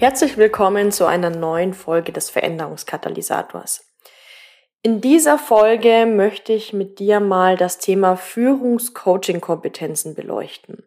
Herzlich 0.00 0.36
willkommen 0.38 0.90
zu 0.92 1.04
einer 1.04 1.28
neuen 1.28 1.74
Folge 1.74 2.10
des 2.10 2.30
Veränderungskatalysators. 2.30 3.86
In 4.80 5.02
dieser 5.02 5.36
Folge 5.36 6.06
möchte 6.06 6.54
ich 6.54 6.72
mit 6.72 7.00
dir 7.00 7.20
mal 7.20 7.58
das 7.58 7.76
Thema 7.76 8.16
Führungs-Coaching-Kompetenzen 8.16 10.14
beleuchten. 10.14 10.84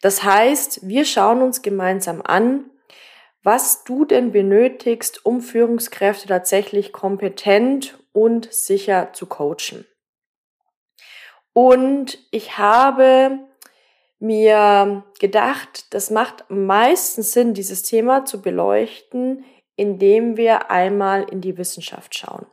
Das 0.00 0.24
heißt, 0.24 0.88
wir 0.88 1.04
schauen 1.04 1.40
uns 1.40 1.62
gemeinsam 1.62 2.20
an, 2.20 2.68
was 3.44 3.84
du 3.84 4.04
denn 4.04 4.32
benötigst, 4.32 5.24
um 5.24 5.40
Führungskräfte 5.40 6.26
tatsächlich 6.26 6.92
kompetent 6.92 7.96
und 8.10 8.52
sicher 8.52 9.12
zu 9.12 9.26
coachen. 9.26 9.86
Und 11.52 12.18
ich 12.32 12.58
habe 12.58 13.38
mir 14.22 15.04
gedacht, 15.18 15.92
das 15.92 16.10
macht 16.10 16.44
meistens 16.48 17.32
Sinn, 17.32 17.54
dieses 17.54 17.82
Thema 17.82 18.24
zu 18.24 18.40
beleuchten, 18.40 19.44
indem 19.74 20.36
wir 20.36 20.70
einmal 20.70 21.24
in 21.24 21.40
die 21.40 21.58
Wissenschaft 21.58 22.14
schauen. 22.14 22.46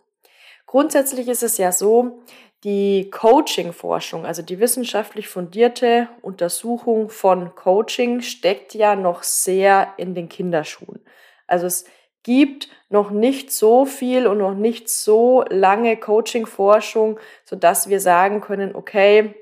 Grundsätzlich 0.65 1.27
ist 1.27 1.43
es 1.43 1.57
ja 1.57 1.71
so, 1.71 2.23
die 2.63 3.09
Coaching-Forschung, 3.11 4.25
also 4.25 4.41
die 4.41 4.59
wissenschaftlich 4.59 5.27
fundierte 5.27 6.09
Untersuchung 6.21 7.09
von 7.09 7.53
Coaching, 7.53 8.21
steckt 8.21 8.73
ja 8.73 8.95
noch 8.95 9.21
sehr 9.21 9.93
in 9.97 10.15
den 10.15 10.27
Kinderschuhen. 10.27 10.99
Also 11.45 11.67
es 11.67 11.85
gibt 12.23 12.67
noch 12.89 13.11
nicht 13.11 13.51
so 13.51 13.85
viel 13.85 14.25
und 14.25 14.39
noch 14.39 14.55
nicht 14.55 14.89
so 14.89 15.45
lange 15.49 15.97
Coaching-Forschung, 15.97 17.19
sodass 17.45 17.89
wir 17.89 17.99
sagen 17.99 18.41
können, 18.41 18.75
okay, 18.75 19.35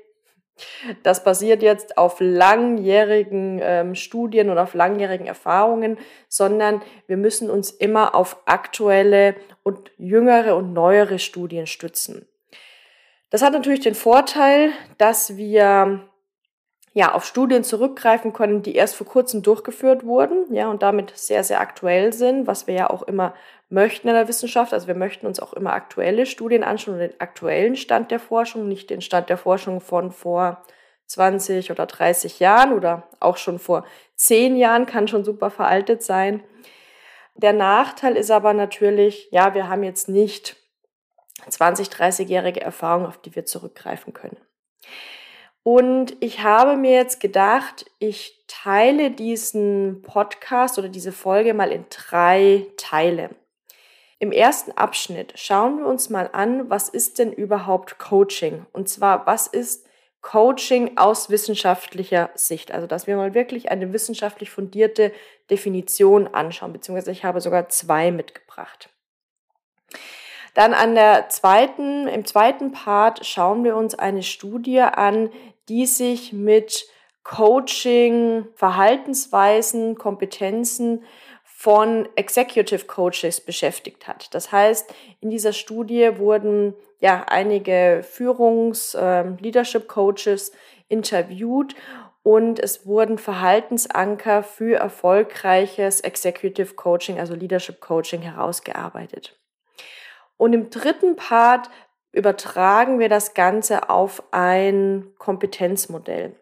das 1.02 1.24
basiert 1.24 1.62
jetzt 1.62 1.98
auf 1.98 2.16
langjährigen 2.20 3.60
ähm, 3.62 3.94
Studien 3.94 4.50
und 4.50 4.58
auf 4.58 4.74
langjährigen 4.74 5.26
Erfahrungen, 5.26 5.98
sondern 6.28 6.82
wir 7.06 7.16
müssen 7.16 7.50
uns 7.50 7.70
immer 7.70 8.14
auf 8.14 8.38
aktuelle 8.46 9.36
und 9.62 9.90
jüngere 9.98 10.56
und 10.56 10.72
neuere 10.72 11.18
Studien 11.18 11.66
stützen. 11.66 12.26
Das 13.30 13.42
hat 13.42 13.52
natürlich 13.52 13.80
den 13.80 13.94
Vorteil, 13.94 14.70
dass 14.96 15.36
wir 15.36 16.07
ja 16.92 17.14
auf 17.14 17.24
Studien 17.24 17.64
zurückgreifen 17.64 18.32
können, 18.32 18.62
die 18.62 18.74
erst 18.74 18.96
vor 18.96 19.06
kurzem 19.06 19.42
durchgeführt 19.42 20.04
wurden, 20.04 20.52
ja, 20.52 20.68
und 20.70 20.82
damit 20.82 21.16
sehr, 21.16 21.44
sehr 21.44 21.60
aktuell 21.60 22.12
sind, 22.12 22.46
was 22.46 22.66
wir 22.66 22.74
ja 22.74 22.90
auch 22.90 23.02
immer 23.02 23.34
möchten 23.68 24.08
in 24.08 24.14
der 24.14 24.28
Wissenschaft. 24.28 24.72
Also 24.72 24.86
wir 24.86 24.94
möchten 24.94 25.26
uns 25.26 25.40
auch 25.40 25.52
immer 25.52 25.72
aktuelle 25.72 26.26
Studien 26.26 26.64
anschauen 26.64 26.94
und 26.94 27.00
den 27.00 27.20
aktuellen 27.20 27.76
Stand 27.76 28.10
der 28.10 28.20
Forschung, 28.20 28.68
nicht 28.68 28.90
den 28.90 29.00
Stand 29.00 29.28
der 29.28 29.38
Forschung 29.38 29.80
von 29.80 30.10
vor 30.10 30.62
20 31.06 31.70
oder 31.70 31.86
30 31.86 32.38
Jahren 32.40 32.72
oder 32.72 33.08
auch 33.20 33.36
schon 33.36 33.58
vor 33.58 33.84
10 34.16 34.56
Jahren, 34.56 34.86
kann 34.86 35.08
schon 35.08 35.24
super 35.24 35.50
veraltet 35.50 36.02
sein. 36.02 36.42
Der 37.34 37.52
Nachteil 37.52 38.16
ist 38.16 38.30
aber 38.30 38.52
natürlich, 38.52 39.28
ja, 39.30 39.54
wir 39.54 39.68
haben 39.68 39.84
jetzt 39.84 40.08
nicht 40.08 40.56
20, 41.48 41.88
30-jährige 41.88 42.60
Erfahrung, 42.60 43.06
auf 43.06 43.18
die 43.18 43.34
wir 43.34 43.46
zurückgreifen 43.46 44.12
können. 44.12 44.36
Und 45.70 46.16
ich 46.20 46.42
habe 46.42 46.78
mir 46.78 46.92
jetzt 46.92 47.20
gedacht, 47.20 47.84
ich 47.98 48.42
teile 48.46 49.10
diesen 49.10 50.00
Podcast 50.00 50.78
oder 50.78 50.88
diese 50.88 51.12
Folge 51.12 51.52
mal 51.52 51.70
in 51.70 51.84
drei 51.90 52.66
Teile. 52.78 53.28
Im 54.18 54.32
ersten 54.32 54.72
Abschnitt 54.72 55.34
schauen 55.38 55.76
wir 55.80 55.86
uns 55.86 56.08
mal 56.08 56.30
an, 56.32 56.70
was 56.70 56.88
ist 56.88 57.18
denn 57.18 57.34
überhaupt 57.34 57.98
Coaching? 57.98 58.64
Und 58.72 58.88
zwar, 58.88 59.26
was 59.26 59.46
ist 59.46 59.86
Coaching 60.22 60.96
aus 60.96 61.28
wissenschaftlicher 61.28 62.30
Sicht? 62.34 62.72
Also, 62.72 62.86
dass 62.86 63.06
wir 63.06 63.16
mal 63.16 63.34
wirklich 63.34 63.70
eine 63.70 63.92
wissenschaftlich 63.92 64.48
fundierte 64.48 65.12
Definition 65.50 66.28
anschauen, 66.28 66.72
beziehungsweise 66.72 67.10
ich 67.10 67.24
habe 67.24 67.42
sogar 67.42 67.68
zwei 67.68 68.10
mitgebracht. 68.10 68.88
Dann 70.54 70.72
an 70.72 70.94
der 70.94 71.28
zweiten, 71.28 72.08
im 72.08 72.24
zweiten 72.24 72.72
Part 72.72 73.26
schauen 73.26 73.64
wir 73.64 73.76
uns 73.76 73.94
eine 73.94 74.22
Studie 74.22 74.80
an, 74.80 75.30
die 75.68 75.86
sich 75.86 76.32
mit 76.32 76.86
Coaching, 77.24 78.46
Verhaltensweisen, 78.54 79.96
Kompetenzen 79.96 81.04
von 81.44 82.08
Executive 82.14 82.86
Coaches 82.86 83.40
beschäftigt 83.40 84.06
hat. 84.06 84.32
Das 84.32 84.52
heißt, 84.52 84.94
in 85.20 85.28
dieser 85.28 85.52
Studie 85.52 86.18
wurden 86.18 86.74
ja 87.00 87.24
einige 87.26 88.04
Führungs-, 88.08 88.94
äh, 88.94 89.28
Leadership 89.40 89.88
Coaches 89.88 90.52
interviewt 90.88 91.74
und 92.22 92.60
es 92.60 92.86
wurden 92.86 93.18
Verhaltensanker 93.18 94.42
für 94.42 94.78
erfolgreiches 94.78 96.00
Executive 96.00 96.74
Coaching, 96.74 97.18
also 97.18 97.34
Leadership 97.34 97.80
Coaching 97.80 98.22
herausgearbeitet. 98.22 99.38
Und 100.36 100.52
im 100.52 100.70
dritten 100.70 101.16
Part 101.16 101.68
übertragen 102.12 102.98
wir 102.98 103.08
das 103.08 103.34
Ganze 103.34 103.90
auf 103.90 104.22
ein 104.30 105.08
Kompetenzmodell. 105.18 106.34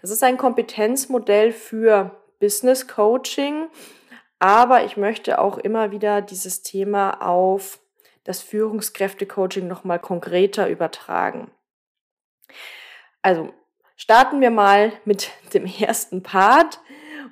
Das 0.00 0.10
ist 0.10 0.22
ein 0.22 0.36
Kompetenzmodell 0.36 1.52
für 1.52 2.16
Business 2.38 2.88
Coaching 2.88 3.68
aber 4.40 4.84
ich 4.84 4.96
möchte 4.96 5.38
auch 5.38 5.58
immer 5.58 5.92
wieder 5.92 6.22
dieses 6.22 6.62
Thema 6.62 7.22
auf 7.22 7.78
das 8.24 8.40
Führungskräftecoaching 8.40 9.68
nochmal 9.68 10.00
konkreter 10.00 10.68
übertragen. 10.68 11.50
Also 13.22 13.52
starten 13.96 14.40
wir 14.40 14.50
mal 14.50 14.92
mit 15.04 15.30
dem 15.54 15.66
ersten 15.66 16.22
Part 16.22 16.80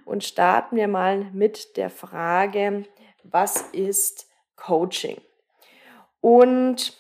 und 0.05 0.23
starten 0.23 0.77
wir 0.77 0.87
mal 0.87 1.25
mit 1.33 1.77
der 1.79 1.91
Frage, 1.91 2.85
was 3.25 3.63
ist 3.73 4.29
Coaching? 4.57 5.21
Und 6.21 6.95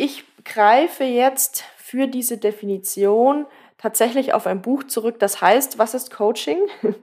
ich 0.00 0.24
greife 0.44 1.04
jetzt 1.04 1.64
für 1.76 2.06
diese 2.06 2.38
Definition 2.38 3.46
tatsächlich 3.76 4.32
auf 4.32 4.46
ein 4.46 4.62
Buch 4.62 4.84
zurück, 4.84 5.18
das 5.18 5.40
heißt, 5.40 5.78
was 5.78 5.94
ist 5.94 6.10
Coaching? 6.10 6.58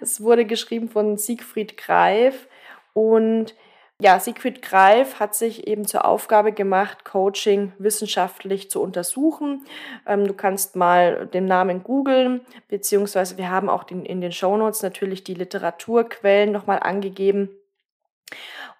Es 0.00 0.20
wurde 0.20 0.44
geschrieben 0.44 0.88
von 0.88 1.18
Siegfried 1.18 1.76
Greif 1.76 2.48
und 2.94 3.54
ja, 4.00 4.18
Siegfried 4.18 4.60
Greif 4.60 5.20
hat 5.20 5.36
sich 5.36 5.68
eben 5.68 5.86
zur 5.86 6.04
Aufgabe 6.04 6.50
gemacht, 6.50 7.04
Coaching 7.04 7.72
wissenschaftlich 7.78 8.70
zu 8.70 8.82
untersuchen. 8.82 9.64
Ähm, 10.04 10.26
du 10.26 10.34
kannst 10.34 10.74
mal 10.74 11.28
den 11.28 11.46
Namen 11.46 11.84
googeln, 11.84 12.40
beziehungsweise 12.68 13.38
wir 13.38 13.48
haben 13.48 13.70
auch 13.70 13.84
den, 13.84 14.04
in 14.04 14.20
den 14.20 14.32
Shownotes 14.32 14.82
natürlich 14.82 15.22
die 15.22 15.34
Literaturquellen 15.34 16.50
nochmal 16.50 16.80
angegeben. 16.80 17.50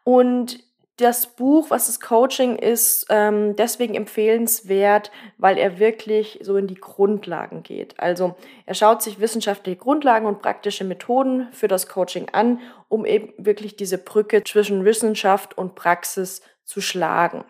Und 0.02 0.58
das 0.96 1.26
Buch, 1.26 1.68
was 1.68 1.86
das 1.86 2.00
Coaching 2.00 2.56
ist, 2.56 3.06
ähm, 3.10 3.54
deswegen 3.56 3.94
empfehlenswert, 3.94 5.10
weil 5.36 5.58
er 5.58 5.78
wirklich 5.78 6.38
so 6.42 6.56
in 6.56 6.66
die 6.66 6.74
Grundlagen 6.74 7.62
geht. 7.62 7.98
Also 8.00 8.34
er 8.64 8.74
schaut 8.74 9.02
sich 9.02 9.20
wissenschaftliche 9.20 9.78
Grundlagen 9.78 10.26
und 10.26 10.40
praktische 10.40 10.84
Methoden 10.84 11.48
für 11.52 11.68
das 11.68 11.86
Coaching 11.86 12.30
an, 12.32 12.60
um 12.88 13.04
eben 13.04 13.34
wirklich 13.36 13.76
diese 13.76 13.98
Brücke 13.98 14.42
zwischen 14.42 14.86
Wissenschaft 14.86 15.58
und 15.58 15.74
Praxis 15.74 16.40
zu 16.64 16.80
schlagen. 16.80 17.44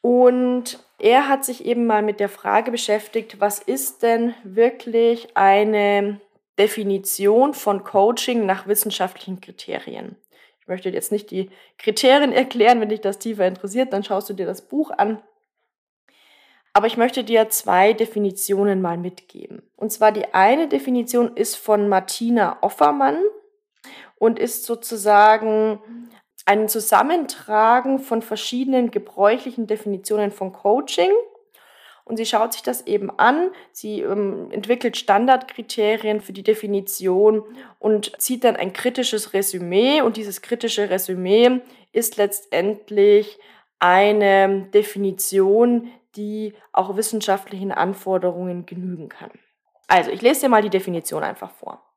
Und 0.00 0.78
er 0.98 1.28
hat 1.28 1.44
sich 1.44 1.66
eben 1.66 1.86
mal 1.86 2.02
mit 2.02 2.18
der 2.18 2.30
Frage 2.30 2.70
beschäftigt, 2.70 3.40
was 3.40 3.58
ist 3.58 4.02
denn 4.02 4.34
wirklich 4.42 5.36
eine 5.36 6.20
Definition 6.58 7.52
von 7.52 7.84
Coaching 7.84 8.46
nach 8.46 8.66
wissenschaftlichen 8.66 9.40
Kriterien? 9.40 10.16
Ich 10.68 10.70
möchte 10.70 10.90
jetzt 10.90 11.12
nicht 11.12 11.30
die 11.30 11.48
Kriterien 11.78 12.30
erklären, 12.30 12.78
wenn 12.78 12.90
dich 12.90 13.00
das 13.00 13.18
tiefer 13.18 13.46
interessiert, 13.46 13.94
dann 13.94 14.04
schaust 14.04 14.28
du 14.28 14.34
dir 14.34 14.44
das 14.44 14.68
Buch 14.68 14.90
an. 14.90 15.22
Aber 16.74 16.86
ich 16.86 16.98
möchte 16.98 17.24
dir 17.24 17.48
zwei 17.48 17.94
Definitionen 17.94 18.82
mal 18.82 18.98
mitgeben. 18.98 19.62
Und 19.76 19.92
zwar 19.92 20.12
die 20.12 20.34
eine 20.34 20.68
Definition 20.68 21.34
ist 21.34 21.56
von 21.56 21.88
Martina 21.88 22.58
Offermann 22.60 23.16
und 24.16 24.38
ist 24.38 24.66
sozusagen 24.66 25.80
ein 26.44 26.68
Zusammentragen 26.68 27.98
von 27.98 28.20
verschiedenen 28.20 28.90
gebräuchlichen 28.90 29.66
Definitionen 29.66 30.32
von 30.32 30.52
Coaching. 30.52 31.12
Und 32.08 32.16
sie 32.16 32.26
schaut 32.26 32.54
sich 32.54 32.62
das 32.62 32.86
eben 32.86 33.10
an. 33.18 33.50
Sie 33.72 34.00
ähm, 34.00 34.50
entwickelt 34.50 34.96
Standardkriterien 34.96 36.20
für 36.20 36.32
die 36.32 36.42
Definition 36.42 37.42
und 37.78 38.12
zieht 38.20 38.44
dann 38.44 38.56
ein 38.56 38.72
kritisches 38.72 39.34
Resümee 39.34 40.00
und 40.00 40.16
dieses 40.16 40.42
kritische 40.42 40.90
Resümee 40.90 41.60
ist 41.92 42.16
letztendlich 42.16 43.38
eine 43.78 44.68
Definition, 44.74 45.88
die 46.16 46.54
auch 46.72 46.96
wissenschaftlichen 46.96 47.70
Anforderungen 47.70 48.66
genügen 48.66 49.08
kann. 49.08 49.30
Also, 49.86 50.10
ich 50.10 50.22
lese 50.22 50.42
dir 50.42 50.48
mal 50.48 50.62
die 50.62 50.70
Definition 50.70 51.22
einfach 51.22 51.50
vor. 51.50 51.87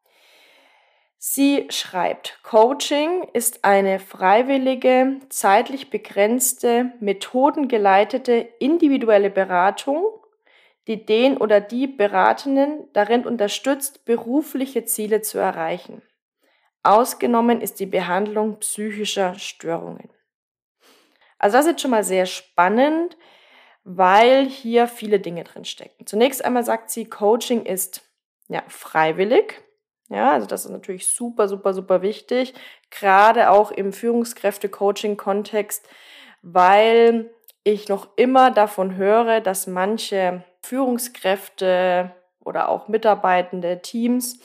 Sie 1.24 1.68
schreibt, 1.70 2.40
Coaching 2.42 3.28
ist 3.34 3.64
eine 3.64 4.00
freiwillige, 4.00 5.20
zeitlich 5.30 5.92
begrenzte, 5.92 6.94
methodengeleitete 7.00 8.50
individuelle 8.58 9.30
Beratung, 9.30 10.04
die 10.88 11.06
den 11.06 11.38
oder 11.38 11.62
die 11.62 11.86
Beratenden 11.86 12.92
darin 12.94 13.28
unterstützt, 13.28 14.04
berufliche 14.04 14.86
Ziele 14.86 15.22
zu 15.22 15.38
erreichen. 15.38 16.02
Ausgenommen 16.82 17.62
ist 17.62 17.80
die 17.80 17.86
Behandlung 17.86 18.58
psychischer 18.58 19.36
Störungen. 19.36 20.10
Also 21.38 21.58
das 21.58 21.68
ist 21.68 21.82
schon 21.82 21.92
mal 21.92 22.04
sehr 22.04 22.26
spannend, 22.26 23.16
weil 23.84 24.48
hier 24.48 24.88
viele 24.88 25.20
Dinge 25.20 25.44
drin 25.44 25.66
stecken. 25.66 26.08
Zunächst 26.08 26.44
einmal 26.44 26.64
sagt 26.64 26.90
sie, 26.90 27.06
Coaching 27.06 27.64
ist 27.64 28.02
ja 28.48 28.64
freiwillig. 28.68 29.62
Ja, 30.12 30.32
also 30.32 30.46
das 30.46 30.66
ist 30.66 30.72
natürlich 30.72 31.08
super, 31.08 31.48
super, 31.48 31.74
super 31.74 32.02
wichtig, 32.02 32.54
gerade 32.90 33.50
auch 33.50 33.72
im 33.72 33.94
Führungskräfte-Coaching-Kontext, 33.94 35.88
weil 36.42 37.30
ich 37.64 37.88
noch 37.88 38.10
immer 38.18 38.52
davon 38.52 38.98
höre, 38.98 39.40
dass 39.40 39.68
manche 39.68 40.44
Führungskräfte 40.62 42.12
oder 42.44 42.68
auch 42.68 42.90
Mitarbeitende 42.90 43.82
Teams 43.82 44.40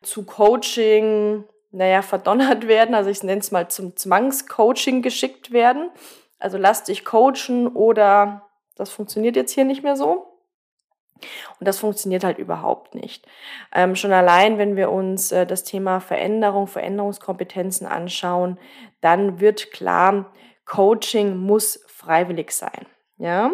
zu 0.00 0.24
Coaching, 0.24 1.44
naja, 1.70 2.00
verdonnert 2.00 2.66
werden. 2.68 2.94
Also 2.94 3.10
ich 3.10 3.22
nenne 3.22 3.40
es 3.40 3.50
mal 3.50 3.68
zum 3.68 3.96
Zwangscoaching 3.96 5.02
geschickt 5.02 5.52
werden. 5.52 5.90
Also 6.38 6.56
lass 6.56 6.84
dich 6.84 7.04
coachen 7.04 7.68
oder 7.68 8.48
das 8.74 8.88
funktioniert 8.88 9.36
jetzt 9.36 9.52
hier 9.52 9.64
nicht 9.66 9.82
mehr 9.82 9.96
so. 9.96 10.33
Und 11.58 11.68
das 11.68 11.78
funktioniert 11.78 12.24
halt 12.24 12.38
überhaupt 12.38 12.94
nicht. 12.94 13.26
Ähm, 13.72 13.96
schon 13.96 14.12
allein, 14.12 14.58
wenn 14.58 14.76
wir 14.76 14.90
uns 14.90 15.32
äh, 15.32 15.46
das 15.46 15.64
Thema 15.64 16.00
Veränderung, 16.00 16.66
Veränderungskompetenzen 16.66 17.86
anschauen, 17.86 18.58
dann 19.00 19.40
wird 19.40 19.70
klar, 19.70 20.32
Coaching 20.64 21.36
muss 21.36 21.84
freiwillig 21.86 22.52
sein. 22.52 22.86
Ja? 23.16 23.52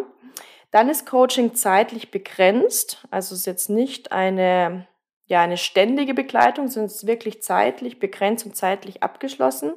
Dann 0.70 0.88
ist 0.88 1.06
Coaching 1.06 1.54
zeitlich 1.54 2.10
begrenzt, 2.10 3.06
also 3.10 3.34
ist 3.34 3.46
jetzt 3.46 3.70
nicht 3.70 4.12
eine, 4.12 4.86
ja, 5.26 5.42
eine 5.42 5.56
ständige 5.56 6.14
Begleitung, 6.14 6.68
sondern 6.68 6.86
es 6.86 6.96
ist 6.96 7.06
wirklich 7.06 7.42
zeitlich 7.42 7.98
begrenzt 7.98 8.46
und 8.46 8.56
zeitlich 8.56 9.02
abgeschlossen. 9.02 9.74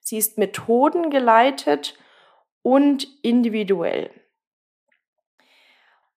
Sie 0.00 0.18
ist 0.18 0.36
methodengeleitet 0.36 1.98
und 2.62 3.08
individuell. 3.22 4.10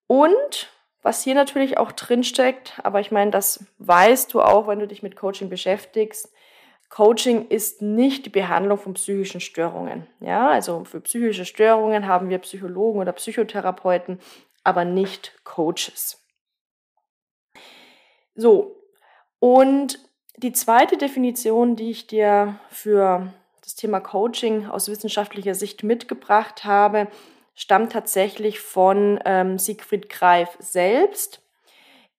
Und 0.07 0.69
was 1.07 1.23
hier 1.23 1.35
natürlich 1.35 1.77
auch 1.77 1.93
drinsteckt, 1.93 2.81
aber 2.83 2.99
ich 2.99 3.11
meine, 3.11 3.31
das 3.31 3.65
weißt 3.77 4.33
du 4.33 4.41
auch, 4.41 4.67
wenn 4.67 4.79
du 4.79 4.87
dich 4.87 5.03
mit 5.03 5.15
Coaching 5.15 5.47
beschäftigst. 5.47 6.33
Coaching 6.89 7.47
ist 7.47 7.81
nicht 7.81 8.25
die 8.25 8.29
Behandlung 8.29 8.77
von 8.77 8.93
psychischen 8.95 9.39
Störungen. 9.39 10.05
Ja, 10.19 10.49
also 10.49 10.83
für 10.83 10.99
psychische 10.99 11.45
Störungen 11.45 12.07
haben 12.07 12.29
wir 12.29 12.39
Psychologen 12.39 12.99
oder 12.99 13.13
Psychotherapeuten, 13.13 14.19
aber 14.65 14.83
nicht 14.83 15.31
Coaches. 15.45 16.21
So. 18.35 18.75
Und 19.39 19.99
die 20.35 20.51
zweite 20.51 20.97
Definition, 20.97 21.77
die 21.77 21.89
ich 21.89 22.07
dir 22.07 22.59
für 22.69 23.31
das 23.63 23.75
Thema 23.75 24.01
Coaching 24.01 24.65
aus 24.65 24.89
wissenschaftlicher 24.89 25.55
Sicht 25.55 25.83
mitgebracht 25.83 26.65
habe, 26.65 27.07
stammt 27.57 27.91
tatsächlich 27.91 28.59
von 28.59 29.19
ähm, 29.25 29.57
Siegfried 29.57 30.09
Greif 30.09 30.55
selbst. 30.59 31.41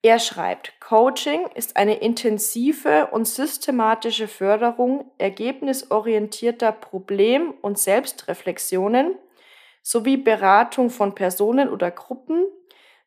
Er 0.02 0.18
schreibt, 0.18 0.80
Coaching 0.80 1.46
ist 1.54 1.76
eine 1.76 1.94
intensive 1.94 3.06
und 3.12 3.26
systematische 3.26 4.26
Förderung 4.28 5.10
ergebnisorientierter 5.16 6.72
Problem- 6.72 7.54
und 7.62 7.78
Selbstreflexionen 7.78 9.14
sowie 9.80 10.16
Beratung 10.16 10.90
von 10.90 11.14
Personen 11.14 11.68
oder 11.68 11.92
Gruppen 11.92 12.44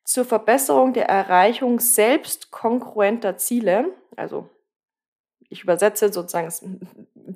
zur 0.05 0.23
Verbesserung 0.25 0.93
der 0.93 1.09
Erreichung 1.09 1.79
selbstkongruenter 1.79 3.37
Ziele, 3.37 3.93
also 4.15 4.49
ich 5.49 5.63
übersetze 5.63 6.11
sozusagen 6.11 6.79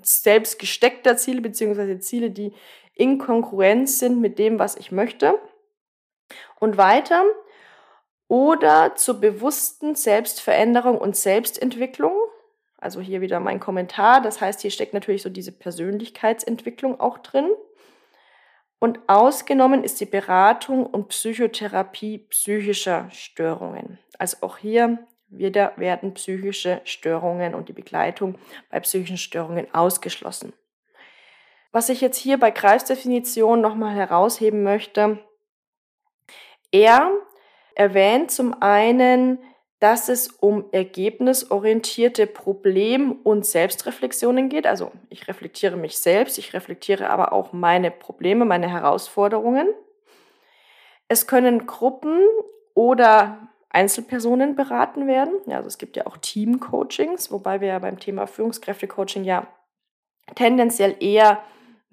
selbst 0.02 0.58
gesteckter 0.58 1.18
Ziele 1.18 1.42
beziehungsweise 1.42 2.00
Ziele, 2.00 2.32
die 2.32 2.54
in 2.96 3.20
Konkurrenz 3.20 4.00
sind 4.00 4.22
mit 4.22 4.40
dem, 4.40 4.58
was 4.58 4.76
ich 4.78 4.92
möchte. 4.92 5.40
Und 6.60 6.78
weiter. 6.78 7.24
Oder 8.28 8.96
zur 8.96 9.20
bewussten 9.20 9.94
Selbstveränderung 9.94 10.98
und 10.98 11.16
Selbstentwicklung. 11.16 12.16
Also 12.78 13.00
hier 13.02 13.22
wieder 13.22 13.40
mein 13.40 13.60
Kommentar. 13.60 14.22
Das 14.22 14.42
heißt, 14.42 14.62
hier 14.62 14.72
steckt 14.72 14.94
natürlich 14.94 15.22
so 15.22 15.30
diese 15.30 15.52
Persönlichkeitsentwicklung 15.52 17.00
auch 17.00 17.20
drin. 17.20 17.50
Und 18.80 19.00
ausgenommen 19.08 19.84
ist 19.84 20.00
die 20.00 20.06
Beratung 20.06 20.86
und 20.86 21.10
Psychotherapie 21.10 22.20
psychischer 22.30 23.10
Störungen. 23.12 24.00
Also 24.18 24.38
auch 24.42 24.58
hier 24.58 25.00
wieder 25.28 25.74
werden 25.78 26.14
psychische 26.14 26.82
Störungen 26.84 27.56
und 27.56 27.70
die 27.70 27.74
Begleitung 27.74 28.36
bei 28.70 28.80
psychischen 28.80 29.18
Störungen 29.18 29.74
ausgeschlossen. 29.74 30.54
Was 31.76 31.90
ich 31.90 32.00
jetzt 32.00 32.16
hier 32.16 32.40
bei 32.40 32.52
Kreisdefinition 32.52 33.60
nochmal 33.60 33.94
herausheben 33.94 34.64
möchte, 34.64 35.20
er 36.72 37.12
erwähnt 37.76 38.32
zum 38.32 38.62
einen, 38.62 39.40
dass 39.80 40.08
es 40.08 40.30
um 40.30 40.64
ergebnisorientierte 40.72 42.28
Problem- 42.28 43.20
und 43.24 43.46
Selbstreflexionen 43.46 44.48
geht. 44.48 44.66
Also 44.66 44.94
ich 45.10 45.28
reflektiere 45.28 45.76
mich 45.76 45.98
selbst, 45.98 46.38
ich 46.38 46.54
reflektiere 46.54 47.10
aber 47.10 47.34
auch 47.34 47.52
meine 47.52 47.92
Probleme, 47.92 48.46
meine 48.46 48.70
Herausforderungen. 48.70 49.68
Es 51.10 51.28
können 51.28 51.68
Gruppen 51.68 52.22
oder 52.74 53.50
Einzelpersonen 53.68 54.56
beraten 54.56 55.08
werden. 55.08 55.34
Also 55.50 55.68
es 55.68 55.78
gibt 55.78 55.98
ja 55.98 56.08
auch 56.08 56.16
Team-Coachings, 56.16 57.34
wobei 57.34 57.60
wir 57.60 57.68
ja 57.68 57.80
beim 57.80 58.00
Thema 58.00 58.28
Führungskräfte-Coaching 58.28 59.26
ja 59.26 59.46
tendenziell 60.36 60.96
eher 61.02 61.44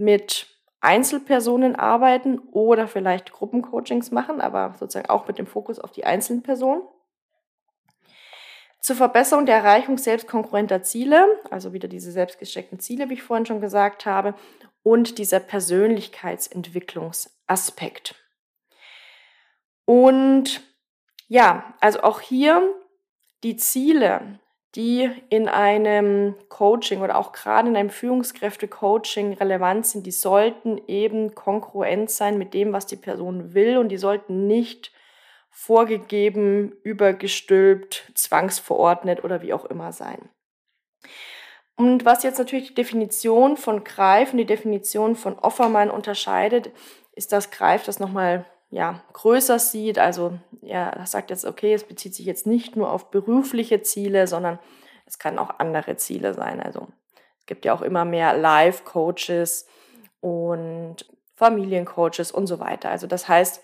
mit 0.03 0.47
Einzelpersonen 0.81 1.77
arbeiten 1.77 2.41
oder 2.51 2.89
vielleicht 2.89 3.33
Gruppencoachings 3.33 4.11
machen, 4.11 4.41
aber 4.41 4.75
sozusagen 4.79 5.09
auch 5.09 5.29
mit 5.29 5.39
dem 5.39 5.47
Fokus 5.47 5.79
auf 5.79 5.93
die 5.93 6.05
einzelnen 6.05 6.43
Personen. 6.43 6.83
Zur 8.81 8.97
Verbesserung 8.97 9.47
der 9.47 9.59
Erreichung 9.59 9.97
selbstkonkurrenter 9.97 10.83
Ziele, 10.83 11.25
also 11.51 11.73
wieder 11.73 11.87
diese 11.87 12.11
selbstgesteckten 12.11 12.81
Ziele, 12.81 13.09
wie 13.09 13.15
ich 13.15 13.23
vorhin 13.23 13.47
schon 13.47 13.61
gesagt 13.61 14.07
habe, 14.07 14.35
und 14.83 15.19
dieser 15.19 15.39
Persönlichkeitsentwicklungsaspekt. 15.39 18.17
Und 19.85 20.63
ja, 21.29 21.75
also 21.79 22.03
auch 22.03 22.21
hier 22.21 22.75
die 23.45 23.57
Ziele 23.57 24.41
die 24.75 25.11
in 25.29 25.49
einem 25.49 26.35
Coaching 26.49 27.03
oder 27.03 27.17
auch 27.17 27.33
gerade 27.33 27.69
in 27.69 27.77
einem 27.77 27.91
Führungskräfte-Coaching 27.91 29.35
relevant 29.35 29.87
sind, 29.87 30.07
die 30.07 30.13
sollten 30.13 30.81
eben 30.89 31.35
konkurrent 31.35 32.11
sein 32.11 32.39
mit 32.39 32.55
dem, 32.55 32.73
was 32.73 32.87
die 32.87 32.97
Person 32.97 33.53
will 33.53 33.77
und 33.77 33.91
die 33.91 33.99
sollten 33.99 34.47
nicht 34.47 34.93
vorgegeben, 35.51 36.73
übergestülpt, 36.83 38.11
zwangsverordnet 38.15 39.23
oder 39.23 39.43
wie 39.43 39.53
auch 39.53 39.67
immer 39.67 39.93
sein. 39.93 40.31
Und 41.77 42.05
was 42.05 42.23
jetzt 42.23 42.39
natürlich 42.39 42.69
die 42.69 42.75
Definition 42.75 43.57
von 43.57 43.85
Greif 43.85 44.33
und 44.33 44.39
die 44.39 44.47
Definition 44.47 45.17
von 45.17 45.39
Offermann 45.39 45.91
unterscheidet, 45.91 46.71
ist, 47.15 47.33
dass 47.33 47.51
Greif 47.51 47.85
das 47.85 47.99
nochmal 47.99 48.47
ja, 48.73 49.03
größer 49.13 49.59
sieht. 49.59 49.99
Also 49.99 50.39
er 50.63 51.05
sagt 51.05 51.31
jetzt, 51.31 51.45
okay, 51.45 51.75
es 51.75 51.85
bezieht 51.85 52.15
sich 52.15 52.25
jetzt 52.25 52.47
nicht 52.47 52.75
nur 52.75 52.91
auf 52.91 53.11
berufliche 53.11 53.83
Ziele, 53.83 54.27
sondern 54.27 54.59
es 55.07 55.19
kann 55.19 55.39
auch 55.39 55.59
andere 55.59 55.97
Ziele 55.97 56.33
sein. 56.33 56.59
Also 56.59 56.89
es 57.39 57.47
gibt 57.47 57.67
ja 57.67 57.75
auch 57.75 57.83
immer 57.83 58.07
mehr 58.07 58.37
Life-Coaches 58.37 59.67
und 60.21 60.97
Familiencoaches 61.35 62.33
und 62.33 62.47
so 62.47 62.61
weiter. 62.61 62.89
Also 62.89 63.07
das 63.07 63.29
heißt, 63.29 63.63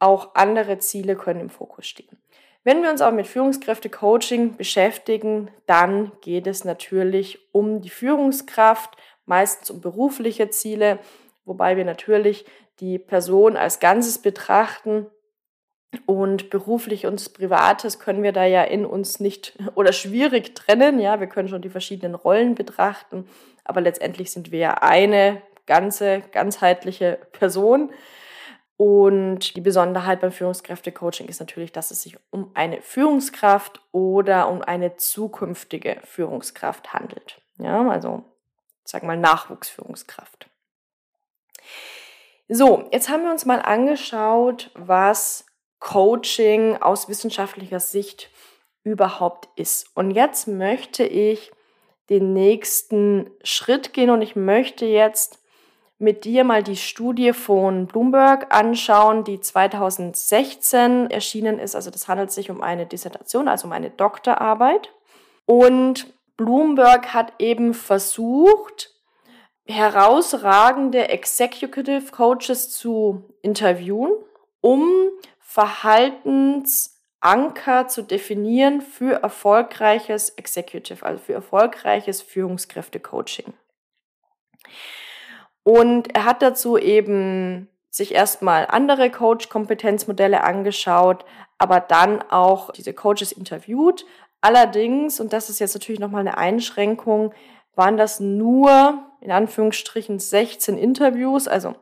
auch 0.00 0.34
andere 0.34 0.78
Ziele 0.78 1.14
können 1.14 1.40
im 1.40 1.50
Fokus 1.50 1.86
stehen. 1.86 2.18
Wenn 2.64 2.82
wir 2.82 2.90
uns 2.90 3.00
aber 3.00 3.14
mit 3.14 3.28
Führungskräfte-Coaching 3.28 4.56
beschäftigen, 4.56 5.52
dann 5.66 6.10
geht 6.20 6.48
es 6.48 6.64
natürlich 6.64 7.38
um 7.52 7.80
die 7.80 7.90
Führungskraft, 7.90 8.96
meistens 9.24 9.70
um 9.70 9.80
berufliche 9.80 10.50
Ziele, 10.50 10.98
wobei 11.44 11.76
wir 11.76 11.84
natürlich 11.84 12.44
die 12.82 12.98
Person 12.98 13.56
als 13.56 13.80
Ganzes 13.80 14.18
betrachten 14.18 15.06
Und 16.06 16.48
beruflich 16.48 17.06
und 17.06 17.34
privates 17.34 17.98
können 17.98 18.22
wir 18.22 18.32
da 18.32 18.44
ja 18.44 18.62
in 18.62 18.86
uns 18.86 19.20
nicht 19.20 19.58
oder 19.74 19.92
schwierig 19.92 20.54
trennen. 20.54 20.98
Ja, 20.98 21.20
wir 21.20 21.26
können 21.26 21.48
schon 21.48 21.62
die 21.62 21.70
verschiedenen 21.70 22.14
Rollen 22.14 22.54
betrachten, 22.54 23.28
aber 23.64 23.80
letztendlich 23.80 24.30
sind 24.32 24.50
wir 24.50 24.58
ja 24.58 24.74
eine 24.74 25.42
ganze, 25.66 26.20
ganzheitliche 26.32 27.18
Person. 27.32 27.92
Und 28.78 29.54
die 29.54 29.60
Besonderheit 29.60 30.20
beim 30.20 30.32
Führungskräfte-Coaching 30.32 31.28
ist 31.28 31.40
natürlich, 31.40 31.72
dass 31.72 31.92
es 31.92 32.02
sich 32.02 32.16
um 32.30 32.50
eine 32.54 32.82
Führungskraft 32.82 33.80
oder 33.92 34.48
um 34.48 34.62
eine 34.62 34.96
zukünftige 34.96 36.00
Führungskraft 36.04 36.92
handelt. 36.92 37.40
Ja, 37.58 37.86
also, 37.88 38.24
sag 38.84 39.04
mal, 39.04 39.18
Nachwuchsführungskraft. 39.18 40.48
So, 42.48 42.88
jetzt 42.92 43.08
haben 43.08 43.24
wir 43.24 43.30
uns 43.30 43.44
mal 43.44 43.60
angeschaut, 43.60 44.70
was 44.74 45.46
Coaching 45.78 46.76
aus 46.76 47.08
wissenschaftlicher 47.08 47.80
Sicht 47.80 48.30
überhaupt 48.84 49.48
ist. 49.56 49.90
Und 49.94 50.10
jetzt 50.10 50.48
möchte 50.48 51.04
ich 51.04 51.52
den 52.10 52.32
nächsten 52.32 53.30
Schritt 53.42 53.92
gehen 53.92 54.10
und 54.10 54.22
ich 54.22 54.36
möchte 54.36 54.86
jetzt 54.86 55.38
mit 55.98 56.24
dir 56.24 56.42
mal 56.42 56.64
die 56.64 56.76
Studie 56.76 57.32
von 57.32 57.86
Bloomberg 57.86 58.52
anschauen, 58.52 59.22
die 59.22 59.40
2016 59.40 61.10
erschienen 61.10 61.60
ist. 61.60 61.76
Also 61.76 61.90
das 61.90 62.08
handelt 62.08 62.32
sich 62.32 62.50
um 62.50 62.60
eine 62.60 62.86
Dissertation, 62.86 63.46
also 63.46 63.68
um 63.68 63.72
eine 63.72 63.90
Doktorarbeit. 63.90 64.92
Und 65.46 66.12
Bloomberg 66.36 67.14
hat 67.14 67.34
eben 67.38 67.72
versucht, 67.72 68.91
herausragende 69.66 71.08
Executive 71.08 72.10
Coaches 72.10 72.70
zu 72.70 73.24
interviewen, 73.42 74.12
um 74.60 74.88
Verhaltensanker 75.38 77.88
zu 77.88 78.02
definieren 78.02 78.80
für 78.80 79.22
erfolgreiches 79.22 80.30
Executive, 80.30 81.04
also 81.04 81.22
für 81.22 81.34
erfolgreiches 81.34 82.22
Führungskräfte-Coaching. 82.22 83.52
Und 85.62 86.14
er 86.14 86.24
hat 86.24 86.42
dazu 86.42 86.76
eben 86.76 87.68
sich 87.90 88.14
erstmal 88.14 88.66
andere 88.66 89.10
Coach-Kompetenzmodelle 89.10 90.42
angeschaut, 90.42 91.24
aber 91.58 91.78
dann 91.78 92.22
auch 92.22 92.72
diese 92.72 92.94
Coaches 92.94 93.32
interviewt. 93.32 94.06
Allerdings, 94.40 95.20
und 95.20 95.32
das 95.32 95.50
ist 95.50 95.60
jetzt 95.60 95.74
natürlich 95.74 96.00
nochmal 96.00 96.22
eine 96.22 96.38
Einschränkung, 96.38 97.32
waren 97.74 97.96
das 97.96 98.18
nur 98.18 99.11
in 99.22 99.30
Anführungsstrichen 99.30 100.18
16 100.18 100.76
Interviews, 100.76 101.48
also 101.48 101.74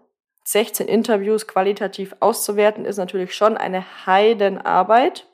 16 0.44 0.88
Interviews 0.88 1.47
qualitativ 1.47 2.14
auszuwerten, 2.20 2.85
ist 2.85 2.97
natürlich 2.97 3.35
schon 3.35 3.56
eine 3.56 3.85
Heidenarbeit. 4.06 5.26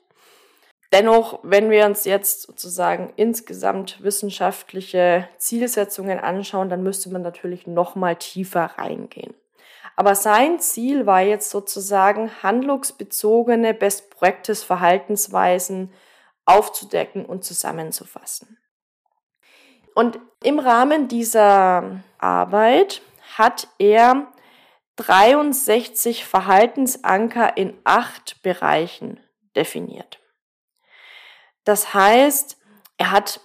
Dennoch, 0.93 1.39
wenn 1.43 1.69
wir 1.69 1.85
uns 1.85 2.05
jetzt 2.05 2.43
sozusagen 2.43 3.11
insgesamt 3.17 4.01
wissenschaftliche 4.03 5.27
Zielsetzungen 5.37 6.19
anschauen, 6.19 6.69
dann 6.69 6.81
müsste 6.81 7.09
man 7.09 7.21
natürlich 7.21 7.67
noch 7.67 7.95
mal 7.95 8.15
tiefer 8.15 8.71
reingehen. 8.77 9.33
Aber 9.97 10.15
sein 10.15 10.59
Ziel 10.59 11.05
war 11.05 11.21
jetzt 11.21 11.49
sozusagen 11.49 12.31
handlungsbezogene 12.41 13.73
Best 13.73 14.11
Practice 14.11 14.63
Verhaltensweisen 14.63 15.91
aufzudecken 16.45 17.25
und 17.25 17.43
zusammenzufassen. 17.43 18.57
Und 19.97 20.19
im 20.43 20.59
Rahmen 20.59 21.07
dieser 21.07 22.03
Arbeit 22.19 23.01
hat 23.35 23.67
er 23.79 24.27
63 24.97 26.23
Verhaltensanker 26.23 27.57
in 27.57 27.73
acht 27.83 28.43
Bereichen 28.43 29.19
definiert. 29.55 30.19
Das 31.63 31.95
heißt, 31.95 32.57
er 32.99 33.09
hat 33.09 33.41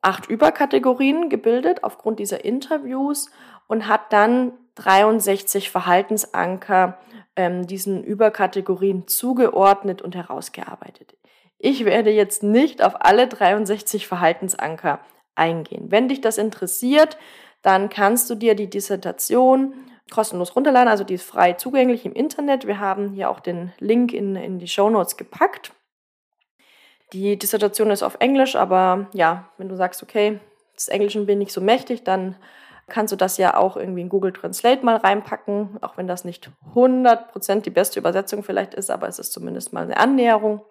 acht 0.00 0.26
Überkategorien 0.26 1.28
gebildet 1.28 1.82
aufgrund 1.82 2.20
dieser 2.20 2.44
Interviews 2.44 3.28
und 3.66 3.88
hat 3.88 4.12
dann 4.12 4.52
63 4.76 5.72
Verhaltensanker 5.72 7.00
ähm, 7.34 7.66
diesen 7.66 8.04
Überkategorien 8.04 9.08
zugeordnet 9.08 10.02
und 10.02 10.14
herausgearbeitet. 10.14 11.16
Ich 11.58 11.84
werde 11.84 12.10
jetzt 12.10 12.44
nicht 12.44 12.80
auf 12.80 12.94
alle 13.04 13.26
63 13.26 14.06
Verhaltensanker 14.06 15.00
eingehen. 15.36 15.90
Wenn 15.90 16.08
dich 16.08 16.20
das 16.20 16.38
interessiert, 16.38 17.16
dann 17.62 17.88
kannst 17.88 18.28
du 18.30 18.34
dir 18.34 18.54
die 18.54 18.70
Dissertation 18.70 19.74
kostenlos 20.10 20.54
runterladen, 20.54 20.88
also 20.88 21.04
die 21.04 21.14
ist 21.14 21.28
frei 21.28 21.54
zugänglich 21.54 22.06
im 22.06 22.12
Internet. 22.12 22.66
Wir 22.66 22.78
haben 22.78 23.10
hier 23.12 23.28
auch 23.28 23.40
den 23.40 23.72
Link 23.78 24.12
in, 24.12 24.36
in 24.36 24.58
die 24.58 24.68
Show 24.68 24.88
Notes 24.88 25.16
gepackt. 25.16 25.72
Die 27.12 27.38
Dissertation 27.38 27.90
ist 27.90 28.02
auf 28.02 28.16
Englisch, 28.20 28.56
aber 28.56 29.08
ja, 29.12 29.48
wenn 29.58 29.68
du 29.68 29.76
sagst, 29.76 30.02
okay, 30.02 30.40
des 30.76 30.88
Englischen 30.88 31.26
bin 31.26 31.40
ich 31.40 31.52
so 31.52 31.60
mächtig, 31.60 32.04
dann 32.04 32.36
kannst 32.88 33.12
du 33.12 33.16
das 33.16 33.36
ja 33.38 33.56
auch 33.56 33.76
irgendwie 33.76 34.00
in 34.00 34.08
Google 34.08 34.32
Translate 34.32 34.84
mal 34.84 34.96
reinpacken, 34.96 35.78
auch 35.80 35.96
wenn 35.96 36.06
das 36.06 36.24
nicht 36.24 36.50
100% 36.74 37.62
die 37.62 37.70
beste 37.70 37.98
Übersetzung 37.98 38.42
vielleicht 38.42 38.74
ist, 38.74 38.90
aber 38.90 39.08
es 39.08 39.18
ist 39.18 39.32
zumindest 39.32 39.72
mal 39.72 39.84
eine 39.84 39.96
Annäherung. 39.96 40.62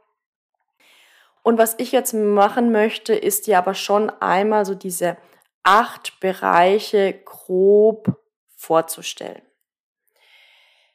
Und 1.45 1.59
was 1.59 1.75
ich 1.77 1.91
jetzt 1.91 2.13
machen 2.13 2.71
möchte, 2.71 3.13
ist 3.13 3.45
dir 3.45 3.59
aber 3.59 3.75
schon 3.75 4.09
einmal 4.09 4.65
so 4.65 4.73
diese 4.73 5.15
acht 5.61 6.19
Bereiche 6.19 7.13
grob 7.23 8.19
vorzustellen. 8.55 9.43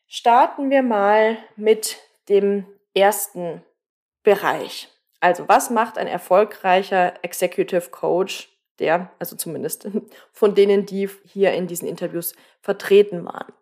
Starten 0.09 0.69
wir 0.71 0.83
mal 0.83 1.39
mit 1.55 1.99
dem 2.29 2.67
ersten 2.95 3.63
Bereich. 4.25 4.89
Also 5.21 5.49
was 5.49 5.71
macht 5.71 5.97
ein 5.99 6.09
erfolgreicher 6.09 7.15
Executive 7.23 7.91
Coach, 7.91 8.49
der, 8.81 9.13
also 9.21 9.37
zumindest 9.37 9.89
von 10.33 10.57
denen, 10.57 10.85
die 10.85 11.09
hier 11.27 11.53
in 11.53 11.69
diesen 11.69 11.87
Interviews 11.87 12.35
vertreten 12.61 13.25
waren? 13.25 13.53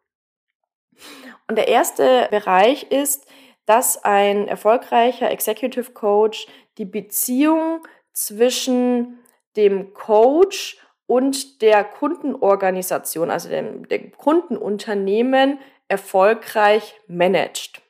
Und 1.49 1.57
der 1.57 1.69
erste 1.69 2.29
Bereich 2.31 2.85
ist, 2.85 3.27
dass 3.69 4.03
ein 4.03 4.49
erfolgreicher 4.49 5.31
Executive 5.31 5.93
Coach 5.93 6.47
die 6.79 6.85
Beziehung 6.85 7.87
zwischen 8.13 9.19
dem 9.57 9.93
Coach 9.93 10.79
und 11.07 11.63
der 11.63 11.85
Kundenorganisation, 11.85 13.31
also 13.31 13.49
dem, 13.49 13.89
dem 13.89 14.13
Kundenunternehmen, 14.13 15.59
erfolgreich 15.89 16.95
managt. 17.07 17.83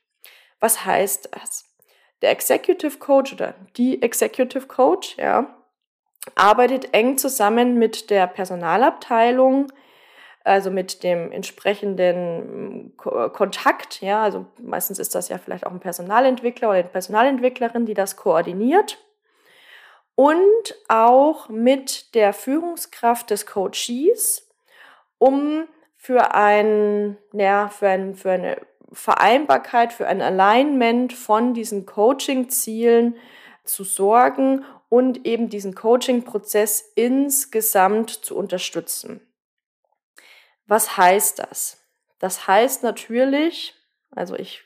Was 0.60 0.84
heißt 0.84 1.30
das? 1.32 1.64
Der 2.22 2.30
Executive 2.30 2.98
Coach 2.98 3.32
oder 3.32 3.54
die 3.76 4.02
Executive 4.02 4.66
Coach, 4.66 5.16
ja, 5.18 5.56
arbeitet 6.34 6.92
eng 6.92 7.18
zusammen 7.18 7.78
mit 7.78 8.10
der 8.10 8.26
Personalabteilung, 8.26 9.72
also 10.48 10.70
mit 10.70 11.02
dem 11.02 11.30
entsprechenden 11.30 12.92
Kontakt, 12.96 14.00
ja, 14.00 14.22
also 14.22 14.46
meistens 14.60 14.98
ist 14.98 15.14
das 15.14 15.28
ja 15.28 15.38
vielleicht 15.38 15.66
auch 15.66 15.70
ein 15.70 15.80
Personalentwickler 15.80 16.70
oder 16.70 16.78
eine 16.78 16.88
Personalentwicklerin, 16.88 17.86
die 17.86 17.94
das 17.94 18.16
koordiniert 18.16 18.98
und 20.18 20.74
auch 20.88 21.48
mit 21.48 22.14
der 22.16 22.32
Führungskraft 22.32 23.30
des 23.30 23.46
Coaches, 23.46 24.48
um 25.18 25.68
für 25.96 26.34
ein, 26.34 27.16
ja, 27.32 27.68
für 27.68 27.88
ein, 27.88 28.16
für 28.16 28.32
eine 28.32 28.56
Vereinbarkeit, 28.92 29.92
für 29.92 30.08
ein 30.08 30.20
Alignment 30.20 31.12
von 31.12 31.54
diesen 31.54 31.86
Coaching-Zielen 31.86 33.14
zu 33.62 33.84
sorgen 33.84 34.64
und 34.88 35.24
eben 35.24 35.50
diesen 35.50 35.76
Coaching-Prozess 35.76 36.92
insgesamt 36.96 38.10
zu 38.10 38.36
unterstützen. 38.36 39.20
Was 40.68 40.96
heißt 40.96 41.40
das? 41.40 41.84
Das 42.18 42.46
heißt 42.46 42.82
natürlich, 42.82 43.74
also 44.10 44.36
ich 44.36 44.64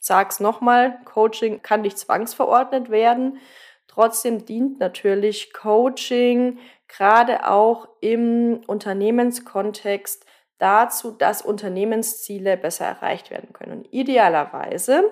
sage 0.00 0.30
es 0.30 0.40
nochmal, 0.40 0.98
Coaching 1.04 1.62
kann 1.62 1.82
nicht 1.82 1.98
zwangsverordnet 1.98 2.90
werden. 2.90 3.38
Trotzdem 3.86 4.44
dient 4.46 4.80
natürlich 4.80 5.52
Coaching 5.52 6.58
gerade 6.88 7.48
auch 7.48 7.86
im 8.00 8.62
Unternehmenskontext 8.66 10.24
dazu, 10.58 11.10
dass 11.10 11.42
Unternehmensziele 11.42 12.56
besser 12.56 12.86
erreicht 12.86 13.30
werden 13.30 13.52
können. 13.52 13.72
Und 13.72 13.92
idealerweise 13.92 15.04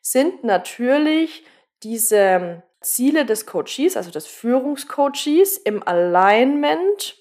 sind 0.00 0.44
natürlich 0.44 1.44
diese 1.82 2.62
Ziele 2.80 3.26
des 3.26 3.46
Coaches, 3.46 3.96
also 3.96 4.10
des 4.10 4.26
Führungscoaches, 4.26 5.58
im 5.58 5.86
Alignment 5.86 7.16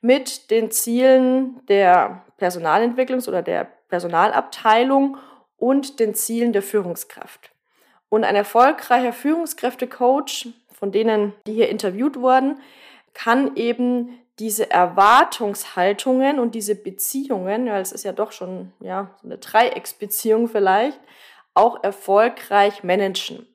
mit 0.00 0.50
den 0.50 0.70
Zielen 0.70 1.60
der 1.66 2.24
Personalentwicklungs- 2.38 3.28
oder 3.28 3.42
der 3.42 3.68
Personalabteilung 3.88 5.16
und 5.56 5.98
den 6.00 6.14
Zielen 6.14 6.52
der 6.52 6.62
Führungskraft. 6.62 7.50
Und 8.08 8.24
ein 8.24 8.36
erfolgreicher 8.36 9.12
Führungskräftecoach, 9.12 10.48
von 10.72 10.92
denen, 10.92 11.34
die 11.46 11.54
hier 11.54 11.68
interviewt 11.68 12.16
wurden, 12.16 12.60
kann 13.12 13.56
eben 13.56 14.18
diese 14.38 14.70
Erwartungshaltungen 14.70 16.38
und 16.38 16.54
diese 16.54 16.76
Beziehungen, 16.76 17.66
ja, 17.66 17.80
es 17.80 17.90
ist 17.90 18.04
ja 18.04 18.12
doch 18.12 18.30
schon 18.30 18.72
ja, 18.80 19.10
so 19.20 19.26
eine 19.26 19.38
Dreiecksbeziehung 19.38 20.46
vielleicht, 20.48 21.00
auch 21.54 21.82
erfolgreich 21.82 22.84
managen. 22.84 23.46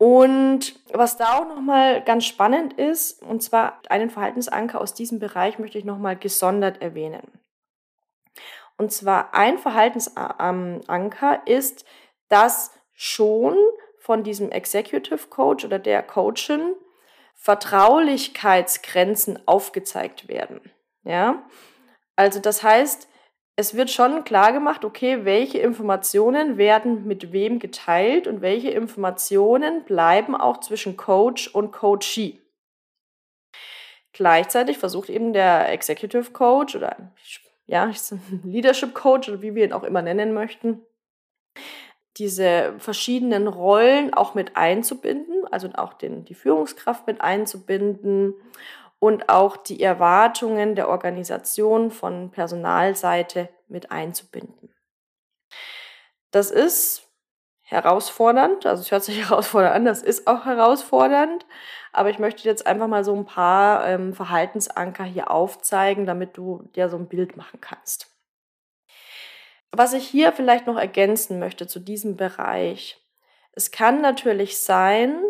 Und 0.00 0.74
was 0.94 1.18
da 1.18 1.36
auch 1.36 1.46
nochmal 1.46 2.02
ganz 2.02 2.24
spannend 2.24 2.72
ist, 2.72 3.22
und 3.22 3.42
zwar 3.42 3.82
einen 3.90 4.08
Verhaltensanker 4.08 4.80
aus 4.80 4.94
diesem 4.94 5.18
Bereich 5.18 5.58
möchte 5.58 5.76
ich 5.76 5.84
nochmal 5.84 6.16
gesondert 6.16 6.80
erwähnen. 6.80 7.38
Und 8.78 8.94
zwar 8.94 9.34
ein 9.34 9.58
Verhaltensanker 9.58 11.46
ist, 11.46 11.84
dass 12.30 12.72
schon 12.94 13.54
von 13.98 14.22
diesem 14.22 14.50
Executive 14.50 15.28
Coach 15.28 15.66
oder 15.66 15.78
der 15.78 16.02
Coachin 16.02 16.74
Vertraulichkeitsgrenzen 17.34 19.46
aufgezeigt 19.46 20.28
werden. 20.28 20.62
Ja, 21.02 21.42
also 22.16 22.40
das 22.40 22.62
heißt, 22.62 23.06
es 23.60 23.74
wird 23.74 23.90
schon 23.90 24.24
klar 24.24 24.54
gemacht, 24.54 24.86
okay, 24.86 25.26
welche 25.26 25.58
Informationen 25.58 26.56
werden 26.56 27.06
mit 27.06 27.30
wem 27.30 27.58
geteilt 27.58 28.26
und 28.26 28.40
welche 28.40 28.70
Informationen 28.70 29.84
bleiben 29.84 30.34
auch 30.34 30.60
zwischen 30.60 30.96
Coach 30.96 31.48
und 31.48 31.70
Coachee. 31.70 32.40
Gleichzeitig 34.14 34.78
versucht 34.78 35.10
eben 35.10 35.34
der 35.34 35.70
Executive 35.70 36.30
Coach 36.32 36.74
oder 36.74 37.12
ja, 37.66 37.92
Leadership 38.44 38.94
Coach 38.94 39.28
oder 39.28 39.42
wie 39.42 39.54
wir 39.54 39.64
ihn 39.64 39.74
auch 39.74 39.84
immer 39.84 40.00
nennen 40.00 40.32
möchten, 40.32 40.80
diese 42.16 42.74
verschiedenen 42.78 43.46
Rollen 43.46 44.14
auch 44.14 44.34
mit 44.34 44.56
einzubinden, 44.56 45.44
also 45.50 45.68
auch 45.74 45.92
den, 45.92 46.24
die 46.24 46.34
Führungskraft 46.34 47.06
mit 47.06 47.20
einzubinden 47.20 48.32
und 49.00 49.28
auch 49.28 49.56
die 49.56 49.82
Erwartungen 49.82 50.76
der 50.76 50.88
Organisation 50.88 51.90
von 51.90 52.30
Personalseite 52.30 53.48
mit 53.66 53.90
einzubinden. 53.90 54.72
Das 56.30 56.52
ist 56.52 57.08
herausfordernd, 57.62 58.66
also 58.66 58.82
es 58.82 58.92
hört 58.92 59.02
sich 59.02 59.18
herausfordernd 59.28 59.74
an, 59.74 59.84
das 59.84 60.02
ist 60.02 60.28
auch 60.28 60.44
herausfordernd, 60.44 61.46
aber 61.92 62.10
ich 62.10 62.18
möchte 62.18 62.44
jetzt 62.44 62.66
einfach 62.66 62.86
mal 62.86 63.02
so 63.02 63.16
ein 63.16 63.24
paar 63.24 63.88
ähm, 63.88 64.14
Verhaltensanker 64.14 65.04
hier 65.04 65.30
aufzeigen, 65.30 66.06
damit 66.06 66.36
du 66.36 66.68
dir 66.76 66.88
so 66.88 66.96
ein 66.96 67.08
Bild 67.08 67.36
machen 67.36 67.60
kannst. 67.60 68.06
Was 69.72 69.92
ich 69.92 70.06
hier 70.06 70.32
vielleicht 70.32 70.66
noch 70.66 70.76
ergänzen 70.76 71.38
möchte 71.38 71.66
zu 71.66 71.80
diesem 71.80 72.16
Bereich, 72.16 73.00
es 73.52 73.70
kann 73.70 74.00
natürlich 74.00 74.58
sein, 74.58 75.22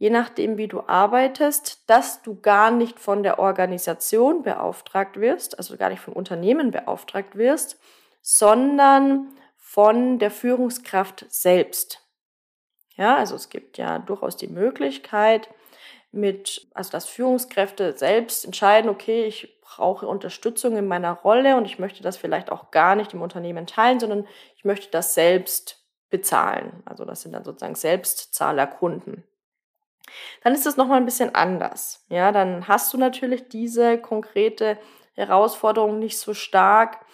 je 0.00 0.08
nachdem, 0.08 0.56
wie 0.56 0.66
du 0.66 0.82
arbeitest, 0.86 1.88
dass 1.88 2.22
du 2.22 2.40
gar 2.40 2.70
nicht 2.70 2.98
von 2.98 3.22
der 3.22 3.38
Organisation 3.38 4.42
beauftragt 4.42 5.20
wirst, 5.20 5.58
also 5.58 5.76
gar 5.76 5.90
nicht 5.90 6.00
vom 6.00 6.14
Unternehmen 6.14 6.70
beauftragt 6.70 7.36
wirst, 7.36 7.78
sondern 8.22 9.28
von 9.58 10.18
der 10.18 10.30
Führungskraft 10.30 11.26
selbst. 11.28 12.00
Ja, 12.96 13.16
also 13.16 13.36
es 13.36 13.50
gibt 13.50 13.76
ja 13.76 13.98
durchaus 13.98 14.38
die 14.38 14.48
Möglichkeit, 14.48 15.50
mit, 16.12 16.66
also 16.72 16.90
dass 16.90 17.04
Führungskräfte 17.04 17.94
selbst 17.96 18.46
entscheiden, 18.46 18.90
okay, 18.90 19.26
ich 19.26 19.60
brauche 19.60 20.08
Unterstützung 20.08 20.78
in 20.78 20.88
meiner 20.88 21.12
Rolle 21.12 21.56
und 21.56 21.66
ich 21.66 21.78
möchte 21.78 22.02
das 22.02 22.16
vielleicht 22.16 22.50
auch 22.50 22.70
gar 22.70 22.96
nicht 22.96 23.12
im 23.12 23.20
Unternehmen 23.20 23.66
teilen, 23.66 24.00
sondern 24.00 24.26
ich 24.56 24.64
möchte 24.64 24.90
das 24.90 25.12
selbst 25.12 25.84
bezahlen. 26.08 26.82
Also 26.86 27.04
das 27.04 27.20
sind 27.20 27.32
dann 27.32 27.44
sozusagen 27.44 27.74
Selbstzahlerkunden 27.74 29.24
dann 30.42 30.54
ist 30.54 30.66
es 30.66 30.76
nochmal 30.76 30.98
ein 30.98 31.04
bisschen 31.04 31.34
anders. 31.34 32.04
Ja, 32.08 32.32
dann 32.32 32.68
hast 32.68 32.92
du 32.92 32.98
natürlich 32.98 33.48
diese 33.48 33.98
konkrete 33.98 34.78
Herausforderung 35.14 35.98
nicht 35.98 36.18
so 36.18 36.34
stark, 36.34 37.04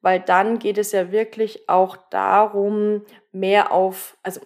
weil 0.00 0.20
dann 0.20 0.58
geht 0.58 0.78
es 0.78 0.92
ja 0.92 1.12
wirklich 1.12 1.68
auch 1.68 1.96
darum, 2.10 3.04
mehr 3.30 3.72
auf, 3.72 4.16
also 4.22 4.40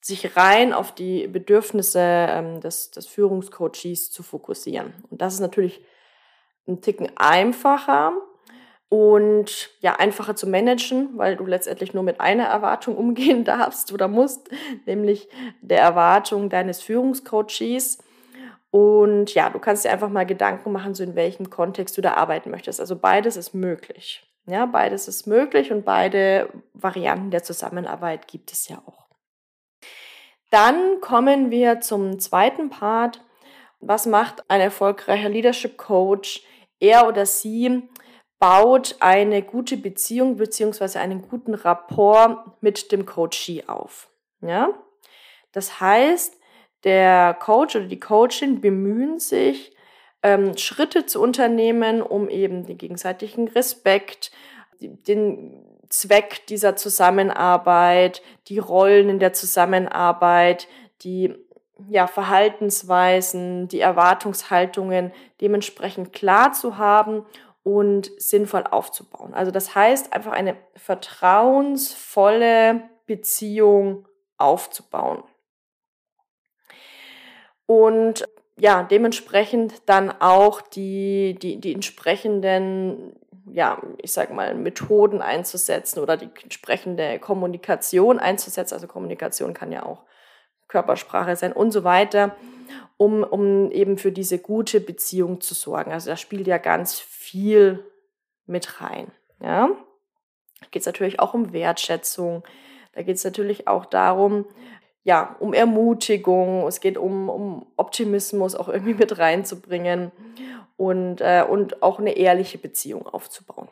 sich 0.00 0.36
rein 0.36 0.72
auf 0.72 0.92
die 0.92 1.28
Bedürfnisse 1.28 2.00
ähm, 2.00 2.60
des, 2.60 2.90
des 2.90 3.06
Führungscoaches 3.06 4.10
zu 4.10 4.22
fokussieren. 4.22 4.92
Und 5.10 5.22
das 5.22 5.34
ist 5.34 5.40
natürlich 5.40 5.84
ein 6.66 6.80
Ticken 6.80 7.10
einfacher, 7.16 8.12
und 8.92 9.70
ja, 9.80 9.94
einfacher 9.94 10.36
zu 10.36 10.46
managen, 10.46 11.16
weil 11.16 11.34
du 11.36 11.46
letztendlich 11.46 11.94
nur 11.94 12.02
mit 12.02 12.20
einer 12.20 12.44
Erwartung 12.44 12.94
umgehen 12.94 13.42
darfst 13.46 13.90
oder 13.90 14.06
musst, 14.06 14.50
nämlich 14.84 15.30
der 15.62 15.80
Erwartung 15.80 16.50
deines 16.50 16.82
Führungscoaches. 16.82 18.04
Und 18.70 19.32
ja, 19.32 19.48
du 19.48 19.58
kannst 19.60 19.86
dir 19.86 19.92
einfach 19.92 20.10
mal 20.10 20.26
Gedanken 20.26 20.72
machen, 20.72 20.94
so 20.94 21.02
in 21.02 21.14
welchem 21.14 21.48
Kontext 21.48 21.96
du 21.96 22.02
da 22.02 22.12
arbeiten 22.12 22.50
möchtest. 22.50 22.80
Also 22.80 22.94
beides 22.94 23.38
ist 23.38 23.54
möglich. 23.54 24.30
Ja, 24.44 24.66
beides 24.66 25.08
ist 25.08 25.26
möglich 25.26 25.72
und 25.72 25.86
beide 25.86 26.50
Varianten 26.74 27.30
der 27.30 27.42
Zusammenarbeit 27.42 28.28
gibt 28.28 28.52
es 28.52 28.68
ja 28.68 28.76
auch. 28.84 29.06
Dann 30.50 31.00
kommen 31.00 31.50
wir 31.50 31.80
zum 31.80 32.18
zweiten 32.18 32.68
Part. 32.68 33.22
Was 33.80 34.04
macht 34.04 34.50
ein 34.50 34.60
erfolgreicher 34.60 35.30
Leadership 35.30 35.78
Coach? 35.78 36.42
Er 36.78 37.06
oder 37.06 37.24
sie 37.24 37.88
baut 38.42 38.96
eine 38.98 39.40
gute 39.40 39.76
Beziehung 39.76 40.36
beziehungsweise 40.36 40.98
einen 40.98 41.22
guten 41.22 41.54
Rapport 41.54 42.60
mit 42.60 42.90
dem 42.90 43.06
Coachee 43.06 43.62
auf. 43.68 44.08
Ja? 44.40 44.70
Das 45.52 45.80
heißt, 45.80 46.40
der 46.82 47.34
Coach 47.34 47.76
oder 47.76 47.84
die 47.84 48.00
Coachin 48.00 48.60
bemühen 48.60 49.20
sich, 49.20 49.72
ähm, 50.24 50.56
Schritte 50.58 51.06
zu 51.06 51.22
unternehmen, 51.22 52.02
um 52.02 52.28
eben 52.28 52.66
den 52.66 52.78
gegenseitigen 52.78 53.46
Respekt, 53.46 54.32
den 54.80 55.64
Zweck 55.88 56.44
dieser 56.48 56.74
Zusammenarbeit, 56.74 58.22
die 58.48 58.58
Rollen 58.58 59.08
in 59.08 59.20
der 59.20 59.34
Zusammenarbeit, 59.34 60.66
die 61.02 61.32
ja, 61.88 62.08
Verhaltensweisen, 62.08 63.68
die 63.68 63.80
Erwartungshaltungen 63.80 65.12
dementsprechend 65.40 66.12
klar 66.12 66.52
zu 66.52 66.76
haben 66.76 67.24
und 67.62 68.10
sinnvoll 68.18 68.64
aufzubauen. 68.64 69.34
Also 69.34 69.50
das 69.50 69.74
heißt, 69.74 70.12
einfach 70.12 70.32
eine 70.32 70.56
vertrauensvolle 70.74 72.82
Beziehung 73.06 74.08
aufzubauen. 74.36 75.22
Und 77.66 78.24
ja, 78.58 78.82
dementsprechend 78.82 79.88
dann 79.88 80.10
auch 80.20 80.60
die, 80.60 81.36
die, 81.40 81.60
die 81.60 81.72
entsprechenden, 81.72 83.14
ja, 83.46 83.80
ich 83.98 84.12
sag 84.12 84.32
mal, 84.32 84.54
Methoden 84.54 85.22
einzusetzen 85.22 86.00
oder 86.00 86.16
die 86.16 86.30
entsprechende 86.42 87.18
Kommunikation 87.18 88.18
einzusetzen. 88.18 88.74
Also 88.74 88.88
Kommunikation 88.88 89.54
kann 89.54 89.72
ja 89.72 89.84
auch 89.84 90.02
Körpersprache 90.68 91.36
sein 91.36 91.52
und 91.52 91.70
so 91.70 91.84
weiter, 91.84 92.34
um, 93.02 93.24
um 93.24 93.72
eben 93.72 93.98
für 93.98 94.12
diese 94.12 94.38
gute 94.38 94.80
Beziehung 94.80 95.40
zu 95.40 95.54
sorgen. 95.54 95.90
Also 95.90 96.10
da 96.10 96.16
spielt 96.16 96.46
ja 96.46 96.58
ganz 96.58 97.00
viel 97.00 97.84
mit 98.46 98.80
rein. 98.80 99.10
Ja? 99.40 99.70
Da 100.60 100.66
geht 100.70 100.82
es 100.82 100.86
natürlich 100.86 101.18
auch 101.18 101.34
um 101.34 101.52
Wertschätzung. 101.52 102.44
Da 102.92 103.02
geht 103.02 103.16
es 103.16 103.24
natürlich 103.24 103.66
auch 103.66 103.86
darum, 103.86 104.46
ja, 105.02 105.34
um 105.40 105.52
Ermutigung, 105.52 106.64
es 106.68 106.78
geht 106.78 106.96
um, 106.96 107.28
um 107.28 107.66
Optimismus 107.76 108.54
auch 108.54 108.68
irgendwie 108.68 108.94
mit 108.94 109.18
reinzubringen 109.18 110.12
und, 110.76 111.20
äh, 111.20 111.44
und 111.48 111.82
auch 111.82 111.98
eine 111.98 112.12
ehrliche 112.12 112.58
Beziehung 112.58 113.04
aufzubauen. 113.08 113.68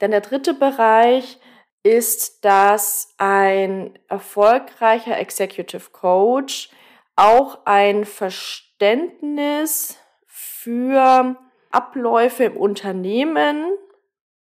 Dann 0.00 0.10
der 0.10 0.22
dritte 0.22 0.54
Bereich 0.54 1.38
ist, 1.84 2.44
dass 2.44 3.14
ein 3.18 3.96
erfolgreicher 4.08 5.16
Executive 5.20 5.90
Coach 5.92 6.70
auch 7.16 7.66
ein 7.66 8.04
Verständnis 8.04 9.98
für 10.26 11.36
Abläufe 11.70 12.44
im 12.44 12.56
Unternehmen, 12.56 13.66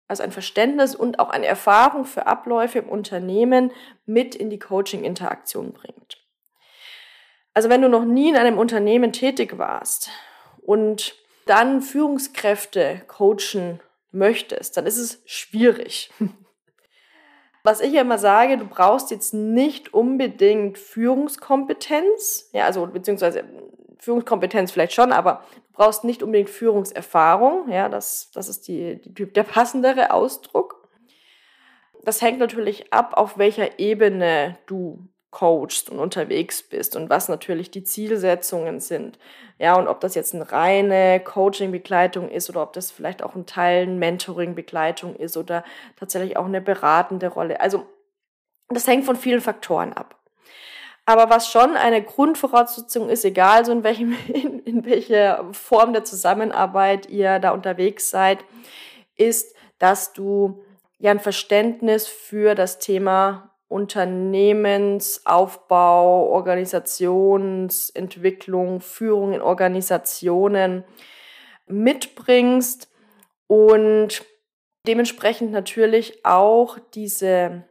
also 0.08 0.22
ein 0.22 0.32
Verständnis 0.32 0.94
und 0.94 1.18
auch 1.20 1.30
eine 1.30 1.46
Erfahrung 1.46 2.04
für 2.04 2.26
Abläufe 2.26 2.80
im 2.80 2.88
Unternehmen 2.88 3.72
mit 4.06 4.34
in 4.34 4.50
die 4.50 4.58
Coaching-Interaktion 4.58 5.72
bringt. 5.72 6.18
Also 7.54 7.68
wenn 7.68 7.82
du 7.82 7.88
noch 7.88 8.04
nie 8.04 8.30
in 8.30 8.36
einem 8.36 8.58
Unternehmen 8.58 9.12
tätig 9.12 9.58
warst 9.58 10.10
und 10.62 11.14
dann 11.46 11.82
Führungskräfte 11.82 13.02
coachen 13.06 13.80
möchtest, 14.12 14.76
dann 14.76 14.86
ist 14.86 14.98
es 14.98 15.22
schwierig. 15.26 16.10
Was 17.62 17.80
ich 17.80 17.94
immer 17.94 18.18
sage, 18.18 18.56
du 18.56 18.66
brauchst 18.66 19.10
jetzt 19.10 19.34
nicht 19.34 19.92
unbedingt 19.92 20.78
Führungskompetenz, 20.78 22.48
ja, 22.52 22.64
also 22.64 22.86
beziehungsweise 22.86 23.44
Führungskompetenz 23.98 24.72
vielleicht 24.72 24.94
schon, 24.94 25.12
aber 25.12 25.44
du 25.54 25.72
brauchst 25.74 26.04
nicht 26.04 26.22
unbedingt 26.22 26.48
Führungserfahrung, 26.48 27.70
ja, 27.70 27.88
das, 27.88 28.30
das 28.32 28.48
ist 28.48 28.66
die, 28.66 29.00
die, 29.02 29.30
der 29.30 29.42
passendere 29.42 30.12
Ausdruck. 30.12 30.88
Das 32.02 32.22
hängt 32.22 32.38
natürlich 32.38 32.92
ab, 32.94 33.12
auf 33.14 33.36
welcher 33.36 33.78
Ebene 33.78 34.56
du 34.66 35.06
coachst 35.30 35.90
und 35.90 35.98
unterwegs 35.98 36.62
bist 36.62 36.96
und 36.96 37.08
was 37.08 37.28
natürlich 37.28 37.70
die 37.70 37.84
Zielsetzungen 37.84 38.80
sind. 38.80 39.18
Ja, 39.58 39.76
und 39.76 39.86
ob 39.86 40.00
das 40.00 40.14
jetzt 40.14 40.34
eine 40.34 40.50
reine 40.50 41.20
Coaching-Begleitung 41.20 42.28
ist 42.28 42.50
oder 42.50 42.62
ob 42.62 42.72
das 42.72 42.90
vielleicht 42.90 43.22
auch 43.22 43.34
ein 43.34 43.46
Teil 43.46 43.86
Mentoring-Begleitung 43.86 45.14
ist 45.14 45.36
oder 45.36 45.64
tatsächlich 45.96 46.36
auch 46.36 46.46
eine 46.46 46.60
beratende 46.60 47.28
Rolle. 47.28 47.60
Also 47.60 47.86
das 48.68 48.86
hängt 48.86 49.04
von 49.04 49.16
vielen 49.16 49.40
Faktoren 49.40 49.92
ab. 49.92 50.16
Aber 51.06 51.30
was 51.30 51.50
schon 51.50 51.76
eine 51.76 52.02
Grundvoraussetzung 52.02 53.08
ist, 53.08 53.24
egal 53.24 53.64
so 53.64 53.72
in, 53.72 53.84
welchem, 53.84 54.16
in, 54.28 54.60
in 54.60 54.84
welcher 54.84 55.44
Form 55.52 55.92
der 55.92 56.04
Zusammenarbeit 56.04 57.08
ihr 57.08 57.38
da 57.38 57.50
unterwegs 57.50 58.10
seid, 58.10 58.44
ist, 59.16 59.54
dass 59.78 60.12
du 60.12 60.64
ja 60.98 61.10
ein 61.10 61.20
Verständnis 61.20 62.06
für 62.06 62.54
das 62.54 62.78
Thema 62.78 63.50
Unternehmensaufbau, 63.70 66.28
Organisationsentwicklung, 66.28 68.80
Führung 68.80 69.32
in 69.32 69.40
Organisationen 69.40 70.84
mitbringst 71.66 72.90
und 73.46 74.24
dementsprechend 74.88 75.52
natürlich 75.52 76.26
auch 76.26 76.80
diese 76.94 77.62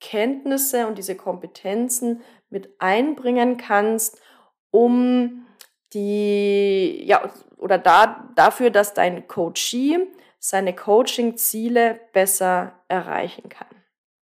Kenntnisse 0.00 0.86
und 0.86 0.96
diese 0.96 1.14
Kompetenzen 1.14 2.22
mit 2.48 2.70
einbringen 2.78 3.58
kannst, 3.58 4.22
um 4.70 5.46
die, 5.92 7.04
ja, 7.04 7.30
oder 7.58 7.76
da, 7.76 8.30
dafür, 8.34 8.70
dass 8.70 8.94
dein 8.94 9.28
Coachee 9.28 9.98
seine 10.38 10.74
Coaching-Ziele 10.74 12.00
besser 12.14 12.80
erreichen 12.88 13.50
kann. 13.50 13.68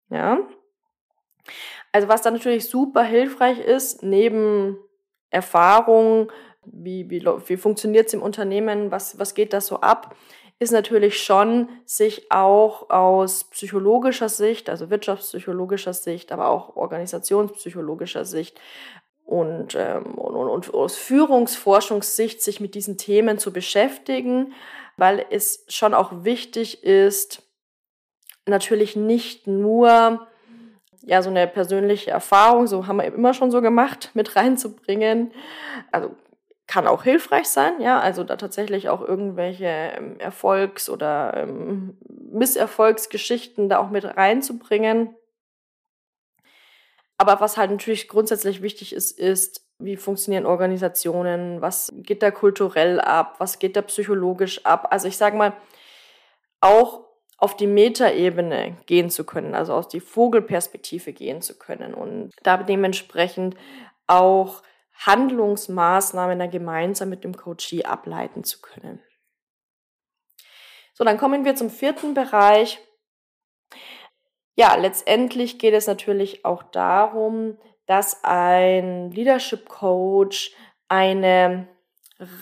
Ja. 0.09 0.39
Also 1.91 2.07
was 2.07 2.21
da 2.21 2.31
natürlich 2.31 2.69
super 2.69 3.03
hilfreich 3.03 3.59
ist, 3.59 4.03
neben 4.03 4.77
Erfahrung, 5.29 6.31
wie, 6.65 7.09
wie, 7.09 7.25
wie 7.25 7.57
funktioniert 7.57 8.07
es 8.07 8.13
im 8.13 8.21
Unternehmen, 8.21 8.91
was, 8.91 9.17
was 9.19 9.33
geht 9.33 9.53
da 9.53 9.61
so 9.61 9.81
ab, 9.81 10.15
ist 10.59 10.71
natürlich 10.71 11.23
schon, 11.23 11.69
sich 11.85 12.31
auch 12.31 12.91
aus 12.91 13.45
psychologischer 13.45 14.29
Sicht, 14.29 14.69
also 14.69 14.91
wirtschaftspsychologischer 14.91 15.93
Sicht, 15.93 16.31
aber 16.31 16.49
auch 16.49 16.75
organisationspsychologischer 16.75 18.25
Sicht 18.25 18.61
und, 19.25 19.75
ähm, 19.75 20.13
und, 20.19 20.35
und 20.35 20.73
aus 20.73 20.97
Führungsforschungssicht 20.97 22.43
sich 22.43 22.59
mit 22.59 22.75
diesen 22.75 22.99
Themen 22.99 23.39
zu 23.39 23.51
beschäftigen, 23.51 24.53
weil 24.97 25.25
es 25.31 25.65
schon 25.67 25.95
auch 25.95 26.23
wichtig 26.25 26.83
ist, 26.83 27.41
natürlich 28.45 28.95
nicht 28.95 29.47
nur 29.47 30.27
ja, 31.03 31.21
so 31.21 31.29
eine 31.29 31.47
persönliche 31.47 32.11
Erfahrung, 32.11 32.67
so 32.67 32.87
haben 32.87 32.97
wir 32.97 33.05
immer 33.05 33.33
schon 33.33 33.51
so 33.51 33.61
gemacht, 33.61 34.11
mit 34.13 34.35
reinzubringen. 34.35 35.31
Also 35.91 36.15
kann 36.67 36.87
auch 36.87 37.03
hilfreich 37.03 37.49
sein, 37.49 37.81
ja, 37.81 37.99
also 37.99 38.23
da 38.23 38.37
tatsächlich 38.37 38.87
auch 38.87 39.01
irgendwelche 39.01 39.65
ähm, 39.65 40.19
Erfolgs- 40.19 40.89
oder 40.89 41.33
ähm, 41.35 41.97
Misserfolgsgeschichten 42.31 43.67
da 43.67 43.79
auch 43.79 43.89
mit 43.89 44.05
reinzubringen. 44.05 45.13
Aber 47.17 47.41
was 47.41 47.57
halt 47.57 47.71
natürlich 47.71 48.07
grundsätzlich 48.07 48.61
wichtig 48.61 48.93
ist, 48.93 49.19
ist, 49.19 49.67
wie 49.79 49.97
funktionieren 49.97 50.45
Organisationen, 50.45 51.61
was 51.61 51.91
geht 51.93 52.23
da 52.23 52.31
kulturell 52.31 53.01
ab, 53.01 53.35
was 53.39 53.59
geht 53.59 53.75
da 53.75 53.81
psychologisch 53.81 54.65
ab. 54.65 54.87
Also 54.91 55.07
ich 55.07 55.17
sage 55.17 55.37
mal, 55.37 55.53
auch 56.61 57.10
auf 57.41 57.57
die 57.57 57.67
Metaebene 57.67 58.77
gehen 58.85 59.09
zu 59.09 59.25
können, 59.25 59.55
also 59.55 59.73
aus 59.73 59.87
die 59.87 59.99
Vogelperspektive 59.99 61.11
gehen 61.11 61.41
zu 61.41 61.57
können 61.57 61.95
und 61.95 62.31
da 62.43 62.57
dementsprechend 62.57 63.57
auch 64.05 64.61
Handlungsmaßnahmen 64.93 66.37
dann 66.37 66.51
gemeinsam 66.51 67.09
mit 67.09 67.23
dem 67.23 67.35
Coachee 67.35 67.83
ableiten 67.83 68.43
zu 68.43 68.61
können. 68.61 69.01
So, 70.93 71.03
dann 71.03 71.17
kommen 71.17 71.43
wir 71.43 71.55
zum 71.55 71.71
vierten 71.71 72.13
Bereich. 72.13 72.79
Ja, 74.55 74.75
letztendlich 74.75 75.57
geht 75.57 75.73
es 75.73 75.87
natürlich 75.87 76.45
auch 76.45 76.61
darum, 76.61 77.57
dass 77.87 78.23
ein 78.23 79.09
Leadership 79.09 79.67
Coach 79.67 80.53
eine 80.87 81.67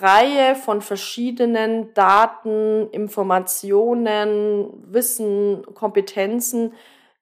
Reihe 0.01 0.55
von 0.55 0.81
verschiedenen 0.81 1.93
Daten, 1.93 2.89
Informationen, 2.91 4.67
Wissen, 4.93 5.63
Kompetenzen 5.73 6.73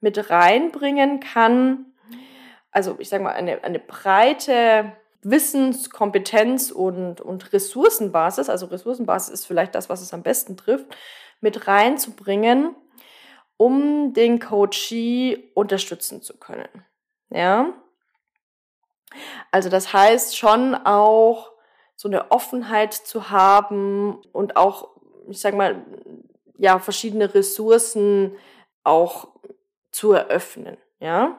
mit 0.01 0.29
reinbringen 0.31 1.19
kann. 1.19 1.85
Also 2.71 2.95
ich 2.99 3.09
sage 3.09 3.23
mal, 3.23 3.33
eine, 3.33 3.63
eine 3.63 3.79
breite 3.79 4.91
Wissens-, 5.21 5.89
Kompetenz- 5.91 6.71
und, 6.71 7.21
und 7.21 7.53
Ressourcenbasis, 7.53 8.49
also 8.49 8.65
Ressourcenbasis 8.67 9.29
ist 9.33 9.45
vielleicht 9.45 9.75
das, 9.75 9.89
was 9.89 10.01
es 10.01 10.13
am 10.13 10.23
besten 10.23 10.57
trifft, 10.57 10.87
mit 11.41 11.67
reinzubringen, 11.67 12.75
um 13.57 14.13
den 14.13 14.39
Coachee 14.39 15.51
unterstützen 15.53 16.23
zu 16.23 16.37
können. 16.37 16.69
Ja. 17.29 17.73
Also 19.51 19.69
das 19.69 19.93
heißt 19.93 20.37
schon 20.37 20.73
auch, 20.73 21.56
so 21.97 22.07
eine 22.07 22.31
Offenheit 22.31 22.93
zu 22.93 23.31
haben 23.31 24.21
und 24.31 24.55
auch, 24.55 24.89
ich 25.27 25.41
sag 25.41 25.55
mal, 25.55 25.83
ja, 26.57 26.79
verschiedene 26.79 27.33
Ressourcen 27.33 28.35
auch 28.83 29.27
zu 29.91 30.13
eröffnen, 30.13 30.77
ja. 30.99 31.37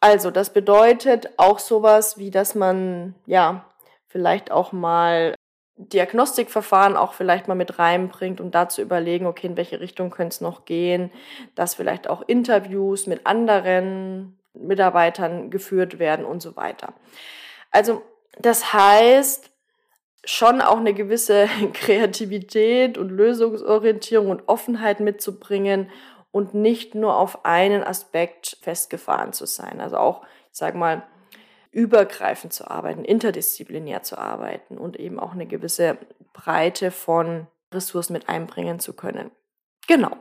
Also, 0.00 0.30
das 0.30 0.52
bedeutet 0.52 1.30
auch 1.38 1.58
sowas 1.58 2.18
wie, 2.18 2.30
dass 2.30 2.54
man, 2.54 3.14
ja, 3.24 3.64
vielleicht 4.06 4.50
auch 4.50 4.70
mal 4.70 5.34
Diagnostikverfahren 5.78 6.96
auch 6.96 7.12
vielleicht 7.12 7.48
mal 7.48 7.54
mit 7.54 7.78
reinbringt 7.78 8.40
und 8.40 8.54
dazu 8.54 8.80
überlegen, 8.80 9.26
okay, 9.26 9.46
in 9.46 9.56
welche 9.56 9.80
Richtung 9.80 10.10
könnte 10.10 10.34
es 10.34 10.40
noch 10.40 10.64
gehen, 10.64 11.10
dass 11.54 11.74
vielleicht 11.74 12.08
auch 12.08 12.22
Interviews 12.26 13.06
mit 13.06 13.26
anderen 13.26 14.38
Mitarbeitern 14.54 15.50
geführt 15.50 15.98
werden 15.98 16.24
und 16.24 16.40
so 16.40 16.56
weiter. 16.56 16.94
Also 17.70 18.02
das 18.38 18.72
heißt, 18.72 19.50
schon 20.24 20.60
auch 20.60 20.78
eine 20.78 20.94
gewisse 20.94 21.48
Kreativität 21.72 22.98
und 22.98 23.10
Lösungsorientierung 23.10 24.30
und 24.30 24.48
Offenheit 24.48 25.00
mitzubringen 25.00 25.90
und 26.30 26.52
nicht 26.52 26.94
nur 26.94 27.16
auf 27.16 27.44
einen 27.44 27.82
Aspekt 27.82 28.58
festgefahren 28.60 29.32
zu 29.32 29.46
sein. 29.46 29.80
Also 29.80 29.96
auch, 29.96 30.22
ich 30.52 30.58
sage 30.58 30.76
mal, 30.76 31.02
übergreifend 31.70 32.52
zu 32.52 32.70
arbeiten, 32.70 33.04
interdisziplinär 33.04 34.02
zu 34.02 34.18
arbeiten 34.18 34.78
und 34.78 34.98
eben 34.98 35.20
auch 35.20 35.32
eine 35.32 35.46
gewisse 35.46 35.98
Breite 36.32 36.90
von 36.90 37.46
Ressourcen 37.72 38.14
mit 38.14 38.28
einbringen 38.28 38.80
zu 38.80 38.94
können. 38.94 39.30
Genau. 39.86 40.16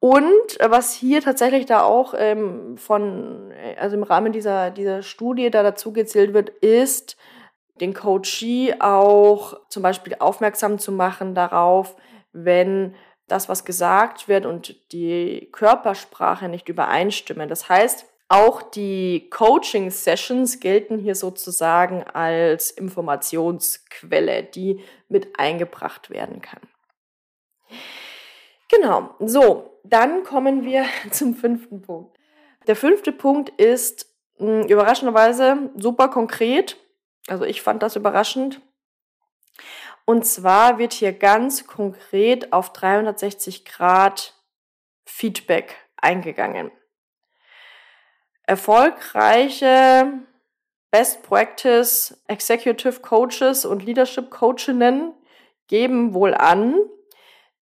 Und 0.00 0.58
was 0.66 0.94
hier 0.94 1.20
tatsächlich 1.20 1.66
da 1.66 1.82
auch 1.82 2.14
ähm, 2.16 2.78
von, 2.78 3.52
also 3.78 3.96
im 3.96 4.02
Rahmen 4.02 4.32
dieser, 4.32 4.70
dieser 4.70 5.02
Studie 5.02 5.50
da 5.50 5.62
dazu 5.62 5.92
gezählt 5.92 6.32
wird, 6.32 6.48
ist, 6.48 7.18
den 7.80 7.92
Coachee 7.94 8.74
auch 8.80 9.60
zum 9.68 9.82
Beispiel 9.82 10.16
aufmerksam 10.18 10.78
zu 10.78 10.90
machen 10.90 11.34
darauf, 11.34 11.96
wenn 12.32 12.94
das, 13.26 13.48
was 13.48 13.64
gesagt 13.64 14.26
wird 14.26 14.46
und 14.46 14.92
die 14.92 15.48
Körpersprache 15.52 16.48
nicht 16.48 16.68
übereinstimmen. 16.68 17.48
Das 17.48 17.68
heißt, 17.68 18.06
auch 18.28 18.62
die 18.62 19.28
Coaching-Sessions 19.30 20.60
gelten 20.60 20.98
hier 20.98 21.14
sozusagen 21.14 22.04
als 22.04 22.70
Informationsquelle, 22.70 24.44
die 24.44 24.80
mit 25.08 25.38
eingebracht 25.38 26.10
werden 26.10 26.40
kann. 26.40 26.60
Genau, 28.68 29.10
so, 29.18 29.69
dann 29.84 30.24
kommen 30.24 30.64
wir 30.64 30.84
zum 31.10 31.34
fünften 31.34 31.82
Punkt. 31.82 32.18
Der 32.66 32.76
fünfte 32.76 33.12
Punkt 33.12 33.48
ist 33.50 34.06
mh, 34.38 34.62
hm, 34.62 34.68
überraschenderweise 34.68 35.70
super 35.76 36.08
konkret. 36.08 36.76
Also 37.28 37.44
ich 37.44 37.62
fand 37.62 37.82
das 37.82 37.96
überraschend. 37.96 38.60
Und 40.04 40.26
zwar 40.26 40.78
wird 40.78 40.92
hier 40.92 41.12
ganz 41.12 41.66
konkret 41.66 42.52
auf 42.52 42.72
360 42.72 43.64
Grad 43.64 44.34
Feedback 45.04 45.76
eingegangen. 45.96 46.72
Erfolgreiche 48.44 50.12
Best 50.90 51.22
Practice 51.22 52.20
Executive 52.26 53.00
Coaches 53.00 53.64
und 53.64 53.84
Leadership 53.84 54.30
Coachinnen 54.30 55.14
geben 55.68 56.14
wohl 56.14 56.34
an, 56.34 56.74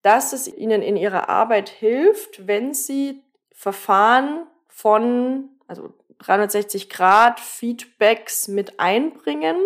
dass 0.08 0.32
es 0.32 0.48
ihnen 0.48 0.80
in 0.80 0.96
ihrer 0.96 1.28
Arbeit 1.28 1.68
hilft, 1.68 2.46
wenn 2.46 2.72
sie 2.72 3.22
Verfahren 3.52 4.46
von, 4.66 5.50
also 5.66 5.92
360 6.20 6.88
Grad 6.88 7.38
Feedbacks 7.38 8.48
mit 8.48 8.80
einbringen. 8.80 9.58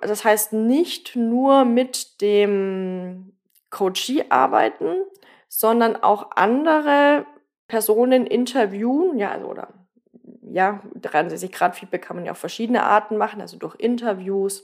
Das 0.00 0.24
heißt, 0.24 0.52
nicht 0.52 1.16
nur 1.16 1.64
mit 1.64 2.20
dem 2.20 3.32
Coachee 3.70 4.26
arbeiten, 4.28 5.02
sondern 5.48 5.96
auch 5.96 6.30
andere 6.36 7.26
Personen 7.66 8.24
interviewen, 8.24 9.18
ja, 9.18 9.32
also, 9.32 9.48
oder 9.48 9.74
ja, 10.42 10.80
63 10.94 11.50
Grad 11.50 11.74
Feedback 11.74 12.02
kann 12.02 12.14
man 12.14 12.24
ja 12.24 12.30
auf 12.30 12.38
verschiedene 12.38 12.84
Arten 12.84 13.16
machen, 13.16 13.40
also 13.40 13.56
durch 13.56 13.74
Interviews, 13.80 14.62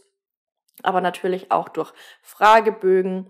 aber 0.84 1.00
natürlich 1.00 1.50
auch 1.50 1.68
durch 1.68 1.92
Fragebögen, 2.22 3.26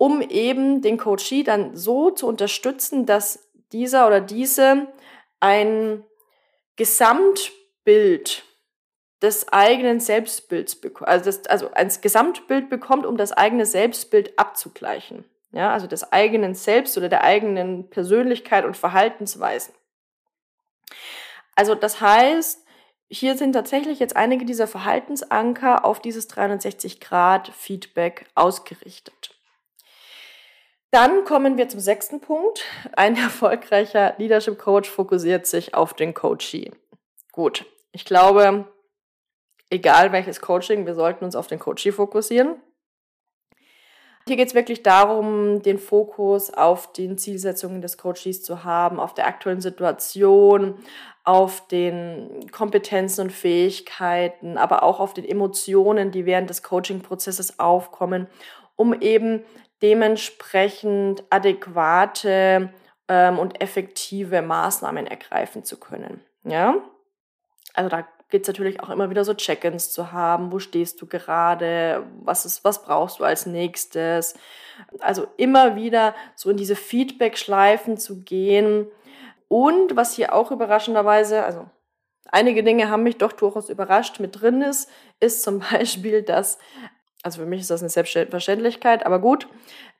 um 0.00 0.22
eben 0.22 0.80
den 0.80 0.96
Coachee 0.96 1.42
dann 1.42 1.76
so 1.76 2.10
zu 2.10 2.26
unterstützen, 2.26 3.04
dass 3.04 3.50
dieser 3.70 4.06
oder 4.06 4.22
diese 4.22 4.86
ein 5.40 6.04
Gesamtbild 6.76 8.42
des 9.20 9.52
eigenen 9.52 10.00
Selbstbilds 10.00 10.76
bekommt, 10.76 11.06
also, 11.06 11.30
also 11.48 11.70
ein 11.72 11.92
Gesamtbild 12.00 12.70
bekommt, 12.70 13.04
um 13.04 13.18
das 13.18 13.32
eigene 13.32 13.66
Selbstbild 13.66 14.38
abzugleichen. 14.38 15.26
Ja, 15.52 15.70
also 15.70 15.86
des 15.86 16.10
eigenen 16.10 16.54
Selbst 16.54 16.96
oder 16.96 17.10
der 17.10 17.22
eigenen 17.22 17.90
Persönlichkeit 17.90 18.64
und 18.64 18.78
Verhaltensweisen. 18.78 19.74
Also 21.54 21.74
das 21.74 22.00
heißt, 22.00 22.64
hier 23.10 23.36
sind 23.36 23.52
tatsächlich 23.52 23.98
jetzt 23.98 24.16
einige 24.16 24.46
dieser 24.46 24.66
Verhaltensanker 24.66 25.84
auf 25.84 26.00
dieses 26.00 26.26
360 26.26 27.00
Grad 27.00 27.48
Feedback 27.48 28.24
ausgerichtet. 28.34 29.36
Dann 30.90 31.24
kommen 31.24 31.56
wir 31.56 31.68
zum 31.68 31.80
sechsten 31.80 32.20
Punkt. 32.20 32.64
Ein 32.92 33.16
erfolgreicher 33.16 34.14
Leadership 34.18 34.58
Coach 34.58 34.90
fokussiert 34.90 35.46
sich 35.46 35.74
auf 35.74 35.94
den 35.94 36.14
Coachee. 36.14 36.70
Gut, 37.32 37.64
ich 37.92 38.04
glaube, 38.04 38.66
egal 39.70 40.12
welches 40.12 40.40
Coaching, 40.40 40.86
wir 40.86 40.94
sollten 40.94 41.24
uns 41.24 41.36
auf 41.36 41.46
den 41.46 41.60
Coachee 41.60 41.92
fokussieren. 41.92 42.56
Hier 44.26 44.36
geht 44.36 44.48
es 44.48 44.54
wirklich 44.54 44.82
darum, 44.82 45.62
den 45.62 45.78
Fokus 45.78 46.52
auf 46.52 46.92
den 46.92 47.16
Zielsetzungen 47.18 47.80
des 47.80 47.96
Coaches 47.96 48.42
zu 48.42 48.64
haben, 48.64 49.00
auf 49.00 49.14
der 49.14 49.26
aktuellen 49.26 49.60
Situation, 49.60 50.78
auf 51.24 51.66
den 51.68 52.50
Kompetenzen 52.52 53.22
und 53.22 53.32
Fähigkeiten, 53.32 54.58
aber 54.58 54.82
auch 54.82 55.00
auf 55.00 55.14
den 55.14 55.24
Emotionen, 55.24 56.10
die 56.10 56.26
während 56.26 56.50
des 56.50 56.62
Coaching-Prozesses 56.62 57.58
aufkommen, 57.58 58.28
um 58.76 58.92
eben 59.00 59.44
dementsprechend 59.82 61.24
adäquate 61.30 62.70
ähm, 63.08 63.38
und 63.38 63.60
effektive 63.60 64.42
Maßnahmen 64.42 65.06
ergreifen 65.06 65.64
zu 65.64 65.78
können. 65.78 66.20
Ja, 66.44 66.76
also 67.74 67.88
da 67.88 68.06
geht 68.30 68.42
es 68.42 68.48
natürlich 68.48 68.80
auch 68.80 68.90
immer 68.90 69.10
wieder 69.10 69.24
so 69.24 69.34
Check-ins 69.34 69.90
zu 69.90 70.12
haben. 70.12 70.52
Wo 70.52 70.58
stehst 70.58 71.00
du 71.02 71.06
gerade? 71.06 72.06
Was 72.22 72.44
ist, 72.44 72.64
was 72.64 72.82
brauchst 72.82 73.18
du 73.18 73.24
als 73.24 73.46
nächstes? 73.46 74.34
Also 75.00 75.26
immer 75.36 75.76
wieder 75.76 76.14
so 76.36 76.50
in 76.50 76.56
diese 76.56 76.76
Feedback-Schleifen 76.76 77.98
zu 77.98 78.22
gehen. 78.22 78.86
Und 79.48 79.96
was 79.96 80.14
hier 80.14 80.32
auch 80.32 80.52
überraschenderweise, 80.52 81.42
also 81.44 81.68
einige 82.30 82.62
Dinge 82.62 82.88
haben 82.88 83.02
mich 83.02 83.18
doch 83.18 83.32
durchaus 83.32 83.68
überrascht 83.68 84.20
mit 84.20 84.40
drin 84.40 84.62
ist, 84.62 84.88
ist 85.18 85.42
zum 85.42 85.58
Beispiel, 85.72 86.22
dass, 86.22 86.58
also 87.22 87.40
für 87.40 87.46
mich 87.46 87.60
ist 87.60 87.70
das 87.70 87.82
eine 87.82 87.90
Selbstverständlichkeit, 87.90 89.04
aber 89.04 89.18
gut, 89.18 89.48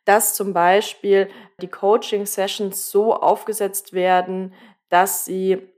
dass 0.04 0.34
zum 0.34 0.52
Beispiel 0.52 1.28
die 1.60 1.68
Coaching-Sessions 1.68 2.90
so 2.90 3.14
aufgesetzt 3.14 3.92
werden, 3.92 4.54
dass 4.88 5.24
sie 5.24 5.68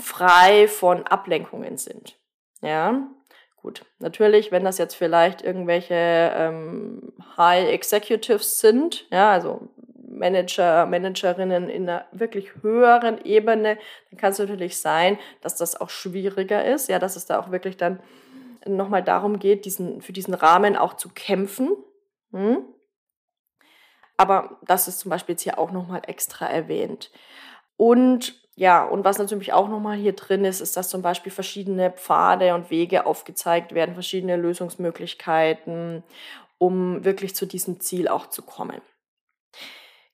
frei 0.00 0.68
von 0.68 1.06
Ablenkungen 1.06 1.76
sind. 1.76 2.16
Ja, 2.62 3.08
gut. 3.56 3.84
Natürlich, 3.98 4.52
wenn 4.52 4.64
das 4.64 4.78
jetzt 4.78 4.94
vielleicht 4.94 5.42
irgendwelche 5.42 5.94
ähm, 5.94 7.12
High 7.36 7.68
Executives 7.70 8.60
sind, 8.60 9.06
ja, 9.10 9.30
also 9.32 9.68
Manager, 9.96 10.86
Managerinnen 10.86 11.68
in 11.68 11.88
einer 11.88 12.06
wirklich 12.12 12.50
höheren 12.62 13.24
Ebene, 13.24 13.78
dann 14.10 14.18
kann 14.18 14.32
es 14.32 14.38
natürlich 14.38 14.78
sein, 14.78 15.18
dass 15.40 15.56
das 15.56 15.80
auch 15.80 15.90
schwieriger 15.90 16.64
ist, 16.64 16.88
ja, 16.88 16.98
dass 16.98 17.16
es 17.16 17.26
da 17.26 17.40
auch 17.40 17.50
wirklich 17.50 17.76
dann 17.76 17.98
nochmal 18.66 19.02
darum 19.02 19.38
geht, 19.38 19.64
diesen, 19.64 20.02
für 20.02 20.12
diesen 20.12 20.34
Rahmen 20.34 20.76
auch 20.76 20.94
zu 20.94 21.08
kämpfen. 21.08 21.70
Hm? 22.32 22.64
Aber 24.16 24.58
das 24.62 24.88
ist 24.88 25.00
zum 25.00 25.10
Beispiel 25.10 25.34
jetzt 25.34 25.42
hier 25.42 25.58
auch 25.58 25.72
nochmal 25.72 26.02
extra 26.06 26.46
erwähnt. 26.46 27.10
Und 27.76 28.40
ja, 28.54 28.84
und 28.84 29.04
was 29.04 29.18
natürlich 29.18 29.52
auch 29.52 29.68
nochmal 29.68 29.96
hier 29.96 30.12
drin 30.12 30.44
ist, 30.44 30.60
ist, 30.60 30.76
dass 30.76 30.90
zum 30.90 31.02
Beispiel 31.02 31.32
verschiedene 31.32 31.90
Pfade 31.90 32.54
und 32.54 32.70
Wege 32.70 33.06
aufgezeigt 33.06 33.74
werden, 33.74 33.94
verschiedene 33.94 34.36
Lösungsmöglichkeiten, 34.36 36.02
um 36.58 37.04
wirklich 37.04 37.34
zu 37.34 37.46
diesem 37.46 37.80
Ziel 37.80 38.08
auch 38.08 38.26
zu 38.26 38.42
kommen. 38.42 38.82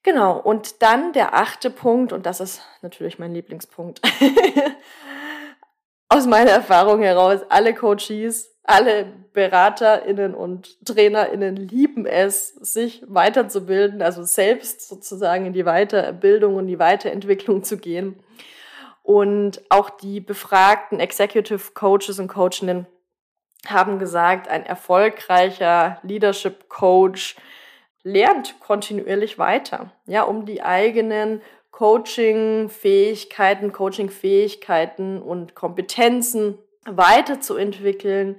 Genau, 0.03 0.39
und 0.39 0.81
dann 0.81 1.11
der 1.11 1.33
achte 1.33 1.69
Punkt, 1.69 2.13
und 2.13 2.25
das 2.25 2.39
ist 2.39 2.61
natürlich 2.81 3.19
mein 3.19 3.33
Lieblingspunkt. 3.33 4.01
Aus 6.09 6.25
meiner 6.25 6.51
Erfahrung 6.51 7.01
heraus, 7.01 7.41
alle 7.49 7.73
Coaches 7.73 8.49
alle 8.69 9.05
BeraterInnen 9.33 10.35
und 10.35 10.77
TrainerInnen 10.85 11.55
lieben 11.55 12.05
es, 12.05 12.49
sich 12.49 13.03
weiterzubilden, 13.07 14.03
also 14.03 14.21
selbst 14.23 14.87
sozusagen 14.87 15.47
in 15.47 15.53
die 15.53 15.63
Weiterbildung 15.63 16.55
und 16.55 16.67
die 16.67 16.77
Weiterentwicklung 16.77 17.63
zu 17.63 17.77
gehen. 17.77 18.21
Und 19.01 19.63
auch 19.69 19.89
die 19.89 20.19
befragten 20.19 20.99
Executive 20.99 21.71
Coaches 21.73 22.19
und 22.19 22.27
Coachinnen 22.27 22.85
haben 23.65 23.97
gesagt, 23.97 24.47
ein 24.47 24.65
erfolgreicher 24.65 25.99
Leadership 26.03 26.69
Coach 26.69 27.37
lernt 28.03 28.59
kontinuierlich 28.59 29.39
weiter, 29.39 29.91
ja, 30.05 30.21
um 30.23 30.45
die 30.45 30.61
eigenen 30.61 31.41
Coaching-Fähigkeiten, 31.79 33.71
Coaching-Fähigkeiten 33.71 35.21
und 35.21 35.55
Kompetenzen 35.55 36.57
weiterzuentwickeln 36.83 38.35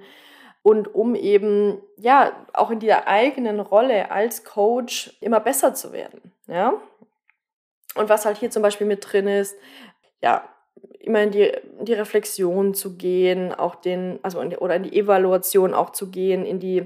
und 0.61 0.93
um 0.93 1.15
eben 1.15 1.81
ja 1.97 2.33
auch 2.53 2.69
in 2.69 2.79
der 2.79 3.07
eigenen 3.07 3.59
Rolle 3.59 4.11
als 4.11 4.43
Coach 4.43 5.17
immer 5.21 5.39
besser 5.39 5.73
zu 5.73 5.91
werden. 5.91 6.21
Ja. 6.45 6.75
Und 7.95 8.09
was 8.09 8.25
halt 8.25 8.37
hier 8.37 8.51
zum 8.51 8.61
Beispiel 8.61 8.85
mit 8.85 9.11
drin 9.11 9.27
ist, 9.27 9.57
ja, 10.21 10.47
immer 10.99 11.23
in 11.23 11.31
die, 11.31 11.51
in 11.79 11.85
die 11.85 11.93
Reflexion 11.93 12.75
zu 12.75 12.95
gehen, 12.95 13.55
auch 13.55 13.73
den, 13.73 14.19
also 14.21 14.39
in 14.41 14.51
die, 14.51 14.57
oder 14.57 14.75
in 14.75 14.83
die 14.83 14.95
Evaluation 14.95 15.73
auch 15.73 15.89
zu 15.89 16.11
gehen, 16.11 16.45
in 16.45 16.59
die 16.59 16.85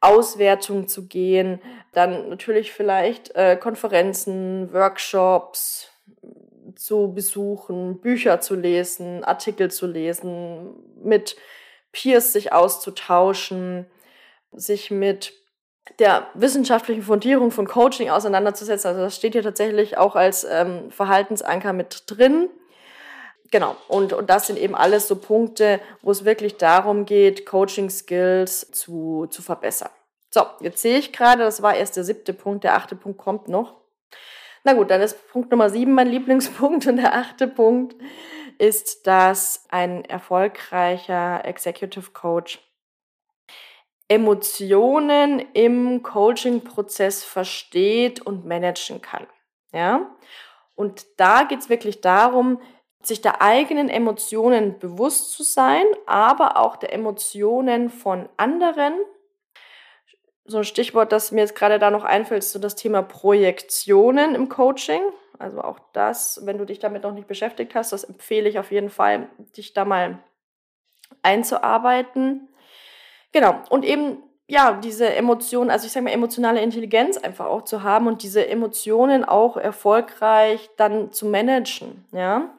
Auswertung 0.00 0.88
zu 0.88 1.06
gehen, 1.06 1.60
dann 1.94 2.28
natürlich 2.28 2.72
vielleicht 2.72 3.34
äh, 3.34 3.56
Konferenzen, 3.56 4.72
Workshops, 4.72 5.90
zu 6.76 7.12
besuchen, 7.14 8.00
Bücher 8.00 8.40
zu 8.40 8.54
lesen, 8.54 9.24
Artikel 9.24 9.70
zu 9.70 9.86
lesen, 9.86 10.74
mit 11.02 11.36
Peers 11.92 12.32
sich 12.32 12.52
auszutauschen, 12.52 13.86
sich 14.52 14.90
mit 14.90 15.32
der 15.98 16.26
wissenschaftlichen 16.34 17.02
Fundierung 17.02 17.50
von 17.50 17.68
Coaching 17.68 18.10
auseinanderzusetzen. 18.10 18.88
Also 18.88 19.02
das 19.02 19.16
steht 19.16 19.34
hier 19.34 19.42
tatsächlich 19.42 19.98
auch 19.98 20.16
als 20.16 20.44
ähm, 20.44 20.90
Verhaltensanker 20.90 21.72
mit 21.72 22.04
drin. 22.06 22.48
Genau, 23.50 23.76
und, 23.88 24.12
und 24.12 24.30
das 24.30 24.46
sind 24.46 24.58
eben 24.58 24.74
alles 24.74 25.06
so 25.06 25.16
Punkte, 25.16 25.80
wo 26.02 26.10
es 26.10 26.24
wirklich 26.24 26.56
darum 26.56 27.04
geht, 27.04 27.46
Coaching-Skills 27.46 28.72
zu, 28.72 29.26
zu 29.30 29.42
verbessern. 29.42 29.90
So, 30.34 30.46
jetzt 30.58 30.82
sehe 30.82 30.98
ich 30.98 31.12
gerade, 31.12 31.44
das 31.44 31.62
war 31.62 31.76
erst 31.76 31.96
der 31.96 32.02
siebte 32.02 32.34
Punkt, 32.34 32.64
der 32.64 32.74
achte 32.74 32.96
Punkt 32.96 33.18
kommt 33.18 33.46
noch. 33.46 33.76
Na 34.64 34.72
gut, 34.72 34.90
dann 34.90 35.00
ist 35.00 35.28
Punkt 35.28 35.52
Nummer 35.52 35.70
sieben 35.70 35.94
mein 35.94 36.08
Lieblingspunkt 36.10 36.88
und 36.88 36.96
der 36.96 37.14
achte 37.14 37.46
Punkt 37.46 37.94
ist, 38.58 39.06
dass 39.06 39.64
ein 39.68 40.04
erfolgreicher 40.04 41.44
Executive 41.44 42.10
Coach 42.10 42.58
Emotionen 44.08 45.38
im 45.52 46.02
Coaching-Prozess 46.02 47.22
versteht 47.22 48.20
und 48.20 48.44
managen 48.44 49.00
kann. 49.00 49.28
Ja? 49.72 50.16
Und 50.74 51.06
da 51.16 51.44
geht 51.44 51.60
es 51.60 51.68
wirklich 51.68 52.00
darum, 52.00 52.60
sich 53.00 53.20
der 53.20 53.40
eigenen 53.40 53.88
Emotionen 53.88 54.80
bewusst 54.80 55.30
zu 55.30 55.44
sein, 55.44 55.84
aber 56.06 56.56
auch 56.56 56.74
der 56.74 56.92
Emotionen 56.92 57.88
von 57.88 58.28
anderen 58.36 58.94
so 60.46 60.58
ein 60.58 60.64
Stichwort, 60.64 61.12
das 61.12 61.32
mir 61.32 61.40
jetzt 61.40 61.54
gerade 61.54 61.78
da 61.78 61.90
noch 61.90 62.04
einfällt, 62.04 62.40
ist 62.40 62.52
so 62.52 62.58
das 62.58 62.74
Thema 62.74 63.02
Projektionen 63.02 64.34
im 64.34 64.48
Coaching. 64.48 65.00
Also 65.38 65.62
auch 65.62 65.78
das, 65.92 66.40
wenn 66.44 66.58
du 66.58 66.64
dich 66.64 66.78
damit 66.78 67.02
noch 67.02 67.12
nicht 67.12 67.26
beschäftigt 67.26 67.74
hast, 67.74 67.92
das 67.92 68.04
empfehle 68.04 68.48
ich 68.48 68.58
auf 68.58 68.70
jeden 68.70 68.90
Fall, 68.90 69.28
dich 69.56 69.72
da 69.72 69.84
mal 69.84 70.18
einzuarbeiten. 71.22 72.48
Genau. 73.32 73.60
Und 73.70 73.84
eben, 73.84 74.22
ja, 74.46 74.74
diese 74.74 75.12
Emotionen, 75.14 75.70
also 75.70 75.86
ich 75.86 75.92
sage 75.92 76.04
mal, 76.04 76.12
emotionale 76.12 76.60
Intelligenz 76.60 77.16
einfach 77.16 77.46
auch 77.46 77.62
zu 77.62 77.82
haben 77.82 78.06
und 78.06 78.22
diese 78.22 78.46
Emotionen 78.46 79.24
auch 79.24 79.56
erfolgreich 79.56 80.70
dann 80.76 81.12
zu 81.12 81.26
managen, 81.26 82.04
ja. 82.12 82.54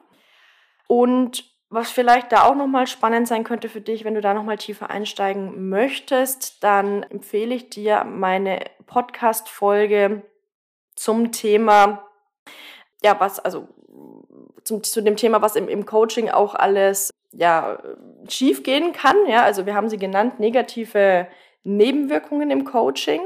Und 0.88 1.55
was 1.76 1.90
vielleicht 1.90 2.32
da 2.32 2.44
auch 2.44 2.54
nochmal 2.54 2.86
spannend 2.86 3.28
sein 3.28 3.44
könnte 3.44 3.68
für 3.68 3.82
dich, 3.82 4.04
wenn 4.04 4.14
du 4.14 4.22
da 4.22 4.32
nochmal 4.32 4.56
tiefer 4.56 4.88
einsteigen 4.88 5.68
möchtest, 5.68 6.64
dann 6.64 7.02
empfehle 7.02 7.54
ich 7.54 7.68
dir 7.68 8.02
meine 8.04 8.60
Podcast-Folge 8.86 10.22
zum 10.94 11.32
Thema, 11.32 12.02
ja, 13.04 13.20
was, 13.20 13.40
also, 13.40 13.68
zum, 14.64 14.82
zu 14.82 15.02
dem 15.02 15.16
Thema, 15.16 15.42
was 15.42 15.54
im, 15.54 15.68
im 15.68 15.84
Coaching 15.84 16.30
auch 16.30 16.54
alles 16.54 17.10
ja, 17.32 17.78
schief 18.26 18.62
gehen 18.62 18.92
kann. 18.92 19.16
Ja, 19.28 19.42
also 19.42 19.66
wir 19.66 19.74
haben 19.74 19.90
sie 19.90 19.98
genannt, 19.98 20.40
negative 20.40 21.28
Nebenwirkungen 21.62 22.50
im 22.50 22.64
Coaching, 22.64 23.20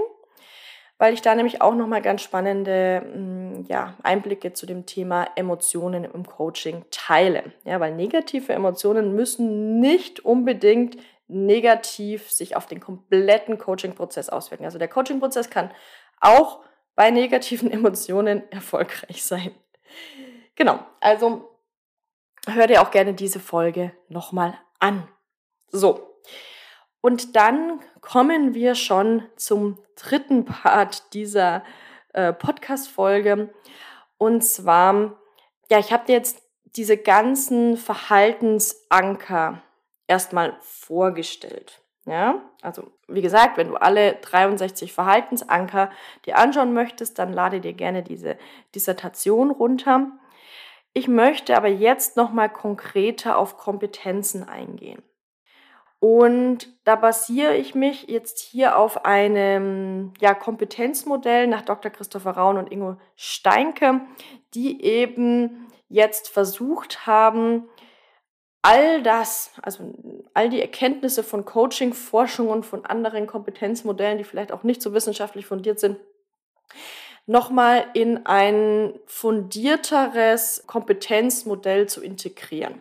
weil 1.01 1.15
ich 1.15 1.23
da 1.23 1.35
nämlich 1.35 1.63
auch 1.63 1.75
nochmal 1.75 2.03
ganz 2.03 2.21
spannende 2.21 3.01
mm, 3.01 3.65
ja, 3.69 3.95
Einblicke 4.03 4.53
zu 4.53 4.67
dem 4.67 4.85
Thema 4.85 5.27
Emotionen 5.35 6.05
im 6.05 6.27
Coaching 6.27 6.85
teile. 6.91 7.55
Ja, 7.65 7.81
weil 7.81 7.95
negative 7.95 8.53
Emotionen 8.53 9.15
müssen 9.17 9.81
nicht 9.81 10.21
unbedingt 10.21 10.99
negativ 11.27 12.31
sich 12.31 12.55
auf 12.55 12.67
den 12.67 12.81
kompletten 12.81 13.57
Coaching-Prozess 13.57 14.29
auswirken. 14.29 14.67
Also 14.67 14.79
der 14.79 14.89
Coaching-Prozess 14.89 15.49
kann 15.49 15.71
auch 16.21 16.61
bei 16.95 17.11
negativen 17.11 17.71
Emotionen 17.73 18.43
erfolgreich 18.53 19.25
sein. 19.25 19.55
Genau, 20.55 20.81
also 21.01 21.49
hör 22.47 22.67
dir 22.67 22.83
auch 22.83 22.91
gerne 22.91 23.15
diese 23.15 23.41
Folge 23.41 23.93
nochmal 24.09 24.59
an. 24.81 25.09
So, 25.69 26.21
und 27.01 27.37
dann 27.37 27.81
kommen 28.01 28.55
wir 28.55 28.75
schon 28.75 29.23
zum 29.37 29.79
dritten 29.97 30.45
Part 30.47 31.15
dieser 31.15 31.63
äh, 32.13 32.33
Podcast-Folge. 32.33 33.53
Und 34.19 34.43
zwar, 34.43 35.19
ja, 35.71 35.79
ich 35.79 35.93
habe 35.93 36.07
dir 36.07 36.15
jetzt 36.15 36.43
diese 36.77 36.97
ganzen 36.97 37.77
Verhaltensanker 37.77 39.63
erstmal 40.07 40.57
vorgestellt. 40.61 41.81
Ja, 42.07 42.43
also 42.63 42.91
wie 43.09 43.23
gesagt, 43.23 43.57
wenn 43.57 43.69
du 43.69 43.77
alle 43.77 44.15
63 44.15 44.93
Verhaltensanker 44.93 45.91
dir 46.25 46.39
anschauen 46.39 46.73
möchtest, 46.73 47.19
dann 47.19 47.33
lade 47.33 47.61
dir 47.61 47.75
gerne 47.75 48.03
diese 48.03 48.37
Dissertation 48.75 49.51
runter. 49.51 50.11
Ich 50.93 51.09
möchte 51.09 51.57
aber 51.57 51.69
jetzt 51.69 52.17
nochmal 52.17 52.49
konkreter 52.49 53.39
auf 53.39 53.59
Kompetenzen 53.59 54.49
eingehen. 54.49 55.03
Und 56.01 56.69
da 56.85 56.97
basiere 56.97 57.57
ich 57.57 57.75
mich 57.75 58.09
jetzt 58.09 58.39
hier 58.41 58.79
auf 58.79 59.05
einem 59.05 60.15
ja, 60.19 60.33
Kompetenzmodell 60.33 61.47
nach 61.47 61.61
Dr. 61.61 61.91
Christopher 61.91 62.31
Raun 62.31 62.57
und 62.57 62.73
Ingo 62.73 62.97
Steinke, 63.17 64.01
die 64.55 64.83
eben 64.83 65.69
jetzt 65.89 66.31
versucht 66.31 67.07
haben, 67.07 67.69
all 68.63 69.03
das, 69.03 69.53
also 69.63 69.93
all 70.33 70.49
die 70.49 70.61
Erkenntnisse 70.61 71.23
von 71.23 71.45
Coaching, 71.45 71.93
Forschung 71.93 72.49
und 72.49 72.65
von 72.65 72.87
anderen 72.87 73.27
Kompetenzmodellen, 73.27 74.17
die 74.17 74.25
vielleicht 74.25 74.53
auch 74.53 74.63
nicht 74.63 74.81
so 74.81 74.95
wissenschaftlich 74.95 75.45
fundiert 75.45 75.81
sind, 75.81 75.99
nochmal 77.27 77.87
in 77.93 78.25
ein 78.27 78.99
fundierteres 79.07 80.65
Kompetenzmodell 80.67 81.89
zu 81.89 82.03
integrieren. 82.03 82.81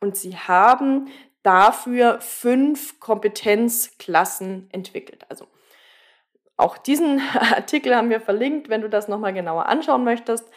Und 0.00 0.16
sie 0.16 0.36
haben 0.36 1.08
dafür 1.42 2.20
fünf 2.20 3.00
Kompetenzklassen 3.00 4.68
entwickelt. 4.72 5.24
Also 5.28 5.46
auch 6.56 6.76
diesen 6.78 7.20
Artikel 7.34 7.94
haben 7.96 8.10
wir 8.10 8.20
verlinkt, 8.20 8.68
wenn 8.68 8.82
du 8.82 8.88
das 8.88 9.08
nochmal 9.08 9.32
genauer 9.32 9.66
anschauen 9.66 10.04
möchtest. 10.04 10.48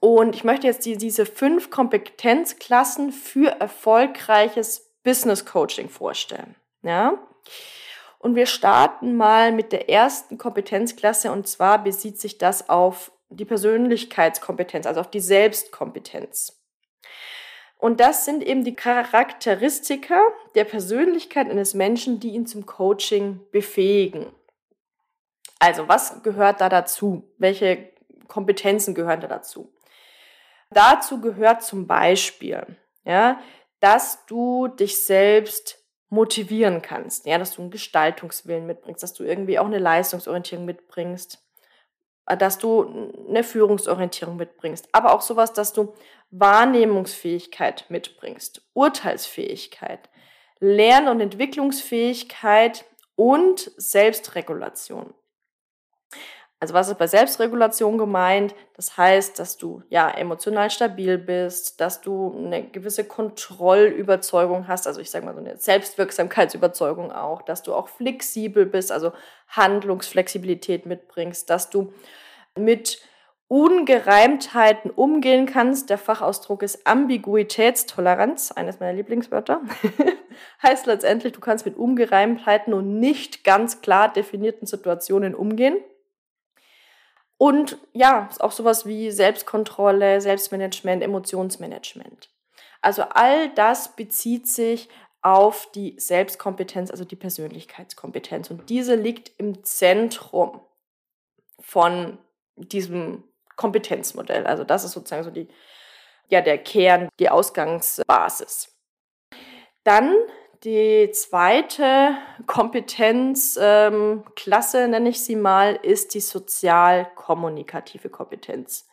Und 0.00 0.34
ich 0.34 0.42
möchte 0.42 0.66
jetzt 0.66 0.84
die, 0.84 0.96
diese 0.96 1.26
fünf 1.26 1.70
Kompetenzklassen 1.70 3.12
für 3.12 3.60
erfolgreiches 3.60 4.90
Business 5.04 5.46
Coaching 5.46 5.88
vorstellen. 5.88 6.56
Ja? 6.82 7.18
Und 8.18 8.34
wir 8.34 8.46
starten 8.46 9.16
mal 9.16 9.52
mit 9.52 9.72
der 9.72 9.88
ersten 9.88 10.38
Kompetenzklasse 10.38 11.30
und 11.32 11.46
zwar 11.46 11.82
besieht 11.82 12.20
sich 12.20 12.38
das 12.38 12.68
auf 12.68 13.12
die 13.30 13.44
Persönlichkeitskompetenz, 13.44 14.86
also 14.86 15.00
auf 15.00 15.10
die 15.10 15.20
Selbstkompetenz. 15.20 16.60
Und 17.82 17.98
das 17.98 18.24
sind 18.24 18.44
eben 18.44 18.62
die 18.62 18.76
Charakteristika 18.76 20.20
der 20.54 20.62
Persönlichkeit 20.62 21.50
eines 21.50 21.74
Menschen, 21.74 22.20
die 22.20 22.30
ihn 22.30 22.46
zum 22.46 22.64
Coaching 22.64 23.40
befähigen. 23.50 24.32
Also 25.58 25.88
was 25.88 26.22
gehört 26.22 26.60
da 26.60 26.68
dazu? 26.68 27.24
Welche 27.38 27.90
Kompetenzen 28.28 28.94
gehören 28.94 29.20
da 29.20 29.26
dazu? 29.26 29.74
Dazu 30.70 31.20
gehört 31.20 31.64
zum 31.64 31.88
Beispiel, 31.88 32.64
ja, 33.04 33.40
dass 33.80 34.26
du 34.26 34.68
dich 34.68 35.00
selbst 35.00 35.84
motivieren 36.08 36.82
kannst, 36.82 37.26
ja, 37.26 37.36
dass 37.36 37.56
du 37.56 37.62
einen 37.62 37.72
Gestaltungswillen 37.72 38.64
mitbringst, 38.64 39.02
dass 39.02 39.12
du 39.12 39.24
irgendwie 39.24 39.58
auch 39.58 39.66
eine 39.66 39.80
Leistungsorientierung 39.80 40.66
mitbringst, 40.66 41.44
dass 42.26 42.58
du 42.58 43.10
eine 43.28 43.42
Führungsorientierung 43.42 44.36
mitbringst, 44.36 44.88
aber 44.92 45.12
auch 45.12 45.20
sowas, 45.20 45.52
dass 45.52 45.72
du 45.72 45.94
Wahrnehmungsfähigkeit 46.32 47.86
mitbringst, 47.88 48.62
Urteilsfähigkeit, 48.72 50.08
Lern- 50.58 51.08
und 51.08 51.20
Entwicklungsfähigkeit 51.20 52.84
und 53.16 53.70
Selbstregulation. 53.76 55.14
Also 56.58 56.74
was 56.74 56.88
ist 56.88 56.98
bei 56.98 57.08
Selbstregulation 57.08 57.98
gemeint? 57.98 58.54
Das 58.76 58.96
heißt, 58.96 59.38
dass 59.40 59.56
du 59.58 59.82
ja 59.88 60.08
emotional 60.08 60.70
stabil 60.70 61.18
bist, 61.18 61.80
dass 61.80 62.00
du 62.00 62.32
eine 62.36 62.68
gewisse 62.68 63.04
Kontrollüberzeugung 63.04 64.68
hast, 64.68 64.86
also 64.86 65.00
ich 65.00 65.10
sage 65.10 65.26
mal 65.26 65.34
so 65.34 65.40
eine 65.40 65.56
Selbstwirksamkeitsüberzeugung 65.56 67.10
auch, 67.10 67.42
dass 67.42 67.64
du 67.64 67.74
auch 67.74 67.88
flexibel 67.88 68.64
bist, 68.64 68.92
also 68.92 69.12
Handlungsflexibilität 69.48 70.86
mitbringst, 70.86 71.50
dass 71.50 71.68
du 71.68 71.92
mit 72.56 73.02
Ungereimtheiten 73.52 74.90
umgehen 74.90 75.44
kannst. 75.44 75.90
Der 75.90 75.98
Fachausdruck 75.98 76.62
ist 76.62 76.86
Ambiguitätstoleranz, 76.86 78.50
eines 78.50 78.80
meiner 78.80 78.94
Lieblingswörter. 78.94 79.60
heißt 80.62 80.86
letztendlich, 80.86 81.34
du 81.34 81.40
kannst 81.40 81.66
mit 81.66 81.76
Ungereimtheiten 81.76 82.72
und 82.72 82.98
nicht 82.98 83.44
ganz 83.44 83.82
klar 83.82 84.10
definierten 84.10 84.66
Situationen 84.66 85.34
umgehen. 85.34 85.76
Und 87.36 87.76
ja, 87.92 88.30
auch 88.38 88.52
sowas 88.52 88.86
wie 88.86 89.10
Selbstkontrolle, 89.10 90.22
Selbstmanagement, 90.22 91.02
Emotionsmanagement. 91.02 92.30
Also 92.80 93.02
all 93.02 93.50
das 93.50 93.94
bezieht 93.94 94.48
sich 94.48 94.88
auf 95.20 95.70
die 95.72 95.94
Selbstkompetenz, 95.98 96.90
also 96.90 97.04
die 97.04 97.16
Persönlichkeitskompetenz. 97.16 98.50
Und 98.50 98.70
diese 98.70 98.94
liegt 98.94 99.30
im 99.38 99.62
Zentrum 99.62 100.62
von 101.60 102.16
diesem 102.56 103.24
Kompetenzmodell. 103.56 104.46
Also 104.46 104.64
das 104.64 104.84
ist 104.84 104.92
sozusagen 104.92 105.24
so 105.24 105.30
die, 105.30 105.48
ja, 106.28 106.40
der 106.40 106.58
Kern, 106.58 107.08
die 107.18 107.28
Ausgangsbasis. 107.28 108.72
Dann 109.84 110.14
die 110.64 111.10
zweite 111.12 112.16
Kompetenzklasse, 112.46 114.78
ähm, 114.78 114.90
nenne 114.90 115.08
ich 115.08 115.24
sie 115.24 115.36
mal, 115.36 115.78
ist 115.82 116.14
die 116.14 116.20
sozial-kommunikative 116.20 118.10
Kompetenz. 118.10 118.86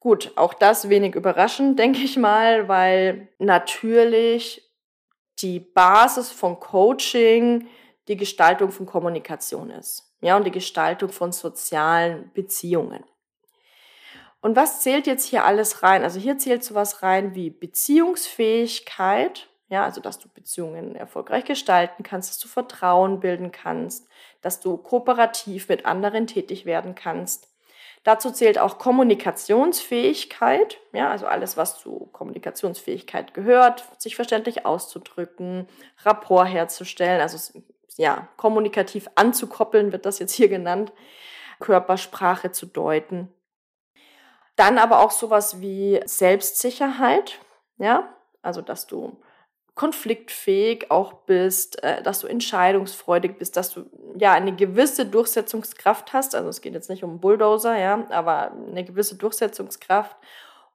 Gut, 0.00 0.32
auch 0.36 0.54
das 0.54 0.88
wenig 0.88 1.14
überraschend, 1.14 1.78
denke 1.78 2.00
ich 2.00 2.16
mal, 2.16 2.68
weil 2.68 3.28
natürlich 3.38 4.66
die 5.40 5.60
Basis 5.60 6.30
von 6.30 6.58
Coaching 6.58 7.68
die 8.08 8.16
Gestaltung 8.16 8.70
von 8.70 8.86
Kommunikation 8.86 9.70
ist. 9.70 10.08
Ja, 10.20 10.36
und 10.36 10.44
die 10.44 10.50
Gestaltung 10.50 11.10
von 11.10 11.32
sozialen 11.32 12.32
Beziehungen. 12.32 13.04
Und 14.42 14.56
was 14.56 14.82
zählt 14.82 15.06
jetzt 15.06 15.24
hier 15.24 15.44
alles 15.44 15.84
rein? 15.84 16.02
Also 16.02 16.18
hier 16.18 16.36
zählt 16.36 16.64
sowas 16.64 17.02
rein 17.02 17.36
wie 17.36 17.48
Beziehungsfähigkeit, 17.48 19.48
ja, 19.68 19.84
also 19.84 20.00
dass 20.00 20.18
du 20.18 20.28
Beziehungen 20.28 20.96
erfolgreich 20.96 21.44
gestalten 21.44 22.02
kannst, 22.02 22.28
dass 22.28 22.40
du 22.40 22.48
Vertrauen 22.48 23.20
bilden 23.20 23.52
kannst, 23.52 24.08
dass 24.42 24.60
du 24.60 24.76
kooperativ 24.76 25.68
mit 25.68 25.86
anderen 25.86 26.26
tätig 26.26 26.66
werden 26.66 26.96
kannst. 26.96 27.48
Dazu 28.02 28.32
zählt 28.32 28.58
auch 28.58 28.78
Kommunikationsfähigkeit, 28.78 30.80
ja, 30.92 31.08
also 31.08 31.26
alles, 31.26 31.56
was 31.56 31.78
zu 31.78 32.08
Kommunikationsfähigkeit 32.12 33.34
gehört, 33.34 33.84
sich 33.96 34.16
verständlich 34.16 34.66
auszudrücken, 34.66 35.68
Rapport 36.04 36.48
herzustellen, 36.48 37.20
also 37.20 37.60
ja, 37.96 38.26
kommunikativ 38.36 39.08
anzukoppeln, 39.14 39.92
wird 39.92 40.04
das 40.04 40.18
jetzt 40.18 40.34
hier 40.34 40.48
genannt, 40.48 40.92
Körpersprache 41.60 42.50
zu 42.50 42.66
deuten. 42.66 43.32
Dann 44.56 44.78
aber 44.78 45.00
auch 45.00 45.10
sowas 45.10 45.60
wie 45.60 46.00
Selbstsicherheit, 46.04 47.38
ja, 47.78 48.14
also 48.42 48.60
dass 48.60 48.86
du 48.86 49.16
konfliktfähig 49.74 50.90
auch 50.90 51.14
bist, 51.24 51.82
äh, 51.82 52.02
dass 52.02 52.20
du 52.20 52.26
entscheidungsfreudig 52.26 53.38
bist, 53.38 53.56
dass 53.56 53.70
du 53.72 53.86
ja 54.18 54.32
eine 54.32 54.54
gewisse 54.54 55.06
Durchsetzungskraft 55.06 56.12
hast. 56.12 56.34
Also 56.34 56.48
es 56.48 56.60
geht 56.60 56.74
jetzt 56.74 56.90
nicht 56.90 57.04
um 57.04 57.20
Bulldozer, 57.20 57.78
ja, 57.78 58.06
aber 58.10 58.52
eine 58.52 58.84
gewisse 58.84 59.16
Durchsetzungskraft 59.16 60.16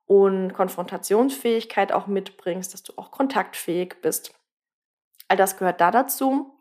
und 0.08 0.54
Konfrontationsfähigkeit 0.54 1.92
auch 1.92 2.08
mitbringst, 2.08 2.74
dass 2.74 2.82
du 2.82 2.94
auch 2.96 3.12
kontaktfähig 3.12 4.02
bist. 4.02 4.34
All 5.28 5.38
das 5.38 5.58
gehört 5.58 5.82
da 5.82 5.92
dazu. 5.92 6.54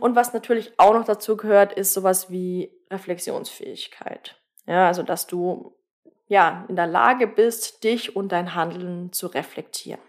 Und 0.00 0.14
was 0.14 0.32
natürlich 0.32 0.72
auch 0.78 0.94
noch 0.94 1.04
dazu 1.04 1.36
gehört, 1.36 1.72
ist 1.72 1.92
sowas 1.92 2.30
wie 2.30 2.72
Reflexionsfähigkeit. 2.90 4.40
Ja, 4.66 4.86
also 4.86 5.02
dass 5.02 5.26
du 5.26 5.77
ja, 6.28 6.64
in 6.68 6.76
der 6.76 6.86
Lage 6.86 7.26
bist, 7.26 7.82
dich 7.84 8.14
und 8.14 8.30
dein 8.30 8.54
Handeln 8.54 9.12
zu 9.12 9.26
reflektieren. 9.26 10.00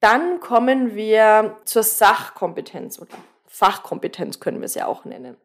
Dann 0.00 0.40
kommen 0.40 0.94
wir 0.94 1.60
zur 1.64 1.82
Sachkompetenz 1.82 2.98
oder 2.98 3.16
Fachkompetenz 3.46 4.40
können 4.40 4.60
wir 4.60 4.66
es 4.66 4.74
ja 4.74 4.86
auch 4.86 5.04
nennen. 5.04 5.36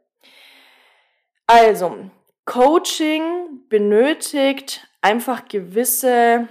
Also, 1.47 2.09
Coaching 2.45 3.67
benötigt 3.69 4.87
einfach 5.01 5.47
gewisse, 5.47 6.47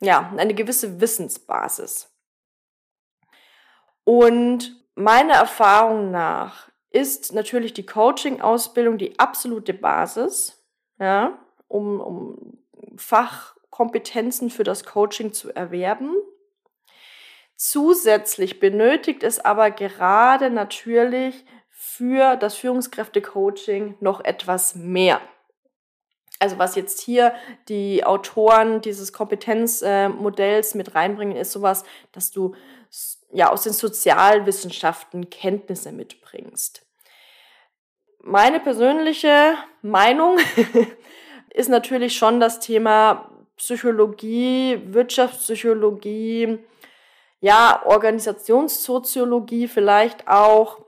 ja, 0.00 0.32
eine 0.36 0.54
gewisse 0.54 1.00
Wissensbasis. 1.00 2.12
Und 4.04 4.76
meiner 4.94 5.34
Erfahrung 5.34 6.10
nach 6.10 6.68
ist 6.90 7.32
natürlich 7.32 7.72
die 7.74 7.86
Coaching-Ausbildung 7.86 8.98
die 8.98 9.18
absolute 9.18 9.74
Basis, 9.74 10.57
ja, 10.98 11.38
um, 11.68 12.00
um 12.00 12.58
Fachkompetenzen 12.96 14.50
für 14.50 14.64
das 14.64 14.84
Coaching 14.84 15.32
zu 15.32 15.54
erwerben. 15.54 16.14
Zusätzlich 17.56 18.60
benötigt 18.60 19.22
es 19.22 19.40
aber 19.40 19.70
gerade 19.70 20.50
natürlich 20.50 21.44
für 21.70 22.36
das 22.36 22.54
Führungskräfte-Coaching 22.54 23.96
noch 24.00 24.20
etwas 24.24 24.74
mehr. 24.74 25.20
Also 26.40 26.58
was 26.58 26.76
jetzt 26.76 27.00
hier 27.00 27.34
die 27.68 28.04
Autoren 28.04 28.80
dieses 28.80 29.12
Kompetenzmodells 29.12 30.74
mit 30.76 30.94
reinbringen, 30.94 31.36
ist 31.36 31.52
sowas, 31.52 31.84
dass 32.12 32.30
du 32.30 32.54
ja 33.32 33.50
aus 33.50 33.64
den 33.64 33.72
Sozialwissenschaften 33.72 35.30
Kenntnisse 35.30 35.90
mitbringst. 35.90 36.87
Meine 38.22 38.60
persönliche 38.60 39.54
Meinung 39.82 40.38
ist 41.50 41.68
natürlich 41.68 42.16
schon 42.16 42.40
das 42.40 42.60
Thema 42.60 43.30
Psychologie, 43.56 44.80
Wirtschaftspsychologie, 44.86 46.58
ja, 47.40 47.82
Organisationssoziologie 47.84 49.68
vielleicht 49.68 50.28
auch, 50.28 50.84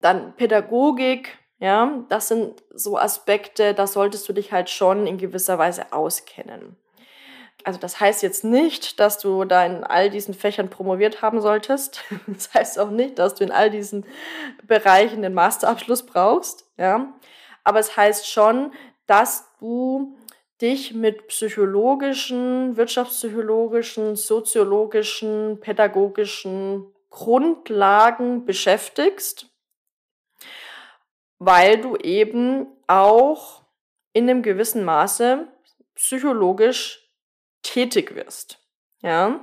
dann 0.00 0.34
Pädagogik, 0.36 1.38
ja, 1.58 2.04
das 2.08 2.28
sind 2.28 2.62
so 2.74 2.98
Aspekte, 2.98 3.74
da 3.74 3.86
solltest 3.86 4.28
du 4.28 4.32
dich 4.32 4.52
halt 4.52 4.70
schon 4.70 5.06
in 5.06 5.18
gewisser 5.18 5.58
Weise 5.58 5.92
auskennen. 5.92 6.76
Also 7.64 7.80
das 7.80 7.98
heißt 7.98 8.22
jetzt 8.22 8.44
nicht, 8.44 9.00
dass 9.00 9.18
du 9.18 9.44
da 9.44 9.64
in 9.64 9.84
all 9.84 10.10
diesen 10.10 10.34
Fächern 10.34 10.68
promoviert 10.68 11.22
haben 11.22 11.40
solltest. 11.40 12.04
Das 12.26 12.52
heißt 12.52 12.78
auch 12.78 12.90
nicht, 12.90 13.18
dass 13.18 13.34
du 13.34 13.44
in 13.44 13.50
all 13.50 13.70
diesen 13.70 14.04
Bereichen 14.62 15.22
den 15.22 15.34
Masterabschluss 15.34 16.04
brauchst, 16.04 16.66
ja. 16.76 17.12
Aber 17.64 17.78
es 17.78 17.96
heißt 17.96 18.28
schon, 18.28 18.72
dass 19.06 19.48
du 19.58 20.16
dich 20.60 20.94
mit 20.94 21.28
psychologischen, 21.28 22.76
wirtschaftspsychologischen, 22.76 24.16
soziologischen, 24.16 25.58
pädagogischen 25.60 26.86
Grundlagen 27.10 28.44
beschäftigst, 28.44 29.46
weil 31.38 31.80
du 31.80 31.96
eben 31.96 32.66
auch 32.86 33.62
in 34.12 34.28
einem 34.28 34.42
gewissen 34.42 34.84
Maße 34.84 35.48
psychologisch 35.94 37.03
tätig 37.64 38.14
wirst. 38.14 38.60
Ja. 39.02 39.40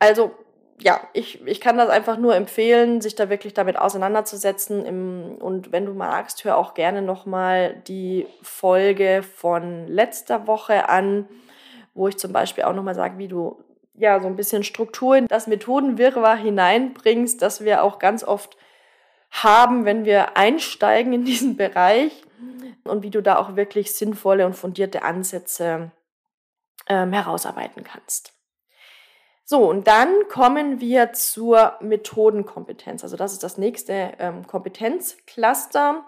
Also, 0.00 0.32
ja, 0.80 1.00
ich, 1.14 1.46
ich 1.46 1.60
kann 1.60 1.78
das 1.78 1.88
einfach 1.88 2.18
nur 2.18 2.34
empfehlen, 2.34 3.00
sich 3.00 3.14
da 3.14 3.30
wirklich 3.30 3.54
damit 3.54 3.78
auseinanderzusetzen. 3.78 4.84
Im, 4.84 5.36
und 5.40 5.72
wenn 5.72 5.86
du 5.86 5.94
magst, 5.94 6.44
hör 6.44 6.56
auch 6.58 6.74
gerne 6.74 7.00
nochmal 7.00 7.82
die 7.86 8.26
Folge 8.42 9.22
von 9.22 9.86
letzter 9.86 10.46
Woche 10.46 10.88
an, 10.88 11.28
wo 11.94 12.08
ich 12.08 12.18
zum 12.18 12.32
Beispiel 12.32 12.64
auch 12.64 12.74
nochmal 12.74 12.94
sage, 12.94 13.16
wie 13.16 13.28
du 13.28 13.62
ja 13.94 14.20
so 14.20 14.26
ein 14.26 14.36
bisschen 14.36 14.64
Struktur 14.64 15.16
in 15.16 15.26
das 15.28 15.46
Methodenwirrwarr 15.46 16.36
hineinbringst, 16.36 17.40
dass 17.40 17.64
wir 17.64 17.82
auch 17.82 17.98
ganz 17.98 18.22
oft 18.22 18.58
haben, 19.30 19.86
wenn 19.86 20.04
wir 20.04 20.36
einsteigen 20.36 21.14
in 21.14 21.24
diesen 21.24 21.56
Bereich 21.56 22.22
und 22.84 23.02
wie 23.02 23.10
du 23.10 23.22
da 23.22 23.38
auch 23.38 23.56
wirklich 23.56 23.94
sinnvolle 23.94 24.44
und 24.44 24.54
fundierte 24.54 25.02
Ansätze 25.02 25.90
ähm, 26.88 27.12
herausarbeiten 27.12 27.84
kannst. 27.84 28.32
So, 29.44 29.70
und 29.70 29.86
dann 29.86 30.26
kommen 30.28 30.80
wir 30.80 31.12
zur 31.12 31.74
Methodenkompetenz. 31.80 33.04
Also 33.04 33.16
das 33.16 33.32
ist 33.32 33.44
das 33.44 33.58
nächste 33.58 34.14
ähm, 34.18 34.46
Kompetenzcluster. 34.46 36.04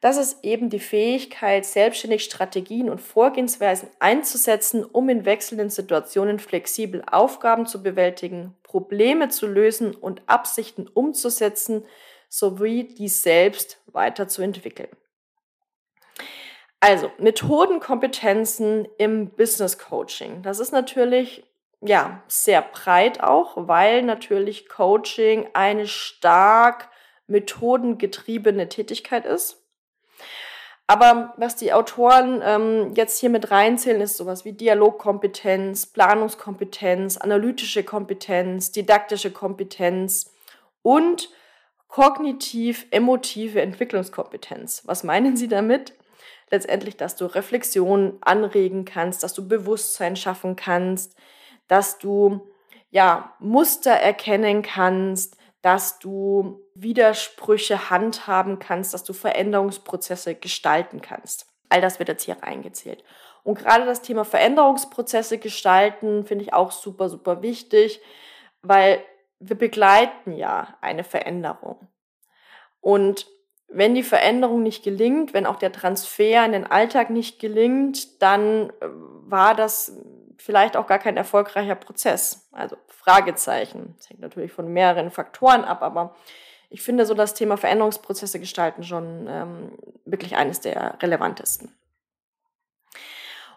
Das 0.00 0.16
ist 0.16 0.42
eben 0.42 0.70
die 0.70 0.80
Fähigkeit, 0.80 1.64
selbstständig 1.66 2.24
Strategien 2.24 2.88
und 2.88 3.00
Vorgehensweisen 3.00 3.90
einzusetzen, 3.98 4.84
um 4.84 5.08
in 5.10 5.24
wechselnden 5.26 5.70
Situationen 5.70 6.38
flexibel 6.38 7.04
Aufgaben 7.06 7.66
zu 7.66 7.82
bewältigen, 7.82 8.56
Probleme 8.62 9.28
zu 9.28 9.46
lösen 9.46 9.94
und 9.94 10.22
Absichten 10.26 10.88
umzusetzen, 10.88 11.84
sowie 12.30 12.84
die 12.84 13.08
selbst 13.08 13.82
weiterzuentwickeln. 13.86 14.88
Also, 16.82 17.12
Methodenkompetenzen 17.18 18.88
im 18.98 19.30
Business 19.30 19.78
Coaching. 19.78 20.42
Das 20.42 20.58
ist 20.58 20.72
natürlich 20.72 21.44
ja 21.80 22.24
sehr 22.26 22.60
breit 22.60 23.22
auch, 23.22 23.52
weil 23.68 24.02
natürlich 24.02 24.68
Coaching 24.68 25.48
eine 25.52 25.86
stark 25.86 26.88
methodengetriebene 27.28 28.68
Tätigkeit 28.68 29.26
ist. 29.26 29.62
Aber 30.88 31.34
was 31.36 31.54
die 31.54 31.72
Autoren 31.72 32.42
ähm, 32.44 32.94
jetzt 32.96 33.20
hier 33.20 33.30
mit 33.30 33.52
reinzählen, 33.52 34.00
ist 34.00 34.16
sowas 34.16 34.44
wie 34.44 34.52
Dialogkompetenz, 34.52 35.86
Planungskompetenz, 35.86 37.16
analytische 37.16 37.84
Kompetenz, 37.84 38.72
didaktische 38.72 39.30
Kompetenz 39.30 40.32
und 40.82 41.30
kognitiv-emotive 41.86 43.62
Entwicklungskompetenz. 43.62 44.82
Was 44.84 45.04
meinen 45.04 45.36
Sie 45.36 45.46
damit? 45.46 45.92
Letztendlich, 46.52 46.96
dass 46.96 47.16
du 47.16 47.26
Reflexion 47.26 48.18
anregen 48.20 48.84
kannst, 48.84 49.22
dass 49.22 49.34
du 49.34 49.48
Bewusstsein 49.48 50.16
schaffen 50.16 50.54
kannst, 50.54 51.16
dass 51.66 51.98
du 51.98 52.52
ja 52.90 53.34
Muster 53.40 53.92
erkennen 53.92 54.62
kannst, 54.62 55.36
dass 55.62 55.98
du 55.98 56.60
Widersprüche 56.74 57.88
handhaben 57.90 58.58
kannst, 58.58 58.92
dass 58.92 59.02
du 59.02 59.14
Veränderungsprozesse 59.14 60.34
gestalten 60.34 61.00
kannst. 61.00 61.46
All 61.70 61.80
das 61.80 61.98
wird 61.98 62.10
jetzt 62.10 62.24
hier 62.24 62.36
reingezählt. 62.42 63.02
Und 63.44 63.58
gerade 63.58 63.86
das 63.86 64.02
Thema 64.02 64.24
Veränderungsprozesse 64.24 65.38
gestalten 65.38 66.26
finde 66.26 66.44
ich 66.44 66.52
auch 66.52 66.70
super, 66.70 67.08
super 67.08 67.42
wichtig, 67.42 68.00
weil 68.60 69.02
wir 69.40 69.56
begleiten 69.56 70.32
ja 70.32 70.76
eine 70.80 71.02
Veränderung. 71.02 71.88
Und 72.80 73.26
wenn 73.72 73.94
die 73.94 74.02
Veränderung 74.02 74.62
nicht 74.62 74.82
gelingt, 74.82 75.32
wenn 75.32 75.46
auch 75.46 75.56
der 75.56 75.72
Transfer 75.72 76.44
in 76.44 76.52
den 76.52 76.66
Alltag 76.66 77.10
nicht 77.10 77.38
gelingt, 77.38 78.22
dann 78.22 78.70
äh, 78.70 78.88
war 79.26 79.54
das 79.54 79.96
vielleicht 80.36 80.76
auch 80.76 80.86
gar 80.86 80.98
kein 80.98 81.16
erfolgreicher 81.16 81.74
Prozess. 81.74 82.48
Also 82.52 82.76
Fragezeichen. 82.88 83.94
Das 83.96 84.10
hängt 84.10 84.20
natürlich 84.20 84.52
von 84.52 84.72
mehreren 84.72 85.10
Faktoren 85.10 85.64
ab, 85.64 85.82
aber 85.82 86.14
ich 86.70 86.82
finde 86.82 87.06
so 87.06 87.14
das 87.14 87.34
Thema 87.34 87.56
Veränderungsprozesse 87.56 88.40
gestalten 88.40 88.82
schon 88.82 89.26
ähm, 89.28 89.72
wirklich 90.04 90.36
eines 90.36 90.60
der 90.60 91.00
relevantesten. 91.02 91.74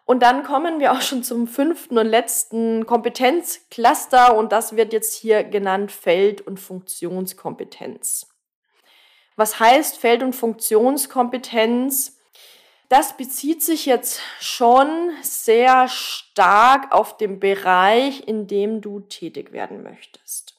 Und 0.03 0.22
dann 0.22 0.43
kommen 0.43 0.80
wir 0.80 0.91
auch 0.91 1.01
schon 1.01 1.24
zum 1.24 1.47
fünften 1.47 1.97
und 1.97 2.05
letzten 2.05 2.86
Kompetenzcluster 2.86 4.36
und 4.36 4.51
das 4.51 4.76
wird 4.76 4.93
jetzt 4.93 5.16
hier 5.16 5.43
genannt 5.43 5.91
Feld- 5.91 6.41
und 6.41 6.59
Funktionskompetenz. 6.59 8.35
Was 9.36 9.60
heißt 9.60 9.98
Feld- 9.98 10.24
und 10.24 10.36
Funktionskompetenz? 10.36 12.20
Das 12.90 13.18
bezieht 13.18 13.64
sich 13.64 13.86
jetzt 13.86 14.22
schon 14.40 15.10
sehr 15.22 15.88
stark 15.88 16.92
auf 16.92 17.18
den 17.18 17.40
Bereich, 17.40 18.28
in 18.28 18.48
dem 18.48 18.82
du 18.82 19.00
tätig 19.00 19.52
werden 19.52 19.82
möchtest. 19.84 20.56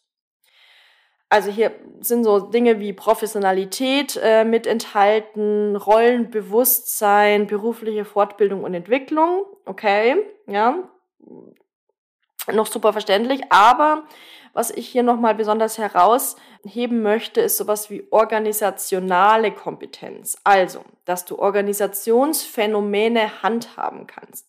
Also 1.28 1.50
hier 1.50 1.72
sind 2.00 2.24
so 2.24 2.38
Dinge 2.38 2.78
wie 2.78 2.92
Professionalität 2.92 4.18
äh, 4.22 4.44
mit 4.44 4.66
enthalten, 4.66 5.74
Rollenbewusstsein, 5.74 7.46
berufliche 7.46 8.04
Fortbildung 8.04 8.62
und 8.62 8.74
Entwicklung. 8.74 9.44
Okay, 9.64 10.16
ja, 10.46 10.88
noch 12.52 12.66
super 12.66 12.92
verständlich, 12.92 13.42
aber 13.50 14.04
was 14.56 14.70
ich 14.70 14.88
hier 14.88 15.02
nochmal 15.02 15.34
besonders 15.34 15.76
herausheben 15.76 17.02
möchte, 17.02 17.42
ist 17.42 17.58
sowas 17.58 17.90
wie 17.90 18.06
organisationale 18.10 19.52
Kompetenz. 19.52 20.38
Also, 20.44 20.82
dass 21.04 21.26
du 21.26 21.38
Organisationsphänomene 21.38 23.42
handhaben 23.42 24.06
kannst. 24.06 24.46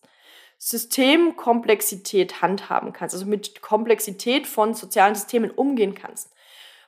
Systemkomplexität 0.56 2.40
handhaben 2.40 2.94
kannst, 2.94 3.14
also 3.14 3.26
mit 3.26 3.60
Komplexität 3.60 4.46
von 4.46 4.72
sozialen 4.72 5.14
Systemen 5.14 5.50
umgehen 5.50 5.94
kannst. 5.94 6.32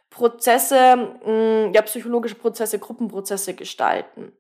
Prozesse, 0.09 1.71
ja, 1.75 1.83
psychologische 1.83 2.37
Prozesse, 2.37 2.79
Gruppenprozesse 2.79 3.53
gestalten. 3.53 4.33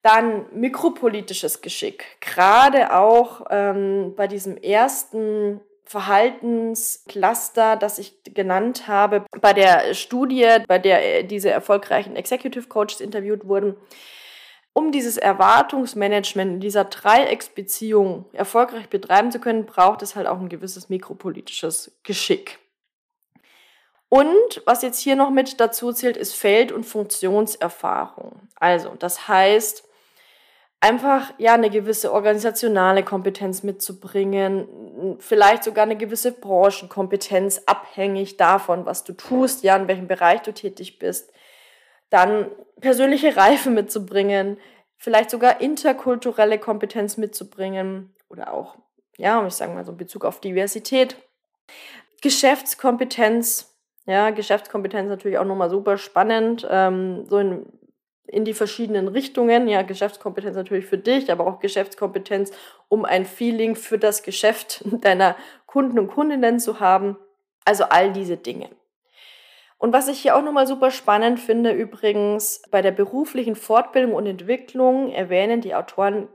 Dann 0.00 0.46
mikropolitisches 0.52 1.60
Geschick. 1.60 2.18
Gerade 2.20 2.94
auch 2.94 3.44
ähm, 3.50 4.14
bei 4.16 4.26
diesem 4.26 4.56
ersten 4.56 5.60
Verhaltenscluster, 5.86 7.76
das 7.76 7.98
ich 7.98 8.20
genannt 8.24 8.88
habe, 8.88 9.24
bei 9.40 9.52
der 9.52 9.94
Studie, 9.94 10.58
bei 10.66 10.78
der 10.78 11.20
äh, 11.20 11.24
diese 11.24 11.50
erfolgreichen 11.50 12.16
Executive 12.16 12.66
Coaches 12.66 13.00
interviewt 13.00 13.46
wurden, 13.46 13.76
um 14.72 14.92
dieses 14.92 15.16
Erwartungsmanagement 15.16 16.54
in 16.54 16.60
dieser 16.60 16.84
Dreiecksbeziehung 16.84 18.26
erfolgreich 18.32 18.88
betreiben 18.88 19.32
zu 19.32 19.38
können, 19.38 19.64
braucht 19.64 20.02
es 20.02 20.16
halt 20.16 20.26
auch 20.26 20.38
ein 20.38 20.50
gewisses 20.50 20.88
mikropolitisches 20.88 21.96
Geschick. 22.02 22.58
Und 24.08 24.62
was 24.66 24.82
jetzt 24.82 25.00
hier 25.00 25.16
noch 25.16 25.30
mit 25.30 25.60
dazu 25.60 25.92
zählt, 25.92 26.16
ist 26.16 26.34
Feld- 26.34 26.72
und 26.72 26.84
Funktionserfahrung. 26.84 28.48
Also, 28.56 28.94
das 28.98 29.28
heißt, 29.28 29.85
einfach 30.80 31.32
ja 31.38 31.54
eine 31.54 31.70
gewisse 31.70 32.12
organisationale 32.12 33.02
Kompetenz 33.02 33.62
mitzubringen, 33.62 35.16
vielleicht 35.18 35.64
sogar 35.64 35.84
eine 35.84 35.96
gewisse 35.96 36.32
Branchenkompetenz, 36.32 37.62
abhängig 37.66 38.36
davon, 38.36 38.86
was 38.86 39.04
du 39.04 39.12
tust, 39.12 39.64
ja, 39.64 39.76
in 39.76 39.88
welchem 39.88 40.08
Bereich 40.08 40.42
du 40.42 40.52
tätig 40.52 40.98
bist. 40.98 41.32
Dann 42.10 42.50
persönliche 42.80 43.36
Reife 43.36 43.70
mitzubringen, 43.70 44.58
vielleicht 44.96 45.30
sogar 45.30 45.60
interkulturelle 45.60 46.58
Kompetenz 46.58 47.16
mitzubringen 47.16 48.14
oder 48.28 48.52
auch, 48.52 48.76
ja, 49.16 49.44
ich 49.46 49.54
sage 49.54 49.72
mal 49.72 49.84
so 49.84 49.92
in 49.92 49.98
Bezug 49.98 50.24
auf 50.24 50.40
Diversität. 50.40 51.16
Geschäftskompetenz, 52.22 53.76
ja, 54.06 54.30
Geschäftskompetenz 54.30 55.08
natürlich 55.08 55.38
auch 55.38 55.44
nochmal 55.44 55.70
super 55.70 55.98
spannend, 55.98 56.66
ähm, 56.70 57.26
so 57.26 57.38
in 57.38 57.66
in 58.28 58.44
die 58.44 58.54
verschiedenen 58.54 59.08
Richtungen. 59.08 59.68
Ja, 59.68 59.82
Geschäftskompetenz 59.82 60.56
natürlich 60.56 60.86
für 60.86 60.98
dich, 60.98 61.30
aber 61.30 61.46
auch 61.46 61.60
Geschäftskompetenz, 61.60 62.52
um 62.88 63.04
ein 63.04 63.24
Feeling 63.24 63.76
für 63.76 63.98
das 63.98 64.22
Geschäft 64.22 64.84
deiner 65.02 65.36
Kunden 65.66 65.98
und 65.98 66.08
Kundinnen 66.08 66.58
zu 66.58 66.80
haben. 66.80 67.18
Also 67.64 67.84
all 67.84 68.12
diese 68.12 68.36
Dinge. 68.36 68.70
Und 69.78 69.92
was 69.92 70.08
ich 70.08 70.20
hier 70.20 70.36
auch 70.36 70.42
nochmal 70.42 70.66
super 70.66 70.90
spannend 70.90 71.38
finde, 71.38 71.72
übrigens, 71.72 72.62
bei 72.70 72.80
der 72.80 72.92
beruflichen 72.92 73.56
Fortbildung 73.56 74.14
und 74.14 74.26
Entwicklung 74.26 75.12
erwähnen 75.12 75.60
die 75.60 75.74
Autoren 75.74 76.28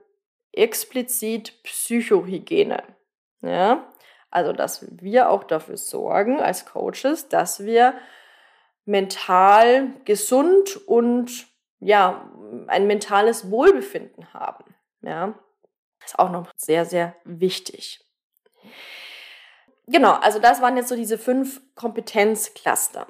explizit 0.52 1.64
Psychohygiene. 1.64 2.84
Ja, 3.42 3.88
also, 4.30 4.54
dass 4.54 4.86
wir 5.02 5.30
auch 5.30 5.44
dafür 5.44 5.78
sorgen 5.78 6.40
als 6.40 6.66
Coaches, 6.66 7.30
dass 7.30 7.66
wir 7.66 7.96
mental 8.86 9.90
gesund 10.06 10.78
und 10.88 11.48
ja, 11.82 12.30
ein 12.68 12.88
mentales 12.88 13.52
Wohlbefinden 13.52 14.34
haben. 14.34 14.64
Ja, 15.02 15.38
ist 16.06 16.18
auch 16.18 16.32
noch 16.32 16.52
sehr, 16.56 16.86
sehr 16.86 17.16
wichtig. 17.26 18.00
Genau, 19.88 20.14
also 20.14 20.40
das 20.40 20.62
waren 20.62 20.78
jetzt 20.78 20.90
so 20.90 20.96
diese 20.96 21.18
fünf 21.18 21.62
Kompetenzcluster. 21.76 23.08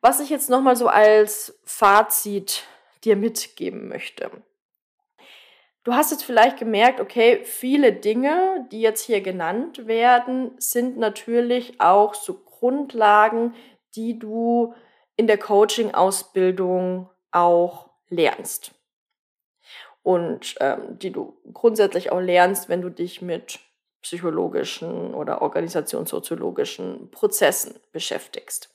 Was 0.00 0.20
ich 0.20 0.30
jetzt 0.30 0.50
nochmal 0.50 0.74
so 0.74 0.88
als 0.88 1.60
Fazit 1.64 2.64
dir 3.04 3.16
mitgeben 3.16 3.88
möchte. 3.88 4.30
Du 5.84 5.94
hast 5.94 6.12
jetzt 6.12 6.24
vielleicht 6.24 6.58
gemerkt, 6.58 7.00
okay, 7.00 7.44
viele 7.44 7.92
Dinge, 7.92 8.66
die 8.70 8.80
jetzt 8.80 9.02
hier 9.04 9.20
genannt 9.20 9.86
werden, 9.86 10.52
sind 10.58 10.96
natürlich 10.96 11.80
auch 11.80 12.14
so 12.14 12.34
Grundlagen, 12.34 13.54
die 13.96 14.18
du 14.18 14.74
in 15.16 15.26
der 15.26 15.38
Coaching-Ausbildung 15.38 17.10
auch 17.32 17.90
lernst. 18.08 18.72
Und 20.02 20.54
ähm, 20.60 20.98
die 20.98 21.10
du 21.10 21.38
grundsätzlich 21.52 22.12
auch 22.12 22.20
lernst, 22.20 22.68
wenn 22.68 22.82
du 22.82 22.90
dich 22.90 23.22
mit 23.22 23.60
psychologischen 24.02 25.14
oder 25.14 25.42
organisationssoziologischen 25.42 27.10
Prozessen 27.10 27.80
beschäftigst. 27.92 28.70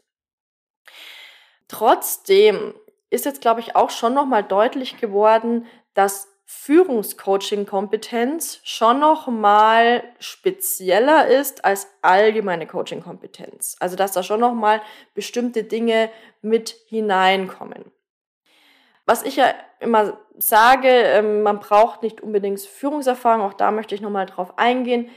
Trotzdem 1.68 2.74
ist 3.10 3.26
jetzt, 3.26 3.41
glaube 3.41 3.60
ich, 3.60 3.76
auch 3.76 3.89
schon 3.89 4.14
nochmal 4.14 4.43
deutlich 4.43 4.97
geworden, 4.97 5.66
dass 5.93 6.30
Führungscoaching-Kompetenz 6.45 8.62
schon 8.64 9.01
nochmal 9.01 10.01
spezieller 10.18 11.28
ist 11.28 11.66
als 11.66 11.89
allgemeine 12.01 12.68
Coaching-Kompetenz. 12.68 13.76
Also 13.82 13.97
dass 13.97 14.14
da 14.14 14.24
schon 14.24 14.39
nochmal 14.39 14.82
bestimmte 15.14 15.66
Dinge 15.66 16.10
mit 16.41 16.70
hineinkommen. 16.88 17.91
Was 19.08 19.24
ich 19.24 19.38
ja 19.38 19.53
immer 19.80 20.18
sage, 20.38 20.89
ähm, 20.89 21.41
man 21.41 21.60
braucht 21.60 22.03
nicht 22.03 22.20
unbedingt 22.20 22.60
Führungserfahrung, 22.60 23.41
auch 23.41 23.53
da 23.53 23.72
möchte 23.72 23.95
ich 23.95 24.01
nochmal 24.01 24.26
drauf 24.26 24.58
eingehen. 24.60 25.10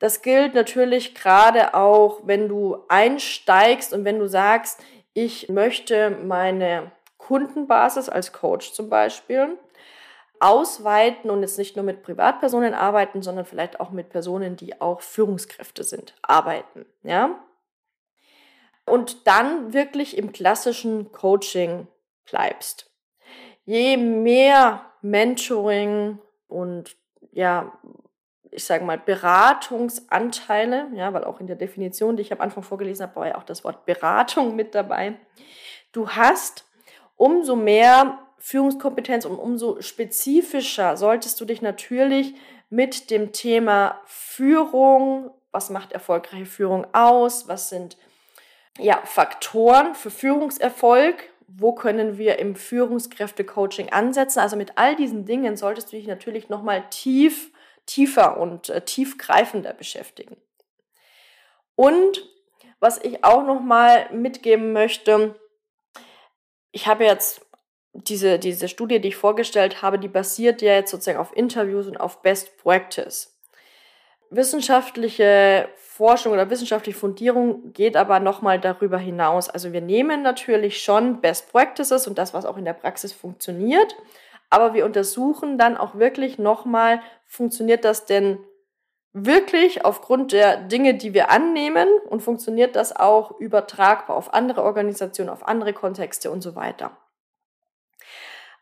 Das 0.00 0.22
gilt 0.22 0.54
natürlich 0.54 1.14
gerade 1.14 1.74
auch, 1.74 2.20
wenn 2.24 2.48
du 2.48 2.84
einsteigst 2.88 3.92
und 3.92 4.04
wenn 4.04 4.18
du 4.18 4.28
sagst, 4.28 4.80
ich 5.14 5.48
möchte 5.48 6.10
meine 6.10 6.90
Kundenbasis 7.16 8.08
als 8.08 8.32
Coach 8.32 8.72
zum 8.72 8.90
Beispiel 8.90 9.56
ausweiten 10.40 11.30
und 11.30 11.42
jetzt 11.42 11.58
nicht 11.58 11.76
nur 11.76 11.84
mit 11.84 12.02
Privatpersonen 12.02 12.74
arbeiten, 12.74 13.22
sondern 13.22 13.44
vielleicht 13.44 13.78
auch 13.78 13.90
mit 13.90 14.10
Personen, 14.10 14.56
die 14.56 14.80
auch 14.80 15.00
Führungskräfte 15.00 15.84
sind, 15.84 16.14
arbeiten, 16.22 16.86
ja? 17.04 17.38
Und 18.84 19.26
dann 19.28 19.72
wirklich 19.72 20.16
im 20.16 20.32
klassischen 20.32 21.12
Coaching 21.12 21.86
bleibst 22.24 22.87
je 23.68 23.98
mehr 23.98 24.86
Mentoring 25.02 26.18
und 26.46 26.96
ja, 27.32 27.70
ich 28.50 28.64
sage 28.64 28.82
mal 28.82 28.96
Beratungsanteile, 28.96 30.86
ja, 30.94 31.12
weil 31.12 31.24
auch 31.24 31.38
in 31.38 31.46
der 31.46 31.56
Definition, 31.56 32.16
die 32.16 32.22
ich 32.22 32.32
am 32.32 32.40
Anfang 32.40 32.62
vorgelesen 32.62 33.02
habe, 33.02 33.16
war 33.16 33.26
ja 33.26 33.36
auch 33.36 33.42
das 33.42 33.64
Wort 33.64 33.84
Beratung 33.84 34.56
mit 34.56 34.74
dabei. 34.74 35.16
Du 35.92 36.08
hast 36.08 36.64
umso 37.16 37.56
mehr 37.56 38.18
Führungskompetenz 38.38 39.26
und 39.26 39.38
umso 39.38 39.82
spezifischer 39.82 40.96
solltest 40.96 41.38
du 41.38 41.44
dich 41.44 41.60
natürlich 41.60 42.34
mit 42.70 43.10
dem 43.10 43.32
Thema 43.32 44.00
Führung, 44.06 45.30
was 45.50 45.68
macht 45.68 45.92
erfolgreiche 45.92 46.46
Führung 46.46 46.86
aus, 46.94 47.48
was 47.48 47.68
sind 47.68 47.98
ja, 48.78 48.98
Faktoren 49.04 49.94
für 49.94 50.10
Führungserfolg 50.10 51.16
wo 51.48 51.72
können 51.72 52.18
wir 52.18 52.38
im 52.38 52.54
Führungskräfte-Coaching 52.54 53.90
ansetzen. 53.90 54.40
Also 54.40 54.56
mit 54.56 54.72
all 54.76 54.94
diesen 54.94 55.24
Dingen 55.24 55.56
solltest 55.56 55.90
du 55.90 55.96
dich 55.96 56.06
natürlich 56.06 56.50
nochmal 56.50 56.84
tief, 56.90 57.50
tiefer 57.86 58.38
und 58.38 58.68
äh, 58.68 58.82
tiefgreifender 58.82 59.72
beschäftigen. 59.72 60.36
Und 61.74 62.28
was 62.80 63.02
ich 63.02 63.24
auch 63.24 63.44
nochmal 63.44 64.12
mitgeben 64.12 64.72
möchte, 64.72 65.34
ich 66.70 66.86
habe 66.86 67.04
jetzt 67.04 67.40
diese, 67.94 68.38
diese 68.38 68.68
Studie, 68.68 69.00
die 69.00 69.08
ich 69.08 69.16
vorgestellt 69.16 69.80
habe, 69.80 69.98
die 69.98 70.08
basiert 70.08 70.60
ja 70.60 70.74
jetzt 70.74 70.90
sozusagen 70.90 71.18
auf 71.18 71.34
Interviews 71.34 71.86
und 71.86 71.96
auf 71.96 72.20
Best 72.20 72.58
Practice. 72.58 73.37
Wissenschaftliche 74.30 75.68
Forschung 75.76 76.32
oder 76.32 76.50
wissenschaftliche 76.50 76.98
Fundierung 76.98 77.72
geht 77.72 77.96
aber 77.96 78.20
nochmal 78.20 78.60
darüber 78.60 78.98
hinaus. 78.98 79.48
Also 79.48 79.72
wir 79.72 79.80
nehmen 79.80 80.22
natürlich 80.22 80.82
schon 80.82 81.20
Best 81.20 81.50
Practices 81.50 82.06
und 82.06 82.18
das, 82.18 82.34
was 82.34 82.44
auch 82.44 82.56
in 82.56 82.64
der 82.64 82.74
Praxis 82.74 83.12
funktioniert, 83.12 83.96
aber 84.50 84.74
wir 84.74 84.84
untersuchen 84.84 85.58
dann 85.58 85.76
auch 85.76 85.96
wirklich 85.96 86.38
nochmal, 86.38 87.00
funktioniert 87.26 87.84
das 87.84 88.06
denn 88.06 88.38
wirklich 89.12 89.84
aufgrund 89.84 90.32
der 90.32 90.56
Dinge, 90.56 90.94
die 90.94 91.14
wir 91.14 91.30
annehmen 91.30 91.88
und 92.08 92.22
funktioniert 92.22 92.76
das 92.76 92.94
auch 92.94 93.38
übertragbar 93.40 94.16
auf 94.16 94.34
andere 94.34 94.62
Organisationen, 94.62 95.30
auf 95.30 95.46
andere 95.46 95.72
Kontexte 95.72 96.30
und 96.30 96.42
so 96.42 96.54
weiter. 96.54 96.96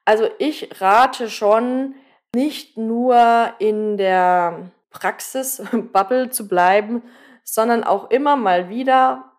Also 0.05 0.29
ich 0.39 0.81
rate 0.81 1.29
schon, 1.29 1.97
nicht 2.35 2.77
nur 2.77 3.55
in 3.59 3.97
der 3.97 4.71
Praxisbubble 4.99 6.31
zu 6.31 6.49
bleiben, 6.49 7.03
sondern 7.45 7.85
auch 7.85 8.11
immer 8.11 8.37
mal 8.37 8.69
wieder, 8.69 9.33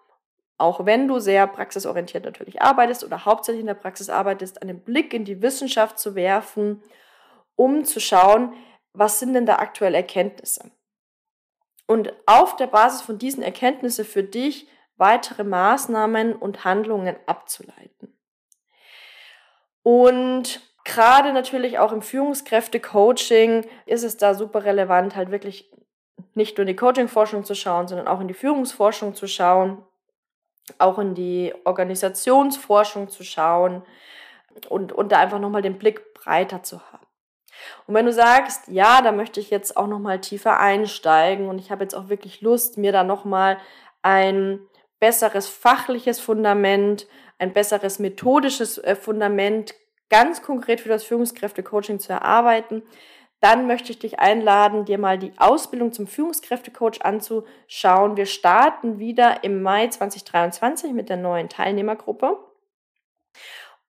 auch 0.58 0.86
wenn 0.86 1.08
du 1.08 1.20
sehr 1.20 1.45
praxisorientiert 1.47 2.26
natürlich 2.26 2.62
arbeitest 2.62 3.03
oder 3.03 3.26
hauptsächlich 3.26 3.62
in 3.62 3.68
der 3.68 3.74
Praxis 3.74 4.10
arbeitest, 4.10 4.62
einen 4.62 4.82
Blick 4.84 5.14
in 5.14 5.26
die 5.26 5.41
Wissenschaft 5.41 5.99
zu 5.99 6.16
werfen, 6.16 6.82
um 7.55 7.86
zu 7.86 7.99
schauen, 7.99 8.53
was 8.93 9.20
sind 9.20 9.34
denn 9.34 9.45
da 9.45 9.58
aktuelle 9.58 9.97
Erkenntnisse. 9.97 10.72
Und 11.86 12.14
auf 12.26 12.55
der 12.55 12.68
Basis 12.68 13.01
von 13.01 13.18
diesen 13.18 13.43
Erkenntnissen 13.43 14.05
für 14.05 14.24
dich 14.24 14.68
weitere 14.97 15.43
Maßnahmen 15.43 16.36
und 16.36 16.66
Handlungen 16.66 17.16
abzuleiten. 17.28 18.18
Und 19.84 20.62
gerade 20.88 21.33
natürlich 21.33 21.79
auch 21.79 21.91
im 21.91 22.01
Führungskräfte-Coaching 22.01 23.65
ist 23.85 24.03
es 24.03 24.17
da 24.17 24.33
super 24.33 24.63
relevant, 24.63 25.15
halt 25.15 25.31
wirklich 25.31 25.69
nicht 26.33 26.57
nur 26.57 26.63
in 26.63 26.67
die 26.67 26.75
Coaching-Forschung 26.75 27.43
zu 27.43 27.55
schauen, 27.55 27.88
sondern 27.88 28.07
auch 28.07 28.21
in 28.21 28.27
die 28.27 28.33
Führungsforschung 28.33 29.13
zu 29.13 29.27
schauen, 29.27 29.83
auch 30.79 30.97
in 30.97 31.13
die 31.13 31.53
Organisationsforschung 31.65 33.09
zu 33.09 33.23
schauen 33.23 33.83
und, 34.69 34.93
und 34.93 35.11
da 35.11 35.19
einfach 35.19 35.39
nochmal 35.39 35.61
den 35.61 35.77
Blick 35.77 36.13
breiter 36.13 36.63
zu 36.63 36.79
haben. 36.91 37.05
Und 37.85 37.93
wenn 37.93 38.05
du 38.05 38.13
sagst, 38.13 38.67
ja, 38.67 39.01
da 39.01 39.11
möchte 39.11 39.39
ich 39.39 39.49
jetzt 39.49 39.75
auch 39.75 39.88
noch 39.88 39.99
mal 39.99 40.21
tiefer 40.21 40.59
einsteigen 40.59 41.49
und 41.49 41.59
ich 41.59 41.69
habe 41.69 41.83
jetzt 41.83 41.95
auch 41.95 42.07
wirklich 42.07 42.41
Lust, 42.41 42.77
mir 42.77 42.93
da 42.93 43.03
noch 43.03 43.25
mal 43.25 43.57
ein 44.03 44.59
besseres 44.99 45.47
fachliches 45.49 46.19
Fundament, 46.19 47.07
ein 47.39 47.51
besseres 47.51 47.99
methodisches 47.99 48.77
äh, 48.77 48.95
Fundament 48.95 49.75
ganz 50.10 50.41
konkret 50.41 50.82
für 50.82 50.89
das 50.89 51.03
Führungskräftecoaching 51.03 51.99
zu 51.99 52.14
erarbeiten, 52.14 52.84
dann 53.39 53.68
möchte 53.68 53.91
ich 53.91 53.99
dich 53.99 54.20
einladen, 54.20 54.86
dir 54.86 54.97
mal 54.97 55.20
die 55.20 55.34
Ausbildung 55.38 55.93
zum 55.93 56.08
Führungskräftecoach 56.08 57.01
anzuschauen. 57.01 58.18
Wir 58.18 58.26
starten 58.26 58.97
wieder 58.97 59.43
im 59.43 59.62
Mai 59.62 59.88
2023 59.88 60.91
mit 60.93 61.10
der 61.10 61.18
neuen 61.18 61.47
Teilnehmergruppe. 61.47 62.38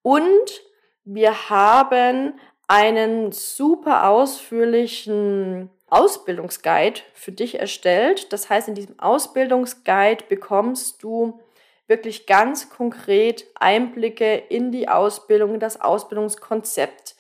Und 0.03 0.63
wir 1.05 1.49
haben 1.49 2.39
einen 2.67 3.33
super 3.33 4.09
ausführlichen 4.09 5.71
Ausbildungsguide 5.89 7.01
für 7.15 7.33
dich 7.33 7.59
erstellt. 7.59 8.31
Das 8.35 8.51
heißt, 8.51 8.69
in 8.69 8.75
diesem 8.75 8.99
Ausbildungsguide 8.99 10.25
bekommst 10.29 11.03
du 11.03 11.41
wirklich 11.89 12.27
ganz 12.27 12.71
konkret 12.71 13.47
Einblicke 13.57 14.37
in 14.37 14.71
die 14.71 14.89
Ausbildung, 14.89 15.55
in 15.55 15.61
das 15.61 15.81
Ausbildungskonzept. 15.81 17.17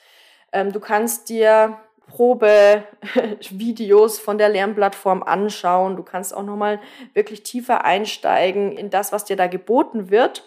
Ähm, 0.52 0.72
du 0.72 0.78
kannst 0.78 1.28
dir 1.28 1.80
Probevideos 2.08 4.18
von 4.18 4.38
der 4.38 4.48
Lernplattform 4.48 5.22
anschauen. 5.22 5.96
Du 5.96 6.02
kannst 6.02 6.34
auch 6.34 6.42
nochmal 6.42 6.80
wirklich 7.12 7.42
tiefer 7.42 7.84
einsteigen 7.84 8.72
in 8.72 8.90
das, 8.90 9.12
was 9.12 9.24
dir 9.24 9.36
da 9.36 9.46
geboten 9.46 10.10
wird. 10.10 10.44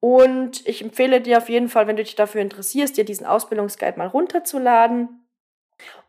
Und 0.00 0.66
ich 0.66 0.82
empfehle 0.82 1.20
dir 1.20 1.38
auf 1.38 1.48
jeden 1.48 1.68
Fall, 1.68 1.86
wenn 1.86 1.96
du 1.96 2.02
dich 2.02 2.16
dafür 2.16 2.40
interessierst, 2.40 2.96
dir 2.96 3.04
diesen 3.04 3.26
Ausbildungsguide 3.26 3.98
mal 3.98 4.08
runterzuladen. 4.08 5.28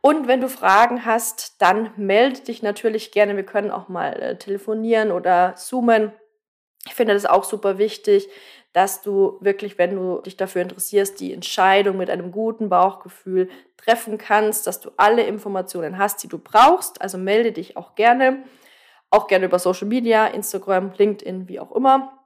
Und 0.02 0.28
wenn 0.28 0.41
du 0.41 0.49
Fragen 0.49 1.06
hast, 1.06 1.62
dann 1.62 1.91
melde 1.97 2.41
dich 2.41 2.64
natürlich 2.64 3.12
gerne. 3.12 3.36
Wir 3.36 3.45
können 3.45 3.72
auch 3.72 3.89
mal 3.89 4.14
äh, 4.22 4.38
telefonieren 4.38 5.12
oder 5.12 5.56
zoomen. 5.56 6.12
Ich 6.86 6.96
finde 6.96 7.14
das 7.14 7.26
auch 7.26 7.44
super 7.44 7.78
wichtig, 7.78 8.28
dass 8.74 9.02
du 9.02 9.38
wirklich, 9.42 9.78
wenn 9.78 9.96
du 9.96 10.22
dich 10.22 10.38
dafür 10.38 10.62
interessierst, 10.62 11.20
die 11.20 11.34
Entscheidung 11.34 11.98
mit 11.98 12.10
einem 12.10 12.32
guten 12.32 12.70
Bauchgefühl 12.70 13.50
treffen 13.78 14.18
kannst, 14.18 14.66
dass 14.68 14.80
du 14.80 14.92
alle 14.98 15.24
Informationen 15.24 15.98
hast, 15.98 16.24
die 16.24 16.28
du 16.28 16.38
brauchst. 16.38 17.02
Also 17.02 17.18
melde 17.18 17.52
dich 17.52 17.76
auch 17.76 17.96
gerne, 17.96 18.44
auch 19.10 19.28
gerne 19.28 19.46
über 19.46 19.60
Social 19.60 19.88
Media, 19.88 20.28
Instagram, 20.28 20.94
LinkedIn, 20.98 21.50
wie 21.50 21.60
auch 21.60 21.72
immer. 21.74 22.18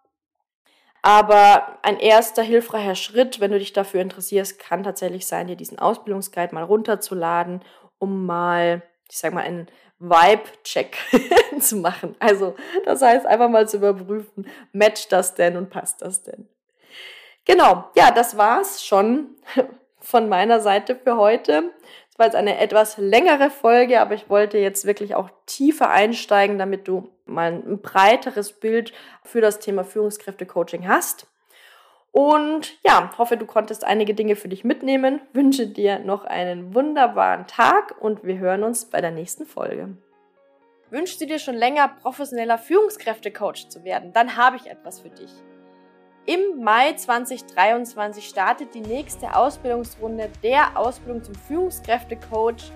Aber 1.01 1.77
ein 1.83 1.99
erster 1.99 2.41
hilfreicher 2.41 2.95
Schritt, 2.95 3.39
wenn 3.39 3.51
du 3.51 3.59
dich 3.59 3.73
dafür 3.73 4.01
interessierst, 4.01 4.57
kann 4.59 4.83
tatsächlich 4.83 5.27
sein, 5.27 5.47
dir 5.47 5.55
diesen 5.55 5.77
Ausbildungsguide 5.77 6.53
mal 6.53 6.63
runterzuladen, 6.63 7.61
um 7.99 8.25
mal, 8.25 8.81
ich 9.09 9.17
sag 9.17 9.33
mal, 9.33 9.41
einen 9.41 9.67
Vibe-Check 9.99 10.97
zu 11.59 11.77
machen. 11.77 12.15
Also, 12.19 12.55
das 12.85 13.01
heißt, 13.01 13.25
einfach 13.25 13.49
mal 13.49 13.67
zu 13.67 13.77
überprüfen, 13.77 14.47
matcht 14.73 15.11
das 15.11 15.35
denn 15.35 15.57
und 15.57 15.69
passt 15.69 16.01
das 16.01 16.23
denn? 16.23 16.47
Genau, 17.45 17.85
ja, 17.95 18.11
das 18.11 18.37
war's 18.37 18.83
schon 18.83 19.35
von 19.99 20.27
meiner 20.29 20.59
Seite 20.59 20.95
für 20.95 21.17
heute. 21.17 21.71
Es 22.11 22.19
war 22.19 22.25
jetzt 22.27 22.35
eine 22.35 22.59
etwas 22.59 22.97
längere 22.97 23.49
Folge, 23.49 23.99
aber 23.99 24.15
ich 24.15 24.29
wollte 24.29 24.57
jetzt 24.57 24.85
wirklich 24.85 25.15
auch 25.15 25.29
tiefer 25.45 25.89
einsteigen, 25.89 26.57
damit 26.57 26.87
du 26.87 27.09
mal 27.25 27.51
ein 27.51 27.81
breiteres 27.81 28.53
Bild 28.53 28.93
für 29.23 29.41
das 29.41 29.59
Thema 29.59 29.83
Führungskräfte-Coaching 29.83 30.87
hast. 30.87 31.27
Und 32.17 32.81
ja, 32.85 33.11
hoffe, 33.17 33.35
du 33.35 33.45
konntest 33.45 33.83
einige 33.83 34.13
Dinge 34.13 34.37
für 34.37 34.47
dich 34.47 34.63
mitnehmen. 34.63 35.19
Wünsche 35.33 35.67
dir 35.67 35.99
noch 35.99 36.23
einen 36.23 36.73
wunderbaren 36.73 37.45
Tag 37.45 37.93
und 37.99 38.23
wir 38.23 38.37
hören 38.37 38.63
uns 38.63 38.85
bei 38.85 39.01
der 39.01 39.11
nächsten 39.11 39.45
Folge. 39.45 39.97
Wünschst 40.91 41.19
du 41.19 41.25
dir 41.25 41.39
schon 41.39 41.55
länger 41.55 41.89
professioneller 41.89 42.57
Führungskräfte-Coach 42.57 43.67
zu 43.67 43.83
werden? 43.83 44.13
Dann 44.13 44.37
habe 44.37 44.55
ich 44.55 44.67
etwas 44.67 45.01
für 45.01 45.09
dich. 45.09 45.29
Im 46.25 46.63
Mai 46.63 46.93
2023 46.93 48.25
startet 48.25 48.73
die 48.73 48.79
nächste 48.79 49.35
Ausbildungsrunde 49.35 50.29
der 50.41 50.79
Ausbildung 50.79 51.21
zum 51.21 51.35
Führungskräftecoach 51.35 52.71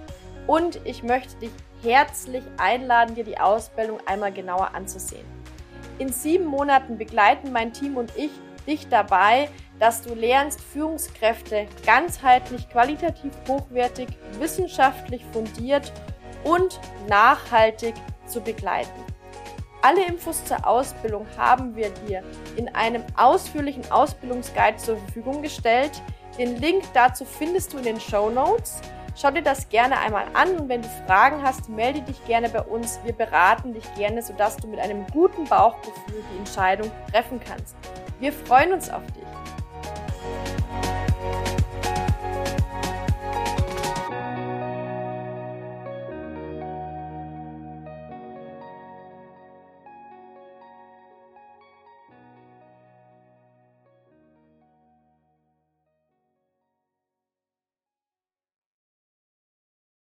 und 0.47 0.81
ich 0.83 1.01
möchte 1.01 1.37
dich 1.37 1.51
herzlich 1.81 2.43
einladen, 2.57 3.15
dir 3.15 3.23
die 3.23 3.39
Ausbildung 3.39 3.99
einmal 4.05 4.33
genauer 4.33 4.75
anzusehen. 4.75 5.25
In 5.97 6.09
sieben 6.09 6.45
Monaten 6.45 6.97
begleiten 6.97 7.53
mein 7.53 7.71
Team 7.71 7.95
und 7.95 8.11
ich 8.17 8.31
dich 8.69 8.87
dabei, 8.87 9.49
dass 9.79 10.01
du 10.01 10.13
lernst, 10.13 10.61
Führungskräfte 10.61 11.67
ganzheitlich, 11.85 12.69
qualitativ 12.69 13.33
hochwertig, 13.47 14.07
wissenschaftlich 14.39 15.23
fundiert 15.33 15.91
und 16.43 16.79
nachhaltig 17.07 17.95
zu 18.27 18.41
begleiten. 18.41 19.03
Alle 19.81 20.05
Infos 20.05 20.43
zur 20.43 20.67
Ausbildung 20.67 21.25
haben 21.37 21.75
wir 21.75 21.89
dir 21.89 22.21
in 22.57 22.67
einem 22.75 23.03
ausführlichen 23.15 23.89
Ausbildungsguide 23.89 24.77
zur 24.77 24.97
Verfügung 24.97 25.41
gestellt. 25.41 26.01
Den 26.37 26.57
Link 26.57 26.83
dazu 26.93 27.23
findest 27.23 27.73
du 27.73 27.77
in 27.77 27.85
den 27.85 27.99
Show 27.99 28.29
Notes. 28.29 28.81
Schau 29.15 29.31
dir 29.31 29.41
das 29.41 29.69
gerne 29.69 29.99
einmal 29.99 30.25
an 30.33 30.55
und 30.57 30.69
wenn 30.69 30.81
du 30.81 30.87
Fragen 31.05 31.43
hast, 31.43 31.69
melde 31.69 32.01
dich 32.01 32.23
gerne 32.25 32.49
bei 32.49 32.61
uns. 32.61 32.99
Wir 33.03 33.13
beraten 33.13 33.73
dich 33.73 33.93
gerne, 33.95 34.21
sodass 34.21 34.57
du 34.57 34.67
mit 34.67 34.79
einem 34.79 35.05
guten 35.07 35.45
Bauchgefühl 35.45 36.23
die 36.33 36.37
Entscheidung 36.37 36.91
treffen 37.11 37.39
kannst. 37.39 37.75
Wir 38.19 38.31
freuen 38.31 38.73
uns 38.73 38.89
auf 38.89 39.05
dich. 39.07 39.58